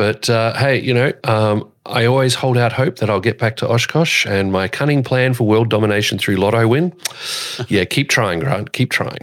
But 0.00 0.30
uh, 0.30 0.54
hey, 0.54 0.80
you 0.80 0.94
know, 0.94 1.12
um, 1.24 1.70
I 1.84 2.06
always 2.06 2.34
hold 2.34 2.56
out 2.56 2.72
hope 2.72 2.96
that 3.00 3.10
I'll 3.10 3.20
get 3.20 3.38
back 3.38 3.56
to 3.56 3.68
Oshkosh 3.68 4.24
and 4.24 4.50
my 4.50 4.66
cunning 4.66 5.04
plan 5.04 5.34
for 5.34 5.46
world 5.46 5.68
domination 5.68 6.16
through 6.16 6.36
lotto 6.36 6.66
win. 6.66 6.94
yeah, 7.68 7.84
keep 7.84 8.08
trying, 8.08 8.40
Grant. 8.40 8.72
Keep 8.72 8.92
trying. 8.92 9.18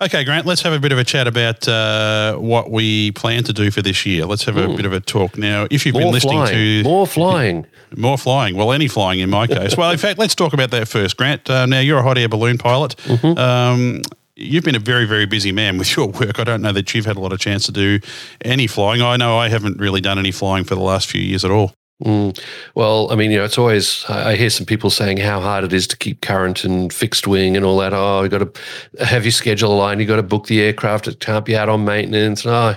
Okay, 0.00 0.24
Grant, 0.24 0.46
let's 0.46 0.62
have 0.62 0.72
a 0.72 0.80
bit 0.80 0.90
of 0.90 0.96
a 0.96 1.04
chat 1.04 1.26
about 1.26 1.68
uh, 1.68 2.36
what 2.36 2.70
we 2.70 3.10
plan 3.10 3.44
to 3.44 3.52
do 3.52 3.70
for 3.70 3.82
this 3.82 4.06
year. 4.06 4.24
Let's 4.24 4.44
have 4.44 4.56
a 4.56 4.70
Ooh. 4.70 4.74
bit 4.74 4.86
of 4.86 4.94
a 4.94 5.00
talk 5.00 5.36
now. 5.36 5.66
If 5.70 5.84
you've 5.84 5.92
been 5.92 6.04
More 6.04 6.12
listening 6.12 6.38
flying. 6.38 6.82
to 6.82 6.82
More 6.82 7.06
flying. 7.06 7.66
more 7.98 8.16
flying, 8.16 8.56
well, 8.56 8.72
any 8.72 8.88
flying 8.88 9.20
in 9.20 9.28
my 9.28 9.46
case. 9.46 9.76
well, 9.76 9.90
in 9.90 9.98
fact, 10.06 10.18
let's 10.18 10.34
talk 10.34 10.54
about 10.54 10.70
that 10.70 10.88
first, 10.88 11.18
Grant. 11.18 11.50
Uh, 11.50 11.66
now, 11.66 11.80
you're 11.80 11.98
a 11.98 12.02
hot 12.02 12.16
air 12.16 12.30
balloon 12.30 12.56
pilot. 12.56 12.96
Mm-hmm. 13.04 13.38
Um, 13.38 14.02
you've 14.36 14.64
been 14.64 14.74
a 14.74 14.80
very, 14.80 15.04
very 15.04 15.26
busy 15.26 15.52
man 15.52 15.78
with 15.78 15.96
your 15.96 16.08
work. 16.08 16.38
I 16.38 16.44
don't 16.44 16.62
know 16.62 16.72
that 16.72 16.94
you've 16.94 17.06
had 17.06 17.16
a 17.16 17.20
lot 17.20 17.32
of 17.32 17.38
chance 17.38 17.66
to 17.66 17.72
do 17.72 18.00
any 18.44 18.66
flying. 18.66 19.02
I 19.02 19.16
know 19.16 19.38
I 19.38 19.48
haven't 19.48 19.78
really 19.78 20.00
done 20.00 20.18
any 20.18 20.32
flying 20.32 20.64
for 20.64 20.74
the 20.74 20.82
last 20.82 21.10
few 21.10 21.20
years 21.20 21.44
at 21.44 21.50
all. 21.50 21.72
Mm. 22.04 22.36
Well, 22.74 23.12
I 23.12 23.14
mean, 23.14 23.30
you 23.30 23.38
know, 23.38 23.44
it's 23.44 23.58
always, 23.58 24.04
I 24.08 24.34
hear 24.34 24.50
some 24.50 24.66
people 24.66 24.90
saying 24.90 25.18
how 25.18 25.40
hard 25.40 25.62
it 25.62 25.72
is 25.72 25.86
to 25.88 25.96
keep 25.96 26.20
current 26.20 26.64
and 26.64 26.92
fixed 26.92 27.28
wing 27.28 27.56
and 27.56 27.64
all 27.64 27.78
that. 27.78 27.92
Oh, 27.94 28.24
you 28.24 28.28
got 28.28 28.54
to 28.54 29.04
have 29.04 29.24
your 29.24 29.30
schedule 29.30 29.72
aligned. 29.72 30.00
You 30.00 30.06
got 30.06 30.16
to 30.16 30.22
book 30.24 30.46
the 30.46 30.60
aircraft. 30.62 31.06
It 31.06 31.20
can't 31.20 31.44
be 31.44 31.56
out 31.56 31.68
on 31.68 31.84
maintenance. 31.84 32.44
Oh, 32.44 32.74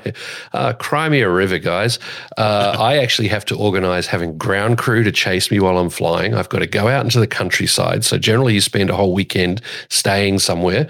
uh, 0.53 0.73
cry 0.73 1.09
me 1.09 1.21
a 1.21 1.29
river, 1.29 1.57
guys. 1.57 1.97
Uh, 2.37 2.75
I 2.77 2.97
actually 2.97 3.27
have 3.29 3.45
to 3.45 3.55
organize 3.55 4.05
having 4.05 4.37
ground 4.37 4.77
crew 4.77 5.03
to 5.03 5.11
chase 5.11 5.49
me 5.49 5.59
while 5.59 5.79
I'm 5.79 5.89
flying. 5.89 6.35
I've 6.35 6.49
got 6.49 6.59
to 6.59 6.67
go 6.67 6.87
out 6.87 7.03
into 7.03 7.19
the 7.19 7.27
countryside. 7.27 8.05
So 8.05 8.19
generally, 8.19 8.53
you 8.53 8.61
spend 8.61 8.91
a 8.91 8.95
whole 8.95 9.13
weekend 9.13 9.59
staying 9.89 10.37
somewhere. 10.37 10.87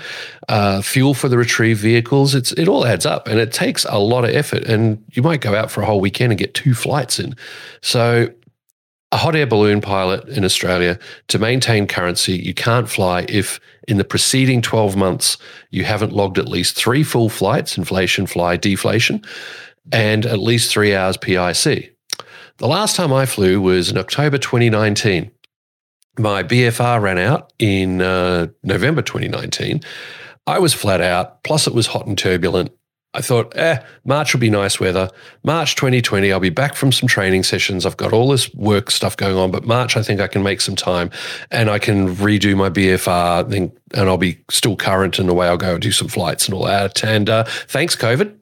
Uh, 0.48 0.80
fuel 0.80 1.16
for 1.16 1.28
the 1.28 1.40
retrieve 1.40 1.80
vehicles. 1.80 2.36
It's 2.36 2.52
it 2.52 2.68
all 2.68 2.86
adds 2.86 3.06
up, 3.06 3.28
and 3.28 3.40
it 3.40 3.52
takes 3.52 3.84
a 3.86 3.98
lot 3.98 4.26
of 4.26 4.30
effort. 4.30 4.64
And 4.66 5.04
you 5.14 5.24
might 5.24 5.42
go 5.42 5.56
out 5.56 5.72
for 5.72 5.82
a 5.82 5.86
whole 5.88 6.00
weekend 6.00 6.32
and 6.32 6.40
get 6.40 6.54
two 6.54 6.76
flights 6.76 7.20
in. 7.20 7.36
So 7.82 8.30
a 9.12 9.18
hot 9.18 9.36
air 9.36 9.48
balloon 9.48 9.82
pilot 9.82 10.28
in 10.28 10.44
Australia 10.44 11.00
to 11.30 11.40
maintain 11.40 11.88
currency, 11.88 12.34
you 12.34 12.54
can't 12.54 12.90
fly 12.90 13.26
if 13.30 13.60
in 13.88 13.98
the 13.98 14.04
preceding 14.04 14.62
12 14.62 14.98
months 14.98 15.38
you 15.70 15.86
haven't 15.86 16.12
logged 16.12 16.38
at 16.38 16.50
least 16.50 16.76
three 16.76 17.02
full 17.02 17.30
flights, 17.30 17.78
inflation, 17.78 18.26
fly, 18.26 18.58
deflation, 18.58 19.24
and 19.92 20.26
at 20.26 20.40
least 20.40 20.70
three 20.70 20.94
hours 20.94 21.18
PIC. 21.18 21.96
The 22.58 22.68
last 22.68 22.96
time 22.96 23.14
I 23.14 23.26
flew 23.26 23.62
was 23.62 23.90
in 23.90 23.98
October 23.98 24.38
2019. 24.38 25.32
My 26.18 26.44
BFR 26.44 27.02
ran 27.02 27.18
out 27.18 27.54
in 27.58 28.02
uh, 28.02 28.48
November 28.64 29.02
2019. 29.02 29.82
I 30.48 30.60
was 30.60 30.74
flat 30.74 31.02
out, 31.02 31.44
plus 31.44 31.68
it 31.68 31.74
was 31.74 31.88
hot 31.88 32.06
and 32.06 32.18
turbulent. 32.18 32.72
I 33.16 33.22
thought, 33.22 33.56
eh, 33.56 33.82
March 34.04 34.34
will 34.34 34.42
be 34.42 34.50
nice 34.50 34.78
weather. 34.78 35.10
March 35.44 35.76
2020, 35.76 36.34
I'll 36.34 36.42
be 36.42 36.50
back 36.50 36.76
from 36.76 36.92
some 36.92 37.08
training 37.08 37.44
sessions. 37.44 37.86
I've 37.86 37.96
got 37.96 38.12
all 38.12 38.28
this 38.28 38.54
work 38.54 38.92
stuff 38.92 39.16
going 39.16 39.38
on, 39.38 39.52
but 39.52 39.64
March, 39.64 39.96
I 39.96 40.04
think 40.04 40.20
I 40.20 40.28
can 40.28 40.44
make 40.44 40.60
some 40.60 40.76
time 40.76 41.10
and 41.50 41.70
I 41.70 41.80
can 41.80 42.14
redo 42.18 42.58
my 42.58 42.70
BFR 42.70 43.50
then, 43.50 43.72
and 43.96 44.10
I'll 44.10 44.18
be 44.18 44.38
still 44.50 44.76
current 44.76 45.20
in 45.20 45.28
the 45.28 45.34
way 45.34 45.48
I'll 45.48 45.58
go 45.58 45.74
and 45.74 45.82
do 45.82 45.92
some 45.92 46.08
flights 46.08 46.46
and 46.46 46.54
all 46.54 46.66
that. 46.66 47.04
And 47.04 47.30
uh, 47.30 47.46
thanks, 47.68 47.96
COVID. 47.96 48.34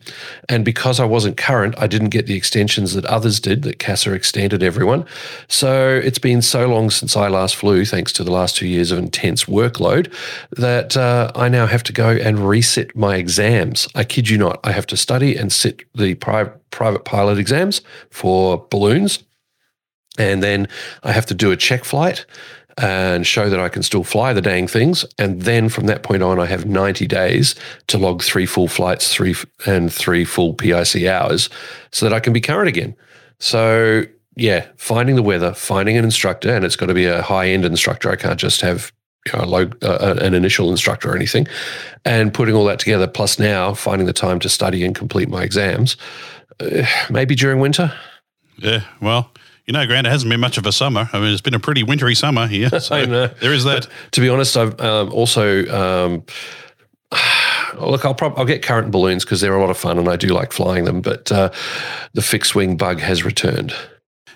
And 0.50 0.66
because 0.66 1.00
I 1.00 1.06
wasn't 1.06 1.38
current, 1.38 1.76
I 1.78 1.88
didn't 1.88 2.10
get 2.10 2.26
the 2.26 2.36
extensions 2.36 2.94
that 2.96 3.06
others 3.06 3.40
did, 3.40 3.62
that 3.64 3.80
CASA 3.80 4.14
extended 4.14 4.64
everyone. 4.64 5.06
So 5.48 6.02
it's 6.04 6.20
been 6.20 6.42
so 6.42 6.68
long 6.68 6.90
since 6.90 7.16
I 7.16 7.28
last 7.28 7.56
flew, 7.56 7.86
thanks 7.86 8.12
to 8.14 8.24
the 8.24 8.32
last 8.32 8.58
two 8.58 8.68
years 8.68 8.92
of 8.92 8.98
intense 8.98 9.46
workload, 9.46 10.12
that 10.52 10.98
uh, 10.98 11.32
I 11.36 11.50
now 11.50 11.68
have 11.68 11.84
to 11.84 11.94
go 11.94 12.10
and 12.10 12.40
reset 12.40 12.96
my 12.96 13.16
exams. 13.16 13.88
I 13.96 14.04
kid 14.04 14.30
you 14.30 14.38
not. 14.38 14.60
I 14.64 14.72
have 14.72 14.88
to 14.88 14.98
study 14.98 15.38
and 15.38 15.54
sit 15.54 15.84
the 15.94 16.16
pri- 16.16 16.52
private 16.72 17.06
pilot 17.06 17.38
exams 17.38 17.82
for 18.10 18.66
balloons. 18.70 19.24
And 20.20 20.44
then 20.44 20.68
I 21.02 21.12
have 21.12 21.26
to 21.28 21.34
do 21.34 21.52
a 21.52 21.58
check 21.58 21.84
flight 21.84 22.26
and 22.78 23.26
show 23.26 23.50
that 23.50 23.60
I 23.60 23.70
can 23.70 23.84
still 23.84 24.04
fly 24.04 24.34
the 24.34 24.42
dang 24.42 24.68
things. 24.68 25.06
And 25.20 25.44
then 25.44 25.70
from 25.70 25.86
that 25.86 26.04
point 26.04 26.24
on, 26.24 26.40
I 26.40 26.46
have 26.46 26.66
90 26.66 27.08
days 27.08 27.56
to 27.88 27.98
log 27.98 28.24
three 28.24 28.46
full 28.46 28.68
flights, 28.68 29.14
three 29.14 29.36
and 29.66 29.94
three 29.94 30.26
full 30.26 30.54
PIC 30.54 31.06
hours 31.06 31.50
so 31.92 32.06
that 32.06 32.14
I 32.14 32.20
can 32.20 32.34
be 32.34 32.42
current 32.42 32.68
again. 32.68 32.96
So 33.40 34.06
yeah, 34.36 34.68
finding 34.78 35.16
the 35.16 35.24
weather, 35.24 35.54
finding 35.54 35.98
an 35.98 36.04
instructor, 36.04 36.56
and 36.56 36.66
it's 36.66 36.76
got 36.76 36.88
to 36.88 36.94
be 36.94 37.06
a 37.06 37.22
high 37.22 37.50
end 37.50 37.66
instructor. 37.66 38.10
I 38.10 38.16
can't 38.16 38.40
just 38.40 38.62
have 38.62 38.92
you 39.28 39.38
know, 39.38 39.46
low, 39.46 39.70
uh, 39.82 40.16
an 40.22 40.34
initial 40.34 40.72
instructor 40.72 41.12
or 41.12 41.16
anything, 41.16 41.48
and 42.04 42.34
putting 42.34 42.56
all 42.56 42.66
that 42.66 42.80
together. 42.80 43.08
Plus 43.08 43.40
now 43.40 43.74
finding 43.74 44.08
the 44.08 44.14
time 44.14 44.40
to 44.40 44.50
study 44.50 44.84
and 44.84 44.96
complete 44.96 45.30
my 45.30 45.44
exams, 45.44 45.98
uh, 46.60 46.86
maybe 47.10 47.36
during 47.36 47.60
winter. 47.60 47.94
Yeah, 48.58 48.84
well, 49.02 49.32
you 49.66 49.74
know, 49.74 49.86
Grant, 49.86 50.06
it 50.08 50.10
hasn't 50.10 50.30
been 50.30 50.40
much 50.40 50.58
of 50.58 50.66
a 50.66 50.72
summer. 50.72 51.10
I 51.14 51.20
mean, 51.20 51.32
it's 51.32 51.42
been 51.42 51.54
a 51.54 51.60
pretty 51.60 51.84
wintry 51.84 52.16
summer 52.16 52.48
here. 52.48 52.70
So 52.84 52.96
I 52.96 53.06
know. 53.06 53.28
there 53.28 53.54
is 53.54 53.64
that. 53.64 53.88
But 53.88 54.12
to 54.12 54.22
be 54.22 54.28
honest, 54.30 54.58
I've 54.58 54.80
um, 54.82 55.12
also. 55.14 55.66
Um, 55.68 56.24
Look, 57.80 58.06
I'll 58.06 58.14
probably 58.14 58.38
I'll 58.38 58.46
get 58.46 58.62
current 58.62 58.92
balloons 58.92 59.26
because 59.26 59.42
they're 59.42 59.56
a 59.56 59.60
lot 59.60 59.72
of 59.72 59.78
fun 59.78 59.98
and 59.98 60.08
I 60.08 60.16
do 60.16 60.28
like 60.28 60.52
flying 60.52 60.86
them. 60.86 61.02
But 61.02 61.32
uh, 61.32 61.50
the 62.14 62.22
fixed 62.22 62.54
wing 62.54 62.78
bug 62.78 63.00
has 63.00 63.24
returned. 63.24 63.74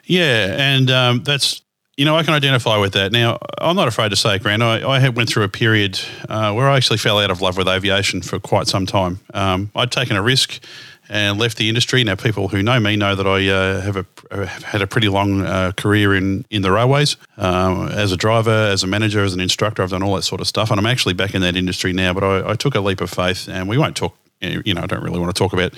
Yeah, 0.06 0.56
and 0.58 0.90
um, 0.90 1.24
that's 1.24 1.62
you 1.98 2.06
know 2.06 2.16
I 2.16 2.24
can 2.24 2.34
identify 2.34 2.78
with 2.78 2.94
that. 2.94 3.12
Now 3.12 3.38
I'm 3.60 3.76
not 3.76 3.88
afraid 3.88 4.10
to 4.10 4.16
say, 4.16 4.40
Grant, 4.40 4.64
I, 4.64 4.88
I 4.90 5.00
had 5.00 5.16
went 5.16 5.30
through 5.30 5.44
a 5.44 5.50
period 5.50 6.00
uh, 6.30 6.54
where 6.54 6.68
I 6.68 6.78
actually 6.78 6.98
fell 6.98 7.20
out 7.20 7.30
of 7.30 7.42
love 7.42 7.58
with 7.58 7.68
aviation 7.68 8.22
for 8.22 8.40
quite 8.40 8.68
some 8.68 8.86
time. 8.86 9.20
Um, 9.34 9.72
I'd 9.76 9.92
taken 9.92 10.16
a 10.16 10.22
risk 10.24 10.64
and 11.10 11.40
left 11.40 11.58
the 11.58 11.70
industry. 11.70 12.04
Now 12.04 12.16
people 12.16 12.48
who 12.48 12.62
know 12.62 12.80
me 12.80 12.96
know 12.96 13.16
that 13.16 13.28
I 13.28 13.48
uh, 13.48 13.82
have, 13.82 13.98
a, 13.98 14.06
have 14.32 14.64
had 14.64 14.82
a 14.82 14.88
pretty 14.88 15.10
long 15.10 15.42
uh, 15.42 15.72
career 15.74 16.16
in 16.16 16.46
in 16.50 16.62
the 16.62 16.72
railways 16.72 17.18
um, 17.38 17.90
as 17.90 18.12
a 18.12 18.18
driver, 18.18 18.52
as 18.52 18.84
a 18.84 18.88
manager, 18.88 19.24
as 19.24 19.34
an 19.34 19.40
instructor. 19.40 19.84
I've 19.84 19.90
done 19.90 20.04
all 20.04 20.16
that 20.16 20.24
sort 20.24 20.42
of 20.42 20.48
stuff, 20.48 20.72
and 20.72 20.80
I'm 20.80 20.86
actually 20.86 21.14
back 21.14 21.36
in 21.36 21.42
that 21.42 21.56
industry 21.56 21.94
now. 21.94 22.14
But 22.14 22.24
I, 22.24 22.52
I 22.52 22.56
took 22.56 22.76
a 22.76 22.80
leap 22.80 23.02
of 23.02 23.10
faith, 23.10 23.48
and 23.48 23.68
we 23.68 23.78
won't 23.78 23.96
talk 23.96 24.16
you 24.40 24.74
know, 24.74 24.82
I 24.82 24.86
don't 24.86 25.04
really 25.04 25.20
want 25.20 25.36
to 25.36 25.40
talk 25.40 25.54
about 25.54 25.74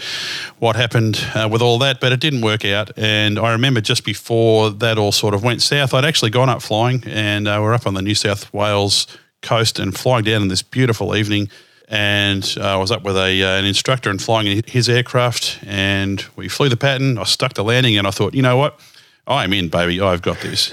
what 0.59 0.75
happened 0.75 1.25
uh, 1.33 1.47
with 1.49 1.61
all 1.61 1.79
that, 1.79 2.01
but 2.01 2.11
it 2.11 2.19
didn't 2.19 2.41
work 2.41 2.65
out. 2.65 2.91
And 2.97 3.39
I 3.39 3.53
remember 3.53 3.79
just 3.81 4.03
before 4.03 4.69
that 4.69 4.97
all 4.97 5.11
sort 5.11 5.33
of 5.33 5.43
went 5.43 5.61
south, 5.61 5.93
I'd 5.93 6.05
actually 6.05 6.31
gone 6.31 6.49
up 6.49 6.61
flying, 6.61 7.03
and 7.07 7.47
uh, 7.47 7.59
we're 7.61 7.73
up 7.73 7.87
on 7.87 7.93
the 7.93 8.01
New 8.01 8.15
South 8.15 8.53
Wales 8.53 9.07
coast 9.41 9.79
and 9.79 9.97
flying 9.97 10.25
down 10.25 10.41
in 10.41 10.47
this 10.49 10.61
beautiful 10.61 11.15
evening. 11.15 11.49
And 11.91 12.55
uh, 12.57 12.75
I 12.75 12.77
was 12.77 12.91
up 12.91 13.03
with 13.03 13.17
a 13.17 13.43
uh, 13.43 13.57
an 13.57 13.65
instructor 13.65 14.11
and 14.11 14.21
flying 14.21 14.45
in 14.45 14.63
his 14.67 14.87
aircraft, 14.87 15.59
and 15.65 16.23
we 16.35 16.47
flew 16.47 16.69
the 16.69 16.77
pattern. 16.77 17.17
I 17.17 17.23
stuck 17.23 17.55
the 17.55 17.63
landing, 17.63 17.97
and 17.97 18.05
I 18.05 18.11
thought, 18.11 18.35
you 18.35 18.43
know 18.43 18.57
what, 18.57 18.79
I'm 19.25 19.53
in, 19.53 19.69
baby. 19.69 19.99
I've 19.99 20.21
got 20.21 20.39
this. 20.39 20.71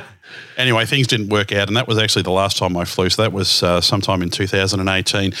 anyway, 0.56 0.84
things 0.84 1.06
didn't 1.06 1.28
work 1.30 1.52
out, 1.52 1.68
and 1.68 1.76
that 1.76 1.88
was 1.88 1.98
actually 1.98 2.22
the 2.22 2.30
last 2.30 2.58
time 2.58 2.76
I 2.76 2.84
flew. 2.84 3.08
So 3.10 3.22
that 3.22 3.32
was 3.32 3.62
uh, 3.62 3.80
sometime 3.80 4.22
in 4.22 4.30
2018. 4.30 5.32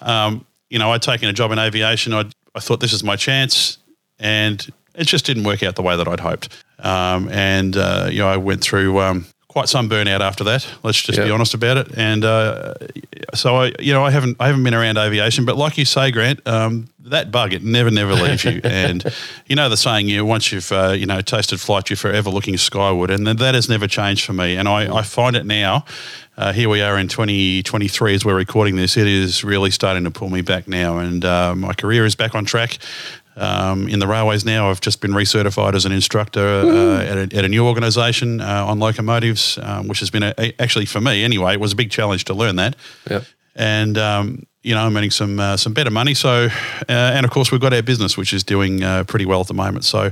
Um, 0.00 0.46
you 0.70 0.78
know, 0.78 0.90
I'd 0.92 1.02
taken 1.02 1.28
a 1.28 1.32
job 1.32 1.52
in 1.52 1.58
aviation. 1.58 2.14
i 2.14 2.24
I 2.54 2.60
thought 2.60 2.80
this 2.80 2.92
is 2.92 3.02
my 3.02 3.16
chance, 3.16 3.78
and 4.18 4.66
it 4.94 5.06
just 5.06 5.24
didn't 5.24 5.44
work 5.44 5.62
out 5.62 5.76
the 5.76 5.82
way 5.82 5.96
that 5.96 6.06
I'd 6.06 6.20
hoped. 6.20 6.50
Um, 6.78 7.28
and 7.30 7.76
uh, 7.76 8.08
you 8.10 8.18
know, 8.18 8.28
I 8.28 8.36
went 8.36 8.62
through 8.62 9.00
um, 9.00 9.26
quite 9.52 9.68
some 9.68 9.88
burnout 9.88 10.20
after 10.20 10.44
that. 10.44 10.66
Let's 10.82 11.00
just 11.02 11.18
be 11.18 11.30
honest 11.30 11.52
about 11.52 11.76
it. 11.76 11.88
And 11.96 12.24
uh, 12.24 12.74
so 13.34 13.56
I, 13.56 13.72
you 13.78 13.92
know, 13.92 14.02
I 14.02 14.10
haven't 14.10 14.38
I 14.40 14.46
haven't 14.46 14.64
been 14.64 14.74
around 14.74 14.96
aviation, 14.96 15.44
but 15.44 15.56
like 15.56 15.76
you 15.76 15.84
say, 15.84 16.10
Grant, 16.10 16.46
um, 16.48 16.88
that 17.00 17.30
bug 17.30 17.52
it 17.52 17.62
never 17.62 17.90
never 17.90 18.14
leaves 18.14 18.44
you. 18.44 18.60
and 18.64 19.04
you 19.46 19.54
know 19.54 19.68
the 19.68 19.76
saying, 19.76 20.08
you 20.08 20.24
once 20.24 20.52
you've 20.52 20.72
uh, 20.72 20.94
you 20.96 21.04
know 21.04 21.20
tasted 21.20 21.60
flight, 21.60 21.90
you're 21.90 21.98
forever 21.98 22.30
looking 22.30 22.56
skyward, 22.56 23.10
and 23.10 23.26
that 23.26 23.54
has 23.54 23.68
never 23.68 23.86
changed 23.86 24.24
for 24.24 24.32
me. 24.32 24.56
And 24.56 24.66
I, 24.68 24.96
I 24.96 25.02
find 25.02 25.36
it 25.36 25.44
now. 25.44 25.84
Uh, 26.34 26.50
here 26.50 26.70
we 26.70 26.80
are 26.80 26.98
in 26.98 27.08
2023 27.08 28.14
as 28.14 28.24
we're 28.24 28.34
recording 28.34 28.76
this. 28.76 28.96
It 28.96 29.06
is 29.06 29.44
really 29.44 29.70
starting 29.70 30.04
to 30.04 30.10
pull 30.10 30.30
me 30.30 30.40
back 30.40 30.66
now, 30.66 30.96
and 30.96 31.22
uh, 31.22 31.54
my 31.54 31.74
career 31.74 32.06
is 32.06 32.14
back 32.14 32.34
on 32.34 32.46
track. 32.46 32.78
Um, 33.36 33.88
in 33.88 33.98
the 33.98 34.06
railways 34.06 34.44
now, 34.44 34.70
I've 34.70 34.80
just 34.80 35.00
been 35.00 35.12
recertified 35.12 35.74
as 35.74 35.86
an 35.86 35.92
instructor 35.92 36.46
uh, 36.46 37.00
at, 37.00 37.16
a, 37.16 37.36
at, 37.36 37.44
a, 37.44 37.48
new 37.48 37.66
organisation 37.66 38.40
uh, 38.40 38.66
on 38.66 38.78
locomotives, 38.78 39.58
um, 39.62 39.88
which 39.88 40.00
has 40.00 40.10
been 40.10 40.22
a, 40.22 40.34
a, 40.36 40.54
actually 40.60 40.84
for 40.84 41.00
me 41.00 41.24
anyway. 41.24 41.54
It 41.54 41.60
was 41.60 41.72
a 41.72 41.76
big 41.76 41.90
challenge 41.90 42.26
to 42.26 42.34
learn 42.34 42.56
that. 42.56 42.76
Yep. 43.08 43.24
And 43.54 43.96
um, 43.96 44.46
you 44.62 44.74
know, 44.74 44.82
I'm 44.82 44.96
earning 44.96 45.10
some 45.10 45.40
uh, 45.40 45.56
some 45.56 45.72
better 45.72 45.90
money. 45.90 46.14
So, 46.14 46.48
uh, 46.48 46.84
and 46.88 47.24
of 47.24 47.30
course, 47.30 47.50
we've 47.50 47.60
got 47.60 47.72
our 47.72 47.82
business, 47.82 48.16
which 48.16 48.32
is 48.32 48.44
doing 48.44 48.82
uh, 48.82 49.04
pretty 49.04 49.26
well 49.26 49.40
at 49.40 49.48
the 49.48 49.54
moment. 49.54 49.84
So, 49.84 50.10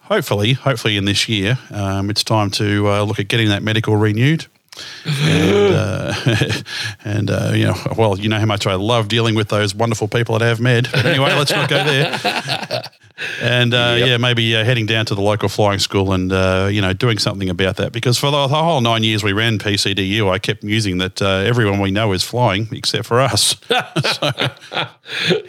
hopefully, 0.00 0.54
hopefully 0.54 0.96
in 0.96 1.04
this 1.04 1.28
year, 1.28 1.58
um, 1.70 2.10
it's 2.10 2.24
time 2.24 2.50
to 2.52 2.88
uh, 2.88 3.02
look 3.02 3.18
at 3.18 3.28
getting 3.28 3.48
that 3.48 3.62
medical 3.62 3.96
renewed 3.96 4.46
and 5.04 5.74
uh, 5.74 6.14
and 7.04 7.30
uh, 7.30 7.52
you 7.54 7.64
know, 7.64 7.76
well, 7.96 8.18
you 8.18 8.28
know 8.28 8.38
how 8.38 8.46
much 8.46 8.66
I 8.66 8.74
love 8.74 9.08
dealing 9.08 9.34
with 9.34 9.48
those 9.48 9.74
wonderful 9.74 10.08
people 10.08 10.36
at 10.36 10.42
AvMed. 10.42 10.90
But 10.92 11.06
anyway, 11.06 11.32
let's 11.34 11.50
not 11.50 11.68
go 11.68 11.82
there. 11.84 12.82
And 13.42 13.74
uh, 13.74 13.94
yep. 13.98 14.08
yeah, 14.08 14.16
maybe 14.16 14.56
uh, 14.56 14.64
heading 14.64 14.86
down 14.86 15.06
to 15.06 15.14
the 15.14 15.20
local 15.20 15.48
flying 15.48 15.78
school 15.78 16.12
and 16.12 16.32
uh, 16.32 16.68
you 16.70 16.80
know 16.80 16.92
doing 16.92 17.18
something 17.18 17.50
about 17.50 17.76
that 17.76 17.92
because 17.92 18.18
for 18.18 18.30
the, 18.30 18.48
whole 18.48 18.80
nine 18.80 19.04
years 19.04 19.22
we 19.22 19.32
ran 19.32 19.58
PCDU, 19.58 20.30
I 20.30 20.38
kept 20.38 20.62
musing 20.62 20.98
that 20.98 21.20
uh, 21.22 21.26
everyone 21.28 21.80
we 21.80 21.90
know 21.90 22.12
is 22.12 22.22
flying 22.22 22.68
except 22.72 23.06
for 23.06 23.20
us. 23.20 23.56
so, 23.68 24.30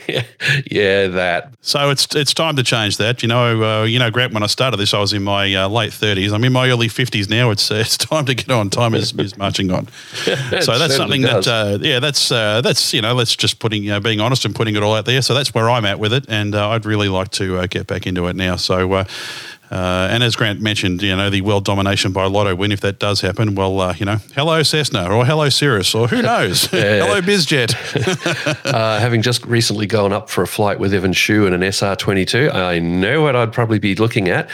yeah, 0.07 0.23
yeah, 0.71 1.07
that. 1.07 1.53
So 1.61 1.89
it's 1.89 2.15
it's 2.15 2.33
time 2.33 2.55
to 2.57 2.63
change 2.63 2.97
that. 2.97 3.21
You 3.21 3.29
know, 3.29 3.83
you 3.83 3.99
know, 3.99 4.11
Grant. 4.11 4.33
When 4.33 4.43
I 4.43 4.47
started 4.47 4.77
this, 4.77 4.93
I 4.93 4.99
was 4.99 5.13
in 5.13 5.23
my 5.23 5.65
late 5.65 5.93
thirties. 5.93 6.31
I'm 6.31 6.43
in 6.43 6.53
my 6.53 6.69
early 6.69 6.87
fifties 6.87 7.29
now. 7.29 7.51
It's 7.51 7.71
it's 7.71 7.97
time 7.97 8.25
to 8.25 8.35
get 8.35 8.49
on. 8.49 8.69
Time 8.69 8.93
is, 8.93 9.13
is 9.13 9.37
marching 9.37 9.71
on. 9.71 9.87
so 10.61 10.77
that's 10.77 10.95
something 10.95 11.21
does. 11.21 11.45
that 11.45 11.81
yeah, 11.81 11.99
that's 11.99 12.29
that's 12.29 12.93
you 12.93 13.01
know, 13.01 13.13
let's 13.13 13.35
just 13.35 13.59
putting 13.59 14.01
being 14.01 14.19
honest 14.19 14.45
and 14.45 14.55
putting 14.55 14.75
it 14.75 14.83
all 14.83 14.93
out 14.93 15.05
there. 15.05 15.21
So 15.21 15.33
that's 15.33 15.53
where 15.53 15.69
I'm 15.69 15.85
at 15.85 15.99
with 15.99 16.13
it, 16.13 16.25
and 16.27 16.55
I'd 16.55 16.85
really 16.85 17.09
like 17.09 17.31
to 17.31 17.60
get 17.67 17.87
back 17.87 18.07
into 18.07 18.27
it 18.27 18.35
now. 18.35 18.55
So, 18.55 18.91
uh, 18.93 19.03
uh, 19.71 20.09
and 20.11 20.21
as 20.21 20.35
Grant 20.35 20.59
mentioned, 20.59 21.01
you 21.01 21.15
know, 21.15 21.29
the 21.29 21.41
world 21.41 21.63
domination 21.63 22.11
by 22.11 22.25
Lotto 22.25 22.53
win, 22.55 22.73
if 22.73 22.81
that 22.81 22.99
does 22.99 23.21
happen, 23.21 23.55
well, 23.55 23.79
uh, 23.79 23.93
you 23.97 24.05
know, 24.05 24.17
hello 24.35 24.63
Cessna 24.63 25.09
or 25.09 25.25
hello 25.25 25.47
Cirrus 25.47 25.95
or 25.95 26.07
who 26.09 26.21
knows? 26.21 26.65
hello 26.71 27.21
BizJet. 27.21 28.65
uh, 28.65 28.99
having 28.99 29.21
just 29.21 29.45
recently 29.45 29.87
gone 29.87 30.11
up 30.11 30.29
for 30.29 30.41
a 30.41 30.47
flight 30.47 30.79
with 30.79 30.93
Evan 30.93 31.13
Shu 31.13 31.45
in 31.45 31.53
an 31.53 31.61
SR22, 31.61 32.53
I 32.53 32.79
know 32.79 33.21
what 33.21 33.35
I'd 33.35 33.53
probably 33.53 33.79
be 33.79 33.95
looking 33.95 34.27
at. 34.27 34.49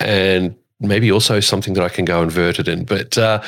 And 0.00 0.56
maybe 0.88 1.10
also 1.10 1.40
something 1.40 1.74
that 1.74 1.82
I 1.82 1.88
can 1.88 2.04
go 2.04 2.22
inverted 2.22 2.68
in. 2.68 2.84
But 2.84 3.16
uh, 3.18 3.42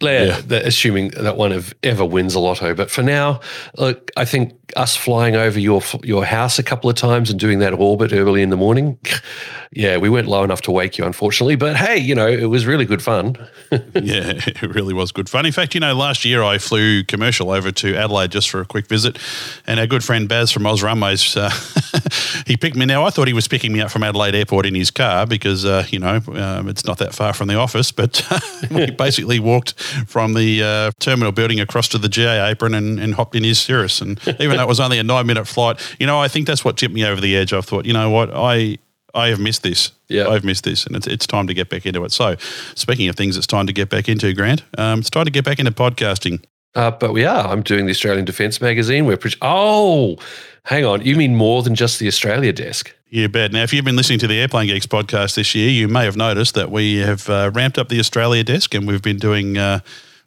yeah, 0.00 0.40
yeah. 0.48 0.56
assuming 0.58 1.08
that 1.10 1.36
one 1.36 1.52
of 1.52 1.74
ever 1.82 2.04
wins 2.04 2.34
a 2.34 2.40
lotto. 2.40 2.74
But 2.74 2.90
for 2.90 3.02
now, 3.02 3.40
look, 3.76 4.10
I 4.16 4.24
think 4.24 4.54
us 4.76 4.96
flying 4.96 5.34
over 5.34 5.58
your 5.58 5.82
your 6.02 6.24
house 6.24 6.58
a 6.58 6.62
couple 6.62 6.90
of 6.90 6.96
times 6.96 7.30
and 7.30 7.40
doing 7.40 7.58
that 7.60 7.72
orbit 7.72 8.12
early 8.12 8.42
in 8.42 8.50
the 8.50 8.56
morning, 8.56 8.98
yeah, 9.72 9.96
we 9.96 10.08
weren't 10.08 10.28
low 10.28 10.44
enough 10.44 10.62
to 10.62 10.70
wake 10.70 10.98
you, 10.98 11.04
unfortunately. 11.04 11.56
But 11.56 11.76
hey, 11.76 11.98
you 11.98 12.14
know, 12.14 12.26
it 12.26 12.46
was 12.46 12.66
really 12.66 12.84
good 12.84 13.02
fun. 13.02 13.36
yeah, 13.70 13.78
it 13.94 14.62
really 14.62 14.94
was 14.94 15.12
good 15.12 15.28
fun. 15.28 15.46
In 15.46 15.52
fact, 15.52 15.74
you 15.74 15.80
know, 15.80 15.94
last 15.94 16.24
year 16.24 16.42
I 16.42 16.58
flew 16.58 17.04
commercial 17.04 17.50
over 17.50 17.70
to 17.72 17.96
Adelaide 17.96 18.30
just 18.30 18.50
for 18.50 18.60
a 18.60 18.66
quick 18.66 18.86
visit, 18.86 19.18
and 19.66 19.80
our 19.80 19.86
good 19.86 20.04
friend 20.04 20.28
Baz 20.28 20.52
from 20.52 20.64
OzRunways, 20.64 21.36
uh, 21.36 22.42
he 22.46 22.56
picked 22.56 22.76
me. 22.76 22.86
Now 22.86 23.04
I 23.04 23.10
thought 23.10 23.26
he 23.26 23.34
was 23.34 23.48
picking 23.48 23.72
me 23.72 23.80
up 23.80 23.90
from 23.90 24.02
Adelaide 24.02 24.34
Airport 24.34 24.66
in 24.66 24.74
his 24.74 24.90
car 24.90 25.26
because 25.26 25.64
uh, 25.64 25.86
you 25.90 25.98
know 25.98 26.20
um, 26.34 26.68
it's 26.78 26.86
not 26.86 26.98
that 26.98 27.14
far 27.14 27.32
from 27.32 27.48
the 27.48 27.56
office, 27.56 27.90
but 27.90 28.22
we 28.70 28.90
basically 28.90 29.40
walked 29.40 29.74
from 30.06 30.34
the 30.34 30.62
uh, 30.62 30.90
terminal 31.00 31.32
building 31.32 31.58
across 31.58 31.88
to 31.88 31.98
the 31.98 32.08
GA 32.08 32.48
apron 32.50 32.72
and, 32.74 33.00
and 33.00 33.14
hopped 33.14 33.34
in 33.34 33.42
his 33.42 33.58
Cirrus, 33.58 34.00
and 34.00 34.20
even 34.40 34.56
though 34.56 34.62
it 34.62 34.68
was 34.68 34.80
only 34.80 34.98
a 34.98 35.02
nine 35.02 35.26
minute 35.26 35.46
flight, 35.46 35.80
you 35.98 36.06
know, 36.06 36.20
I 36.20 36.28
think 36.28 36.46
that's 36.46 36.64
what 36.64 36.76
tipped 36.76 36.94
me 36.94 37.04
over 37.04 37.20
the 37.20 37.36
edge. 37.36 37.52
I 37.52 37.60
thought, 37.60 37.84
you 37.84 37.92
know 37.92 38.10
what, 38.10 38.30
I 38.32 38.78
I 39.14 39.28
have 39.28 39.40
missed 39.40 39.62
this. 39.62 39.92
Yeah, 40.08 40.28
I've 40.28 40.44
missed 40.44 40.64
this, 40.64 40.86
and 40.86 40.94
it's 40.94 41.06
it's 41.06 41.26
time 41.26 41.46
to 41.48 41.54
get 41.54 41.68
back 41.68 41.84
into 41.84 42.04
it. 42.04 42.12
So, 42.12 42.36
speaking 42.74 43.08
of 43.08 43.16
things, 43.16 43.36
it's 43.36 43.46
time 43.46 43.66
to 43.66 43.72
get 43.72 43.90
back 43.90 44.08
into 44.08 44.32
Grant. 44.32 44.62
Um, 44.76 45.00
it's 45.00 45.10
time 45.10 45.24
to 45.24 45.30
get 45.30 45.44
back 45.44 45.58
into 45.58 45.72
podcasting. 45.72 46.44
Uh, 46.74 46.90
but 46.90 47.12
we 47.12 47.24
are. 47.24 47.48
I'm 47.48 47.62
doing 47.62 47.86
the 47.86 47.90
Australian 47.90 48.24
Defence 48.24 48.60
Magazine. 48.60 49.06
We're 49.06 49.16
pre- 49.16 49.32
oh, 49.42 50.16
hang 50.64 50.84
on. 50.84 51.02
You 51.02 51.16
mean 51.16 51.34
more 51.34 51.62
than 51.62 51.74
just 51.74 51.98
the 51.98 52.06
Australia 52.06 52.52
desk? 52.52 52.94
Yeah, 53.10 53.26
bad. 53.26 53.52
Now, 53.52 53.62
if 53.62 53.72
you've 53.72 53.84
been 53.84 53.96
listening 53.96 54.18
to 54.20 54.26
the 54.26 54.38
Airplane 54.38 54.66
Geeks 54.66 54.86
podcast 54.86 55.34
this 55.34 55.54
year, 55.54 55.70
you 55.70 55.88
may 55.88 56.04
have 56.04 56.16
noticed 56.16 56.54
that 56.54 56.70
we 56.70 56.96
have 56.98 57.28
uh, 57.30 57.50
ramped 57.54 57.78
up 57.78 57.88
the 57.88 57.98
Australia 57.98 58.44
desk, 58.44 58.74
and 58.74 58.86
we've 58.86 59.02
been 59.02 59.18
doing. 59.18 59.58
Uh, 59.58 59.80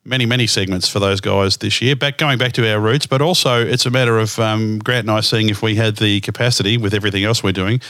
many, 0.04 0.26
many 0.26 0.48
segments 0.48 0.88
for 0.88 1.00
those 1.00 1.22
guys 1.22 1.58
this 1.58 1.80
year. 1.82 1.96
Back 1.96 2.18
going 2.18 2.38
back 2.38 2.54
to 2.54 2.72
our 2.72 2.80
roots, 2.80 3.06
but 3.06 3.22
also 3.22 3.64
it's 3.64 3.86
a 3.86 3.92
matter 3.92 4.18
of 4.18 4.40
um, 4.40 4.80
Grant 4.80 5.08
and 5.08 5.12
I 5.12 5.22
seeing 5.22 5.50
if 5.50 5.62
we 5.62 5.76
had 5.76 5.98
the 5.98 6.22
capacity 6.22 6.78
with 6.78 6.94
everything 6.94 7.24
else 7.24 7.44
we're 7.44 7.52
doing 7.52 7.82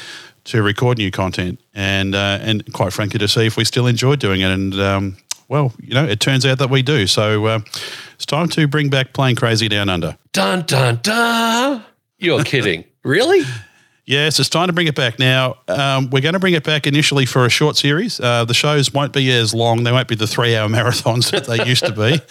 to 0.44 0.62
record 0.62 0.98
new 0.98 1.12
content, 1.12 1.60
and 1.74 2.16
uh, 2.16 2.40
and 2.42 2.74
quite 2.74 2.94
frankly 2.94 3.20
to 3.20 3.28
see 3.28 3.46
if 3.46 3.58
we 3.58 3.64
still 3.64 3.88
enjoy 3.88 4.16
doing 4.16 4.42
it. 4.42 4.52
And 4.52 4.74
um, 4.80 5.18
well, 5.48 5.74
you 5.82 5.94
know, 5.94 6.06
it 6.06 6.20
turns 6.20 6.46
out 6.46 6.58
that 6.58 6.70
we 6.70 6.82
do. 6.82 7.08
So 7.08 7.46
uh, 7.46 7.60
it's 8.22 8.28
time 8.28 8.48
to 8.50 8.68
bring 8.68 8.92
back 8.92 9.14
plane 9.14 9.36
crazy 9.36 9.68
down 9.68 9.90
under. 9.90 10.16
Dun 10.32 10.62
dun 10.68 11.00
dun! 11.02 11.84
You're 12.20 12.44
kidding, 12.44 12.84
really? 13.04 13.42
Yes, 14.06 14.40
it's 14.40 14.48
time 14.48 14.68
to 14.68 14.74
bring 14.74 14.86
it 14.86 14.94
back. 14.94 15.18
Now, 15.18 15.58
um, 15.68 16.12
we're 16.12 16.22
going 16.22 16.34
to 16.34 16.40
bring 16.40 16.54
it 16.54 16.64
back 16.64 16.86
initially 16.86 17.26
for 17.26 17.48
a 17.48 17.50
short 17.50 17.78
series. 17.78 18.20
Uh, 18.20 18.46
the 18.46 18.54
shows 18.54 18.94
won't 18.94 19.12
be 19.12 19.32
as 19.32 19.56
long. 19.56 19.84
They 19.84 19.92
won't 19.92 20.08
be 20.08 20.14
the 20.14 20.28
three 20.28 20.56
hour 20.56 20.70
marathons 20.70 21.32
that 21.32 21.46
they 21.46 21.66
used 21.66 21.84
to 21.84 21.94
be. 21.94 22.22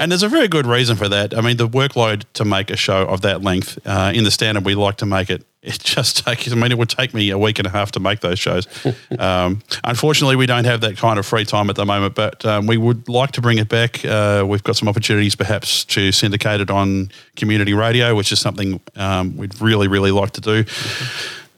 And 0.00 0.12
there's 0.12 0.22
a 0.22 0.28
very 0.28 0.46
good 0.46 0.66
reason 0.66 0.96
for 0.96 1.08
that. 1.08 1.36
I 1.36 1.40
mean, 1.40 1.56
the 1.56 1.68
workload 1.68 2.26
to 2.34 2.44
make 2.44 2.70
a 2.70 2.76
show 2.76 3.02
of 3.02 3.22
that 3.22 3.42
length 3.42 3.76
uh, 3.84 4.12
in 4.14 4.22
the 4.22 4.30
standard 4.30 4.64
we 4.64 4.76
like 4.76 4.98
to 4.98 5.06
make 5.06 5.30
it, 5.30 5.44
it 5.62 5.78
just 5.78 6.24
takes, 6.24 6.50
I 6.50 6.54
mean, 6.54 6.72
it 6.72 6.78
would 6.78 6.88
take 6.88 7.12
me 7.12 7.30
a 7.30 7.38
week 7.38 7.58
and 7.58 7.66
a 7.66 7.70
half 7.70 7.92
to 7.92 8.00
make 8.00 8.20
those 8.20 8.38
shows. 8.38 8.66
um, 9.18 9.62
unfortunately, 9.84 10.36
we 10.36 10.46
don't 10.46 10.64
have 10.64 10.80
that 10.80 10.96
kind 10.96 11.18
of 11.18 11.26
free 11.26 11.44
time 11.44 11.68
at 11.68 11.76
the 11.76 11.84
moment, 11.84 12.14
but 12.14 12.44
um, 12.46 12.66
we 12.66 12.78
would 12.78 13.08
like 13.08 13.32
to 13.32 13.42
bring 13.42 13.58
it 13.58 13.68
back. 13.68 14.02
Uh, 14.04 14.44
we've 14.46 14.64
got 14.64 14.76
some 14.76 14.88
opportunities 14.88 15.34
perhaps 15.34 15.84
to 15.86 16.12
syndicate 16.12 16.62
it 16.62 16.70
on 16.70 17.10
community 17.36 17.74
radio, 17.74 18.14
which 18.14 18.32
is 18.32 18.40
something 18.40 18.80
um, 18.96 19.36
we'd 19.36 19.60
really, 19.60 19.86
really 19.86 20.10
like 20.10 20.30
to 20.30 20.40
do. 20.40 20.64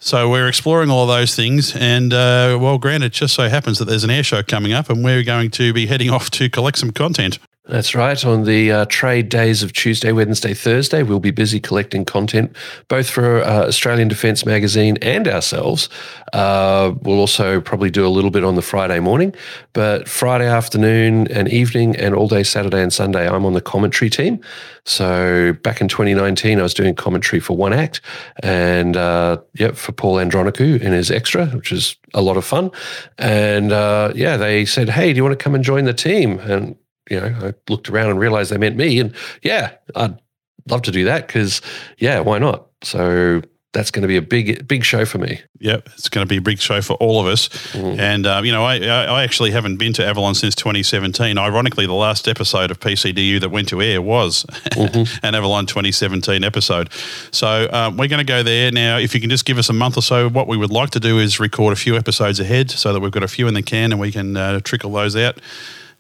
So 0.01 0.29
we're 0.29 0.49
exploring 0.49 0.91
all 0.91 1.07
those 1.07 1.37
things, 1.37 1.77
and 1.77 2.13
uh, 2.13 2.59
well, 2.61 2.77
granted, 2.79 3.07
it 3.07 3.13
just 3.13 3.35
so 3.35 3.49
happens 3.49 3.79
that 3.79 3.85
there's 3.85 4.03
an 4.03 4.11
air 4.11 4.25
show 4.25 4.43
coming 4.43 4.73
up, 4.73 4.91
and 4.91 5.05
we're 5.05 5.23
going 5.23 5.53
to 5.53 5.73
be 5.73 5.87
heading 5.87 6.11
off 6.11 6.29
to 6.33 6.51
collect 6.51 6.79
some 6.79 6.91
content. 6.91 7.39
That's 7.69 7.95
right. 7.95 8.25
On 8.25 8.43
the 8.43 8.73
uh, 8.73 8.85
trade 8.87 9.29
days 9.29 9.63
of 9.63 9.73
Tuesday, 9.73 10.11
Wednesday, 10.11 10.53
Thursday, 10.53 11.05
we'll 11.05 11.21
be 11.21 11.31
busy 11.31 11.61
collecting 11.61 12.05
content, 12.05 12.57
both 12.89 13.09
for 13.09 13.41
uh, 13.41 13.69
Australian 13.69 14.09
Defence 14.09 14.45
Magazine 14.45 14.97
and 15.01 15.29
ourselves. 15.29 15.89
Uh, 16.33 16.93
we'll 17.03 17.21
also 17.21 17.61
probably 17.61 17.89
do 17.89 18.05
a 18.05 18.09
little 18.09 18.33
bit 18.33 18.43
on 18.43 18.57
the 18.57 18.63
Friday 18.63 18.99
morning, 18.99 19.33
but 19.75 20.09
Friday 20.09 20.49
afternoon 20.49 21.29
and 21.29 21.49
evening, 21.51 21.95
and 21.95 22.17
all 22.17 22.27
day 22.27 22.43
Saturday 22.43 22.83
and 22.83 22.93
Sunday, 22.93 23.29
I'm 23.29 23.47
on 23.47 23.53
the 23.53 23.61
commentary 23.61 24.11
team. 24.11 24.41
So 24.85 25.53
back 25.63 25.81
in 25.81 25.87
2019, 25.87 26.59
I 26.59 26.63
was 26.63 26.75
doing 26.75 26.97
commentary 26.97 27.39
for 27.39 27.57
One 27.57 27.73
Act, 27.73 28.01
and 28.43 28.97
uh, 28.97 29.39
yep, 29.55 29.77
for 29.77 29.93
Paul 29.93 30.17
Andronikou 30.17 30.81
in 30.81 30.93
his 30.93 31.13
extra, 31.13 31.47
which 31.47 31.71
is 31.71 31.95
a 32.13 32.23
lot 32.23 32.37
of 32.37 32.45
fun. 32.45 32.73
And 33.19 33.71
uh, 33.71 34.13
yeah, 34.17 34.37
they 34.37 34.65
said, 34.65 34.89
"Hey, 34.89 35.13
do 35.13 35.19
you 35.19 35.23
want 35.23 35.39
to 35.39 35.43
come 35.43 35.55
and 35.55 35.63
join 35.63 35.85
the 35.85 35.95
team?" 35.95 36.41
And 36.41 36.75
you 37.11 37.21
know, 37.21 37.27
I 37.27 37.55
looked 37.69 37.89
around 37.89 38.11
and 38.11 38.19
realized 38.19 38.51
they 38.51 38.59
meant 38.59 38.77
me. 38.77 38.99
And 39.01 39.15
yeah, 39.43 39.73
I'd 39.95 40.21
love 40.69 40.83
to 40.83 40.91
do 40.91 41.05
that 41.05 41.27
because, 41.27 41.61
yeah, 41.99 42.21
why 42.21 42.39
not? 42.39 42.69
So 42.83 43.43
that's 43.73 43.91
going 43.91 44.03
to 44.03 44.09
be 44.09 44.19
a 44.19 44.23
big, 44.23 44.69
big 44.69 44.85
show 44.85 45.07
for 45.07 45.17
me. 45.17 45.41
Yep, 45.61 45.89
it's 45.95 46.11
going 46.11 46.27
to 46.27 46.29
be 46.29 46.37
a 46.37 46.43
big 46.43 46.59
show 46.59 46.83
for 46.83 46.93
all 46.95 47.21
of 47.21 47.27
us. 47.27 47.49
Mm. 47.73 47.99
And, 47.99 48.27
uh, 48.27 48.43
you 48.45 48.53
know, 48.53 48.65
I, 48.65 48.77
I 48.77 49.25
actually 49.25 49.51
haven't 49.51 49.79
been 49.79 49.95
to 49.95 50.05
Avalon 50.07 50.35
since 50.35 50.55
2017. 50.55 51.39
Ironically, 51.39 51.87
the 51.87 51.95
last 51.95 52.29
episode 52.29 52.71
of 52.71 52.81
PCDU 52.81 53.41
that 53.41 53.51
went 53.51 53.69
to 53.69 53.81
air 53.81 54.03
was 54.03 54.45
Mm-hmm. 54.73 55.17
an 55.27 55.35
Avalon 55.35 55.67
2017 55.67 56.45
episode. 56.45 56.91
So 57.31 57.69
um, 57.73 57.97
we're 57.97 58.09
going 58.09 58.25
to 58.25 58.31
go 58.31 58.43
there. 58.43 58.71
Now, 58.73 58.99
if 58.99 59.15
you 59.15 59.21
can 59.21 59.31
just 59.31 59.45
give 59.45 59.59
us 59.59 59.69
a 59.69 59.73
month 59.73 59.97
or 59.97 60.03
so, 60.03 60.29
what 60.29 60.49
we 60.49 60.57
would 60.57 60.71
like 60.71 60.91
to 60.91 61.01
do 61.01 61.19
is 61.19 61.41
record 61.41 61.73
a 61.73 61.77
few 61.77 61.97
episodes 61.97 62.41
ahead 62.41 62.71
so 62.71 62.93
that 62.93 63.01
we've 63.01 63.13
got 63.13 63.23
a 63.23 63.29
few 63.29 63.49
in 63.49 63.55
the 63.55 63.63
can 63.63 63.93
and 63.93 64.01
we 64.01 64.13
can 64.13 64.37
uh, 64.37 64.61
trickle 64.61 64.93
those 64.93 65.17
out 65.17 65.39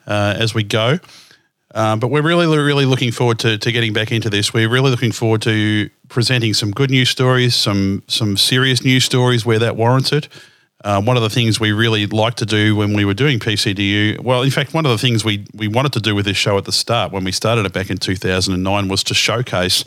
uh, 0.06 0.34
as 0.38 0.54
we 0.54 0.62
go. 0.62 0.98
Um, 1.74 2.00
but 2.00 2.08
we're 2.08 2.22
really, 2.22 2.46
really 2.46 2.84
looking 2.84 3.12
forward 3.12 3.38
to, 3.40 3.56
to 3.56 3.72
getting 3.72 3.92
back 3.92 4.12
into 4.12 4.28
this. 4.28 4.52
We're 4.52 4.68
really 4.68 4.90
looking 4.90 5.12
forward 5.12 5.42
to 5.42 5.88
presenting 6.08 6.52
some 6.52 6.70
good 6.70 6.90
news 6.90 7.08
stories, 7.08 7.54
some 7.54 8.02
some 8.08 8.36
serious 8.36 8.84
news 8.84 9.04
stories 9.04 9.46
where 9.46 9.58
that 9.58 9.76
warrants 9.76 10.12
it. 10.12 10.28
Uh, 10.84 11.00
one 11.00 11.16
of 11.16 11.22
the 11.22 11.30
things 11.30 11.60
we 11.60 11.70
really 11.70 12.06
liked 12.06 12.38
to 12.38 12.46
do 12.46 12.74
when 12.74 12.92
we 12.92 13.04
were 13.04 13.14
doing 13.14 13.38
PCDU, 13.38 14.20
well, 14.20 14.42
in 14.42 14.50
fact, 14.50 14.74
one 14.74 14.84
of 14.84 14.90
the 14.90 14.98
things 14.98 15.24
we, 15.24 15.46
we 15.54 15.68
wanted 15.68 15.92
to 15.92 16.00
do 16.00 16.12
with 16.12 16.24
this 16.24 16.36
show 16.36 16.58
at 16.58 16.64
the 16.64 16.72
start 16.72 17.12
when 17.12 17.22
we 17.22 17.30
started 17.30 17.64
it 17.64 17.72
back 17.72 17.88
in 17.88 17.98
2009 17.98 18.88
was 18.88 19.04
to 19.04 19.14
showcase 19.14 19.84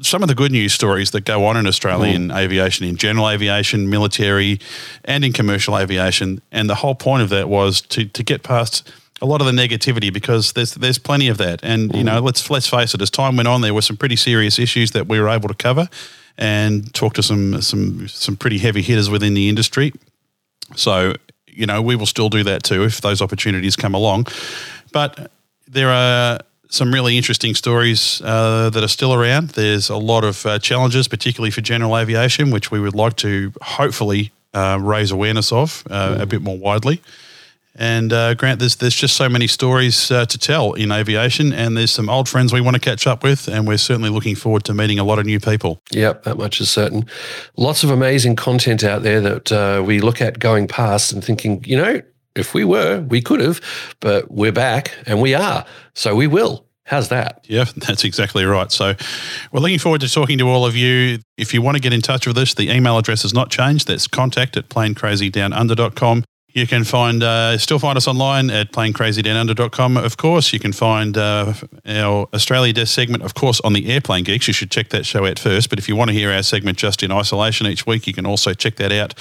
some 0.00 0.22
of 0.22 0.28
the 0.28 0.34
good 0.34 0.50
news 0.50 0.72
stories 0.72 1.10
that 1.10 1.26
go 1.26 1.44
on 1.44 1.58
in 1.58 1.66
Australian 1.66 2.30
aviation, 2.30 2.86
in 2.86 2.96
general 2.96 3.28
aviation, 3.28 3.90
military, 3.90 4.58
and 5.04 5.26
in 5.26 5.32
commercial 5.34 5.76
aviation. 5.76 6.40
And 6.50 6.70
the 6.70 6.76
whole 6.76 6.94
point 6.94 7.22
of 7.22 7.28
that 7.28 7.50
was 7.50 7.82
to, 7.82 8.06
to 8.06 8.22
get 8.22 8.42
past 8.42 8.90
a 9.22 9.26
lot 9.26 9.40
of 9.40 9.46
the 9.46 9.52
negativity 9.52 10.12
because 10.12 10.52
there's 10.52 10.74
there's 10.74 10.98
plenty 10.98 11.28
of 11.28 11.38
that. 11.38 11.60
And 11.62 11.94
you 11.94 12.04
know, 12.04 12.20
let's 12.20 12.48
let's 12.50 12.66
face 12.66 12.94
it, 12.94 13.02
as 13.02 13.10
time 13.10 13.36
went 13.36 13.48
on, 13.48 13.60
there 13.60 13.74
were 13.74 13.82
some 13.82 13.96
pretty 13.96 14.16
serious 14.16 14.58
issues 14.58 14.92
that 14.92 15.06
we 15.06 15.20
were 15.20 15.28
able 15.28 15.48
to 15.48 15.54
cover 15.54 15.88
and 16.38 16.92
talk 16.94 17.14
to 17.14 17.22
some 17.22 17.60
some 17.62 18.08
some 18.08 18.36
pretty 18.36 18.58
heavy 18.58 18.82
hitters 18.82 19.10
within 19.10 19.34
the 19.34 19.48
industry. 19.48 19.92
So, 20.76 21.14
you 21.46 21.66
know, 21.66 21.82
we 21.82 21.96
will 21.96 22.06
still 22.06 22.28
do 22.28 22.44
that 22.44 22.62
too 22.62 22.84
if 22.84 23.00
those 23.00 23.20
opportunities 23.20 23.76
come 23.76 23.94
along. 23.94 24.26
But 24.92 25.30
there 25.68 25.90
are 25.90 26.40
some 26.70 26.94
really 26.94 27.16
interesting 27.16 27.54
stories 27.54 28.22
uh, 28.24 28.70
that 28.70 28.82
are 28.82 28.88
still 28.88 29.12
around. 29.12 29.50
There's 29.50 29.90
a 29.90 29.96
lot 29.96 30.24
of 30.24 30.46
uh, 30.46 30.58
challenges, 30.60 31.08
particularly 31.08 31.50
for 31.50 31.60
general 31.60 31.98
aviation, 31.98 32.50
which 32.50 32.70
we 32.70 32.78
would 32.78 32.94
like 32.94 33.16
to 33.16 33.52
hopefully 33.60 34.30
uh, 34.54 34.78
raise 34.80 35.10
awareness 35.10 35.52
of 35.52 35.84
uh, 35.90 36.18
a 36.20 36.26
bit 36.26 36.42
more 36.42 36.56
widely. 36.56 37.00
And 37.76 38.12
uh, 38.12 38.34
Grant, 38.34 38.58
there's 38.58 38.76
there's 38.76 38.94
just 38.94 39.16
so 39.16 39.28
many 39.28 39.46
stories 39.46 40.10
uh, 40.10 40.26
to 40.26 40.38
tell 40.38 40.72
in 40.72 40.90
aviation, 40.90 41.52
and 41.52 41.76
there's 41.76 41.90
some 41.90 42.08
old 42.08 42.28
friends 42.28 42.52
we 42.52 42.60
want 42.60 42.74
to 42.74 42.80
catch 42.80 43.06
up 43.06 43.22
with, 43.22 43.48
and 43.48 43.66
we're 43.66 43.78
certainly 43.78 44.10
looking 44.10 44.34
forward 44.34 44.64
to 44.64 44.74
meeting 44.74 44.98
a 44.98 45.04
lot 45.04 45.18
of 45.18 45.26
new 45.26 45.38
people. 45.38 45.80
Yep, 45.92 46.24
that 46.24 46.36
much 46.36 46.60
is 46.60 46.68
certain. 46.68 47.06
Lots 47.56 47.84
of 47.84 47.90
amazing 47.90 48.36
content 48.36 48.82
out 48.82 49.02
there 49.02 49.20
that 49.20 49.52
uh, 49.52 49.82
we 49.84 50.00
look 50.00 50.20
at 50.20 50.38
going 50.38 50.66
past 50.66 51.12
and 51.12 51.24
thinking, 51.24 51.62
you 51.64 51.76
know, 51.76 52.02
if 52.34 52.54
we 52.54 52.64
were, 52.64 53.00
we 53.00 53.20
could 53.20 53.40
have, 53.40 53.60
but 54.00 54.30
we're 54.30 54.52
back 54.52 54.92
and 55.06 55.20
we 55.20 55.34
are. 55.34 55.64
So 55.94 56.14
we 56.14 56.26
will. 56.26 56.66
How's 56.84 57.08
that? 57.10 57.44
Yeah, 57.48 57.64
that's 57.76 58.02
exactly 58.02 58.44
right. 58.44 58.70
So 58.72 58.94
we're 59.52 59.60
looking 59.60 59.78
forward 59.78 60.00
to 60.00 60.08
talking 60.08 60.38
to 60.38 60.48
all 60.48 60.66
of 60.66 60.74
you. 60.74 61.18
If 61.36 61.54
you 61.54 61.62
want 61.62 61.76
to 61.76 61.80
get 61.80 61.92
in 61.92 62.00
touch 62.02 62.26
with 62.26 62.36
us, 62.36 62.54
the 62.54 62.70
email 62.70 62.98
address 62.98 63.22
has 63.22 63.32
not 63.32 63.50
changed. 63.50 63.86
That's 63.86 64.08
contact 64.08 64.56
at 64.56 64.68
planecrazydownunder.com. 64.68 66.24
You 66.52 66.66
can 66.66 66.84
find 66.84 67.22
uh, 67.22 67.58
still 67.58 67.78
find 67.78 67.96
us 67.96 68.08
online 68.08 68.50
at 68.50 68.72
planecrazydownunder.com. 68.72 69.96
Of 69.96 70.16
course, 70.16 70.52
you 70.52 70.58
can 70.58 70.72
find 70.72 71.16
uh, 71.16 71.54
our 71.86 72.28
Australia 72.34 72.72
Desk 72.72 72.92
segment, 72.92 73.22
of 73.22 73.34
course, 73.34 73.60
on 73.60 73.72
the 73.72 73.90
Airplane 73.90 74.24
Geeks. 74.24 74.48
You 74.48 74.54
should 74.54 74.70
check 74.70 74.88
that 74.90 75.06
show 75.06 75.26
out 75.26 75.38
first. 75.38 75.70
But 75.70 75.78
if 75.78 75.88
you 75.88 75.96
want 75.96 76.08
to 76.10 76.14
hear 76.14 76.30
our 76.30 76.42
segment 76.42 76.78
just 76.78 77.02
in 77.02 77.12
isolation 77.12 77.66
each 77.66 77.86
week, 77.86 78.06
you 78.06 78.12
can 78.12 78.26
also 78.26 78.52
check 78.54 78.76
that 78.76 78.92
out 78.92 79.14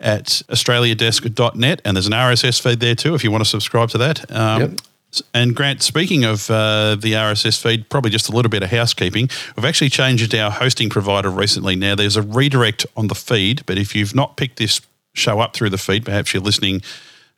at 0.00 0.42
australiadesk.net. 0.48 1.82
And 1.84 1.96
there's 1.96 2.06
an 2.06 2.12
RSS 2.12 2.60
feed 2.60 2.80
there 2.80 2.94
too 2.94 3.14
if 3.14 3.24
you 3.24 3.30
want 3.30 3.44
to 3.44 3.50
subscribe 3.50 3.88
to 3.90 3.98
that. 3.98 4.30
Um, 4.30 4.76
And 5.32 5.54
Grant, 5.56 5.82
speaking 5.82 6.24
of 6.24 6.50
uh, 6.50 6.96
the 6.96 7.12
RSS 7.12 7.62
feed, 7.62 7.88
probably 7.88 8.10
just 8.10 8.28
a 8.28 8.32
little 8.32 8.50
bit 8.50 8.62
of 8.62 8.70
housekeeping. 8.70 9.30
We've 9.56 9.64
actually 9.64 9.88
changed 9.88 10.34
our 10.34 10.50
hosting 10.50 10.90
provider 10.90 11.30
recently. 11.30 11.74
Now 11.74 11.94
there's 11.94 12.16
a 12.16 12.22
redirect 12.22 12.84
on 12.96 13.06
the 13.06 13.14
feed, 13.14 13.64
but 13.64 13.78
if 13.78 13.94
you've 13.94 14.14
not 14.14 14.36
picked 14.36 14.58
this 14.58 14.80
show 15.16 15.40
up 15.40 15.54
through 15.54 15.70
the 15.70 15.78
feed, 15.78 16.04
perhaps 16.04 16.32
you're 16.32 16.42
listening 16.42 16.82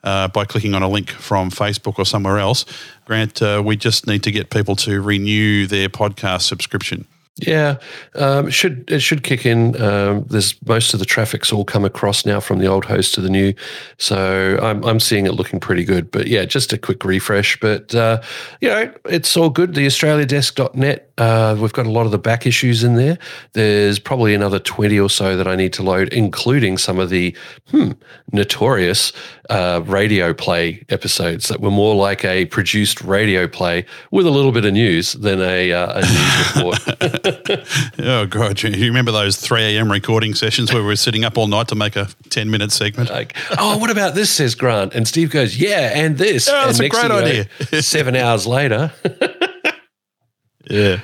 uh, 0.05 0.29
by 0.29 0.45
clicking 0.45 0.74
on 0.74 0.83
a 0.83 0.89
link 0.89 1.11
from 1.11 1.51
Facebook 1.51 1.99
or 1.99 2.05
somewhere 2.05 2.39
else. 2.39 2.64
Grant, 3.05 3.43
uh, 3.43 3.62
we 3.64 3.76
just 3.76 4.07
need 4.07 4.22
to 4.24 4.31
get 4.31 4.51
people 4.51 4.76
to 4.76 5.01
renew 5.01 5.66
their 5.66 5.89
podcast 5.89 6.43
subscription. 6.43 7.07
Yeah, 7.41 7.76
um, 8.16 8.49
it 8.49 8.51
should 8.51 8.91
it 8.91 8.99
should 8.99 9.22
kick 9.22 9.47
in. 9.47 9.80
Um, 9.80 10.24
there's 10.24 10.61
most 10.66 10.93
of 10.93 10.99
the 10.99 11.07
traffic's 11.07 11.53
all 11.53 11.64
come 11.64 11.84
across 11.84 12.26
now 12.26 12.41
from 12.41 12.59
the 12.59 12.66
old 12.66 12.84
host 12.84 13.14
to 13.14 13.20
the 13.20 13.30
new, 13.30 13.55
so 13.97 14.59
I'm 14.61 14.84
I'm 14.84 14.99
seeing 14.99 15.24
it 15.24 15.34
looking 15.34 15.61
pretty 15.61 15.84
good. 15.84 16.11
But 16.11 16.26
yeah, 16.26 16.45
just 16.45 16.72
a 16.72 16.78
quick 16.78 17.05
refresh. 17.05 17.59
But 17.61 17.95
uh, 17.95 18.22
you 18.61 18.68
know, 18.68 18.93
it's 19.05 19.36
all 19.36 19.51
good. 19.51 19.74
The 19.74 19.86
AustraliaDesk.net, 19.86 21.12
uh, 21.18 21.57
we've 21.61 21.72
got 21.72 21.86
a 21.86 21.91
lot 21.91 22.07
of 22.07 22.12
the 22.12 22.18
back 22.18 22.45
issues 22.45 22.82
in 22.82 22.97
there. 22.97 23.18
There's 23.53 24.01
probably 24.01 24.34
another 24.34 24.59
twenty 24.59 24.99
or 24.99 25.11
so 25.11 25.36
that 25.36 25.47
I 25.47 25.55
need 25.55 25.72
to 25.74 25.84
load, 25.84 26.12
including 26.12 26.76
some 26.76 26.99
of 26.99 27.09
the 27.09 27.36
hmm, 27.70 27.93
notorious 28.32 29.12
uh, 29.49 29.83
radio 29.87 30.35
play 30.35 30.85
episodes 30.91 31.49
that 31.49 31.61
were 31.61 31.71
more 31.71 31.95
like 31.95 32.25
a 32.25 32.45
produced 32.47 33.01
radio 33.01 33.49
play 33.49 33.87
with 34.11 34.27
a 34.27 34.31
little 34.31 34.53
bit 34.53 34.65
of 34.65 34.73
news 34.73 35.15
than 35.15 35.41
a, 35.41 35.73
uh, 35.73 36.01
a 36.01 36.03
news 36.03 36.57
report. 36.57 37.99
oh 38.01 38.27
God, 38.27 38.63
you 38.63 38.71
you 38.71 38.87
remember 38.87 39.11
those 39.13 39.37
3 39.37 39.63
a.m. 39.77 39.91
recording 39.91 40.35
sessions 40.35 40.73
where 40.73 40.83
we 40.83 40.89
were 40.89 40.97
sitting 40.97 41.25
up 41.25 41.39
all 41.39 41.47
night 41.47 41.69
to 41.69 41.75
make 41.75 41.97
a 41.97 42.09
10 42.31 42.51
minute 42.51 42.73
segment? 42.73 43.11
Like, 43.11 43.37
oh, 43.59 43.79
what 43.79 43.91
about 43.91 44.15
this? 44.15 44.31
Says 44.31 44.55
Grant, 44.55 44.95
and 44.95 45.09
Steve 45.09 45.31
goes, 45.31 45.57
yeah, 45.57 45.93
and 45.95 46.19
this. 46.19 46.49
Oh, 46.49 46.53
that's 46.67 46.79
and 46.79 46.87
a 46.87 46.91
great 46.91 47.11
idea. 47.11 47.47
know, 47.73 47.81
seven 47.81 48.17
hours 48.17 48.47
later, 48.47 48.93
Yeah. 50.71 51.01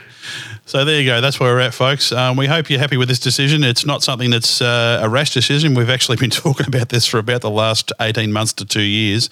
So 0.67 0.83
there 0.83 0.99
you 0.99 1.05
go. 1.05 1.21
That's 1.21 1.39
where 1.39 1.53
we're 1.55 1.61
at, 1.61 1.75
folks. 1.75 2.11
Um, 2.11 2.39
we 2.39 2.47
hope 2.47 2.71
you're 2.71 2.79
happy 2.79 2.97
with 2.97 3.09
this 3.09 3.19
decision. 3.19 3.63
It's 3.63 3.85
not 3.85 4.03
something 4.03 4.31
that's 4.31 4.63
uh, 4.63 4.99
a 5.03 5.09
rash 5.11 5.35
decision. 5.35 5.75
We've 5.75 5.91
actually 5.91 6.17
been 6.25 6.31
talking 6.31 6.67
about 6.67 6.89
this 6.89 7.07
for 7.07 7.19
about 7.19 7.43
the 7.43 7.51
last 7.51 7.93
18 8.01 8.33
months 8.33 8.55
to 8.55 8.65
two 8.65 8.81
years, 8.81 9.29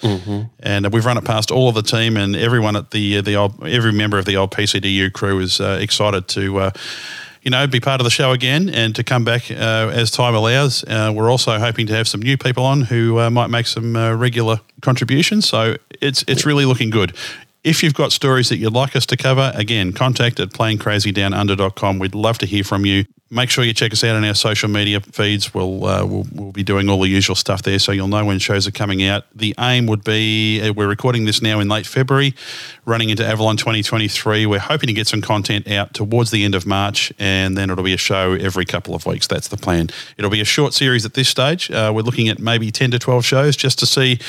and 0.59 0.93
we've 0.93 1.05
run 1.05 1.17
it 1.17 1.25
past 1.25 1.49
all 1.49 1.69
of 1.69 1.75
the 1.75 1.81
team 1.81 2.17
and 2.17 2.35
everyone 2.35 2.75
at 2.75 2.91
the 2.91 3.21
the 3.21 3.35
old, 3.35 3.65
every 3.65 3.91
member 3.91 4.19
of 4.19 4.25
the 4.25 4.37
old 4.37 4.51
PCDU 4.51 5.11
crew 5.11 5.39
is 5.39 5.59
uh, 5.59 5.79
excited 5.81 6.27
to. 6.29 6.59
Uh, 6.59 6.71
you 7.41 7.51
know, 7.51 7.67
be 7.67 7.81
part 7.81 7.99
of 7.99 8.05
the 8.05 8.09
show 8.09 8.31
again 8.31 8.69
and 8.69 8.95
to 8.95 9.03
come 9.03 9.25
back 9.25 9.51
uh, 9.51 9.91
as 9.93 10.09
time 10.11 10.33
allows. 10.33 10.85
Uh, 10.85 11.11
we're 11.13 11.29
also 11.29 11.59
hoping 11.59 11.85
to 11.87 11.93
have 11.93 12.07
some 12.07 12.21
new 12.21 12.37
people 12.37 12.63
on 12.63 12.83
who 12.83 13.19
uh, 13.19 13.29
might 13.29 13.47
make 13.47 13.67
some 13.67 13.97
uh, 13.97 14.13
regular 14.15 14.61
contributions. 14.81 15.45
So 15.45 15.75
it's 15.99 16.23
it's 16.25 16.45
really 16.45 16.63
looking 16.63 16.89
good. 16.89 17.13
If 17.63 17.81
you've 17.81 17.93
got 17.93 18.11
stories 18.11 18.49
that 18.49 18.57
you'd 18.57 18.73
like 18.73 18.93
us 18.93 19.05
to 19.05 19.15
cover, 19.15 19.53
again, 19.55 19.93
contact 19.93 20.39
at 20.41 20.49
planecrazydownunder.com. 20.49 21.97
We'd 21.97 22.13
love 22.13 22.37
to 22.39 22.45
hear 22.45 22.63
from 22.63 22.85
you. 22.85 23.05
Make 23.33 23.49
sure 23.49 23.63
you 23.63 23.73
check 23.73 23.91
us 23.91 24.03
out 24.03 24.15
on 24.15 24.23
our 24.23 24.35
social 24.35 24.69
media 24.69 24.99
feeds. 24.99 25.53
We'll, 25.55 25.85
uh, 25.85 26.05
we'll 26.05 26.25
we'll 26.31 26.51
be 26.51 26.61
doing 26.63 26.87
all 26.87 27.01
the 27.01 27.09
usual 27.09 27.35
stuff 27.35 27.63
there, 27.63 27.79
so 27.79 27.91
you'll 27.91 28.07
know 28.07 28.23
when 28.23 28.37
shows 28.37 28.67
are 28.67 28.71
coming 28.71 29.03
out. 29.03 29.25
The 29.35 29.55
aim 29.59 29.87
would 29.87 30.03
be 30.03 30.61
uh, 30.61 30.73
we're 30.73 30.87
recording 30.87 31.25
this 31.25 31.41
now 31.41 31.59
in 31.59 31.67
late 31.67 31.87
February, 31.87 32.35
running 32.85 33.09
into 33.09 33.25
Avalon 33.25 33.57
2023. 33.57 34.45
We're 34.45 34.59
hoping 34.59 34.85
to 34.85 34.93
get 34.93 35.07
some 35.07 35.21
content 35.21 35.67
out 35.67 35.95
towards 35.95 36.29
the 36.29 36.43
end 36.43 36.53
of 36.53 36.67
March, 36.67 37.11
and 37.17 37.57
then 37.57 37.71
it'll 37.71 37.83
be 37.83 37.93
a 37.93 37.97
show 37.97 38.33
every 38.33 38.65
couple 38.65 38.93
of 38.93 39.05
weeks. 39.07 39.25
That's 39.25 39.47
the 39.47 39.57
plan. 39.57 39.89
It'll 40.15 40.29
be 40.29 40.41
a 40.41 40.45
short 40.45 40.75
series 40.75 41.03
at 41.03 41.15
this 41.15 41.27
stage. 41.27 41.71
Uh, 41.71 41.91
we're 41.93 42.03
looking 42.03 42.29
at 42.29 42.37
maybe 42.37 42.69
10 42.69 42.91
to 42.91 42.99
12 42.99 43.25
shows 43.25 43.55
just 43.55 43.79
to 43.79 43.87
see 43.87 44.19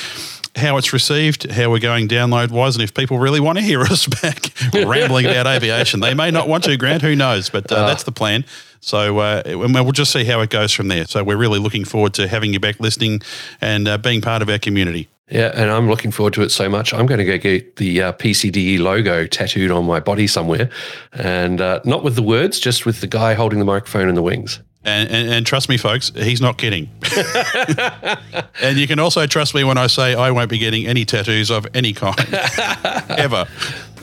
how 0.56 0.76
it's 0.76 0.92
received, 0.92 1.50
how 1.50 1.70
we're 1.70 1.80
going 1.80 2.08
download 2.08 2.50
wise, 2.50 2.76
and 2.76 2.82
if 2.82 2.94
people 2.94 3.18
really 3.18 3.40
want 3.40 3.58
to 3.58 3.64
hear 3.64 3.82
us 3.82 4.06
back 4.22 4.52
rambling 4.72 5.26
about 5.26 5.46
aviation. 5.46 6.00
They 6.00 6.14
may 6.14 6.30
not 6.30 6.48
want 6.48 6.64
to, 6.64 6.76
Grant, 6.76 7.02
who 7.02 7.16
knows? 7.16 7.50
But 7.50 7.70
uh, 7.70 7.86
that's 7.86 8.04
the 8.04 8.12
plan. 8.12 8.44
So 8.84 9.18
uh, 9.18 9.42
we'll 9.46 9.92
just 9.92 10.12
see 10.12 10.24
how 10.24 10.42
it 10.42 10.50
goes 10.50 10.70
from 10.70 10.88
there. 10.88 11.06
So 11.06 11.24
we're 11.24 11.38
really 11.38 11.58
looking 11.58 11.86
forward 11.86 12.12
to 12.14 12.28
having 12.28 12.52
you 12.52 12.60
back 12.60 12.78
listening 12.80 13.22
and 13.62 13.88
uh, 13.88 13.96
being 13.96 14.20
part 14.20 14.42
of 14.42 14.50
our 14.50 14.58
community. 14.58 15.08
Yeah, 15.30 15.52
and 15.54 15.70
I'm 15.70 15.88
looking 15.88 16.10
forward 16.10 16.34
to 16.34 16.42
it 16.42 16.50
so 16.50 16.68
much. 16.68 16.92
I'm 16.92 17.06
going 17.06 17.18
to 17.18 17.24
go 17.24 17.38
get 17.38 17.76
the 17.76 18.02
uh, 18.02 18.12
PCDU 18.12 18.80
logo 18.80 19.26
tattooed 19.26 19.70
on 19.70 19.86
my 19.86 20.00
body 20.00 20.26
somewhere, 20.26 20.68
and 21.14 21.62
uh, 21.62 21.80
not 21.86 22.04
with 22.04 22.14
the 22.14 22.22
words, 22.22 22.60
just 22.60 22.84
with 22.84 23.00
the 23.00 23.06
guy 23.06 23.32
holding 23.32 23.58
the 23.58 23.64
microphone 23.64 24.06
and 24.06 24.18
the 24.18 24.22
wings. 24.22 24.60
And, 24.84 25.10
and, 25.10 25.30
and, 25.30 25.46
trust 25.46 25.70
me, 25.70 25.78
folks, 25.78 26.12
he's 26.14 26.42
not 26.42 26.58
kidding. 26.58 26.90
and 28.60 28.76
you 28.76 28.86
can 28.86 28.98
also 28.98 29.26
trust 29.26 29.54
me 29.54 29.64
when 29.64 29.78
I 29.78 29.86
say 29.86 30.14
I 30.14 30.30
won't 30.30 30.50
be 30.50 30.58
getting 30.58 30.86
any 30.86 31.06
tattoos 31.06 31.50
of 31.50 31.66
any 31.72 31.94
kind 31.94 32.18
ever. 33.08 33.46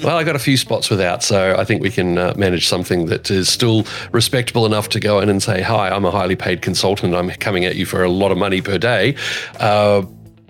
Well, 0.04 0.18
I 0.18 0.24
got 0.24 0.36
a 0.36 0.40
few 0.40 0.58
spots 0.58 0.90
without, 0.90 1.22
so 1.22 1.56
I 1.56 1.64
think 1.66 1.84
we 1.84 1.92
can 1.92 2.18
uh, 2.18 2.34
manage 2.36 2.68
something 2.68 3.06
that 3.06 3.30
is 3.30 3.48
still 3.48 3.86
respectable 4.12 4.66
enough 4.66 4.90
to 4.90 5.00
go 5.00 5.20
in 5.20 5.30
and 5.30 5.44
say, 5.44 5.62
"Hi, 5.62 5.90
I'm 5.90 6.06
a 6.06 6.10
highly 6.10 6.36
paid 6.36 6.64
consultant. 6.64 7.14
I'm 7.14 7.30
coming 7.30 7.66
at 7.66 7.76
you 7.76 7.86
for 7.86 8.04
a 8.04 8.10
lot 8.10 8.32
of 8.32 8.40
money 8.40 8.62
per 8.62 8.80
day." 8.80 9.16
Uh, 9.60 10.04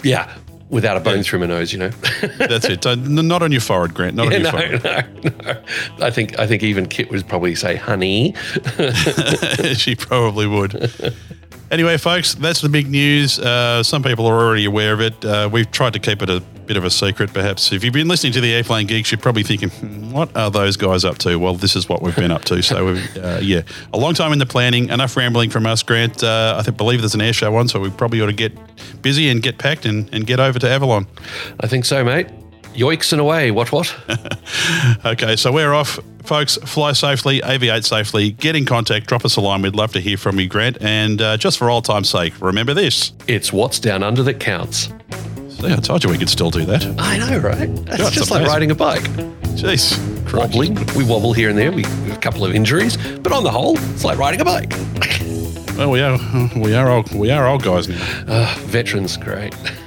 yeah, 0.04 0.34
without 0.72 0.98
a 0.98 1.00
bone 1.00 1.18
yeah. 1.18 1.24
through 1.24 1.40
my 1.40 1.46
nose, 1.46 1.72
you 1.72 1.80
know. 1.80 1.90
That's 2.38 2.66
it. 2.66 2.86
Uh, 2.86 2.96
not 2.96 3.44
on 3.44 3.52
your 3.52 3.62
forehead, 3.62 3.94
Grant. 3.94 4.16
Not 4.16 4.32
yeah, 4.32 4.38
on 4.38 4.42
your 4.42 4.52
no, 4.52 4.52
forehead. 4.52 5.24
No, 5.24 5.32
no. 5.54 6.06
I 6.06 6.10
think 6.10 6.40
I 6.40 6.48
think 6.48 6.64
even 6.64 6.88
Kit 6.88 7.12
would 7.12 7.28
probably 7.28 7.54
say, 7.54 7.76
"Honey." 7.76 8.34
she 9.76 9.96
probably 9.96 10.48
would. 10.48 11.14
Anyway, 11.72 11.96
folks, 11.96 12.36
that's 12.36 12.60
the 12.60 12.68
big 12.68 12.90
news. 12.90 13.40
Uh, 13.40 13.82
some 13.82 14.04
people 14.04 14.28
are 14.28 14.38
already 14.38 14.66
aware 14.66 14.92
of 14.92 15.00
it. 15.00 15.24
Uh, 15.24 15.48
we've 15.50 15.72
tried 15.72 15.94
to 15.94 16.00
keep 16.00 16.22
it 16.22 16.30
a 16.30 16.42
bit 16.66 16.76
of 16.76 16.84
a 16.84 16.90
secret, 16.90 17.34
perhaps. 17.34 17.72
If 17.72 17.86
you've 17.86 17.94
been 17.94 18.10
listening 18.10 18.34
to 18.34 18.42
the 18.42 18.54
Airplane 18.54 18.88
Geeks, 18.88 19.10
you're 19.10 19.20
probably 19.20 19.44
thinking, 19.44 19.70
hmm, 19.70 20.12
what 20.12 20.36
are 20.36 20.52
those 20.52 20.76
guys 20.76 21.06
up 21.06 21.18
to? 21.20 21.40
Well, 21.40 21.56
this 21.56 21.78
is 21.78 21.88
what 21.88 22.02
we've 22.02 22.16
been 22.16 22.30
up 22.30 22.44
to. 22.46 22.62
So, 22.62 22.90
uh, 23.24 23.40
yeah, 23.42 23.62
a 23.94 23.98
long 23.98 24.14
time 24.16 24.34
in 24.34 24.40
the 24.40 24.46
planning. 24.46 24.90
Enough 24.90 25.16
rambling 25.16 25.50
from 25.50 25.66
us, 25.66 25.82
Grant. 25.82 26.22
Uh, 26.22 26.56
I 26.60 26.62
think, 26.62 26.76
believe 26.76 27.00
there's 27.00 27.16
an 27.16 27.22
air 27.22 27.32
show 27.32 27.56
on, 27.56 27.70
so 27.70 27.80
we 27.80 27.90
probably 27.90 28.20
ought 28.20 28.26
to 28.26 28.34
get 28.34 28.52
busy 29.02 29.30
and 29.30 29.42
get 29.42 29.58
packed 29.58 29.86
and, 29.86 30.14
and 30.14 30.28
get 30.28 30.42
over 30.42 30.60
to 30.60 30.70
Avalon. 30.70 31.08
I 31.62 31.68
think 31.68 31.86
so, 31.86 32.04
mate. 32.04 32.28
Yoicks 32.74 33.12
and 33.12 33.22
away. 33.22 33.52
What, 33.52 33.72
what? 33.72 33.96
okay, 35.06 35.36
so 35.36 35.52
we're 35.52 35.74
off. 35.74 36.00
Folks, 36.24 36.58
fly 36.58 36.94
safely, 36.94 37.42
aviate 37.42 37.84
safely, 37.84 38.32
get 38.32 38.56
in 38.56 38.66
contact, 38.66 39.08
drop 39.08 39.26
us 39.26 39.36
a 39.36 39.42
line. 39.42 39.62
We'd 39.62 39.76
love 39.76 39.92
to 39.94 40.00
hear 40.00 40.18
from 40.18 40.40
you, 40.40 40.48
Grant. 40.48 40.78
And 40.82 41.22
uh, 41.22 41.38
just 41.38 41.58
for 41.58 41.70
old 41.70 41.86
time's 41.86 42.10
sake, 42.10 42.40
remember 42.42 42.74
this 42.74 43.14
it's 43.28 43.52
what's 43.52 43.80
down 43.80 44.04
under 44.04 44.24
that 44.24 44.40
counts. 44.40 44.90
See, 45.50 45.72
I 45.72 45.76
told 45.78 46.04
you 46.04 46.10
we 46.10 46.18
could 46.18 46.30
still 46.30 46.50
do 46.50 46.66
that. 46.66 46.86
I 46.98 47.18
know, 47.18 47.38
right? 47.40 47.70
It's 47.70 47.98
God, 47.98 48.14
just 48.14 48.32
like 48.32 48.48
riding 48.48 48.72
a 48.72 48.76
bike. 48.76 49.04
Jeez. 49.56 50.00
Wobbling. 50.34 50.76
We 50.96 51.04
wobble 51.04 51.34
here 51.34 51.50
and 51.50 51.58
there. 51.58 51.72
We 51.72 51.84
have 51.84 52.18
a 52.18 52.20
couple 52.20 52.46
of 52.46 52.56
injuries, 52.56 52.96
but 53.18 53.34
on 53.34 53.44
the 53.44 53.52
whole, 53.52 53.78
it's 53.78 54.06
like 54.06 54.18
riding 54.18 54.40
a 54.40 54.46
bike. 54.46 54.72
well, 55.78 55.92
we 55.92 56.02
are 56.02 56.18
we 56.56 56.74
are 56.74 56.90
old 56.90 57.12
we 57.14 57.32
are 57.32 57.48
old 57.48 57.64
guys 57.64 57.90
now. 57.90 58.24
Uh, 58.28 58.56
veterans, 58.60 59.18
great. 59.18 59.54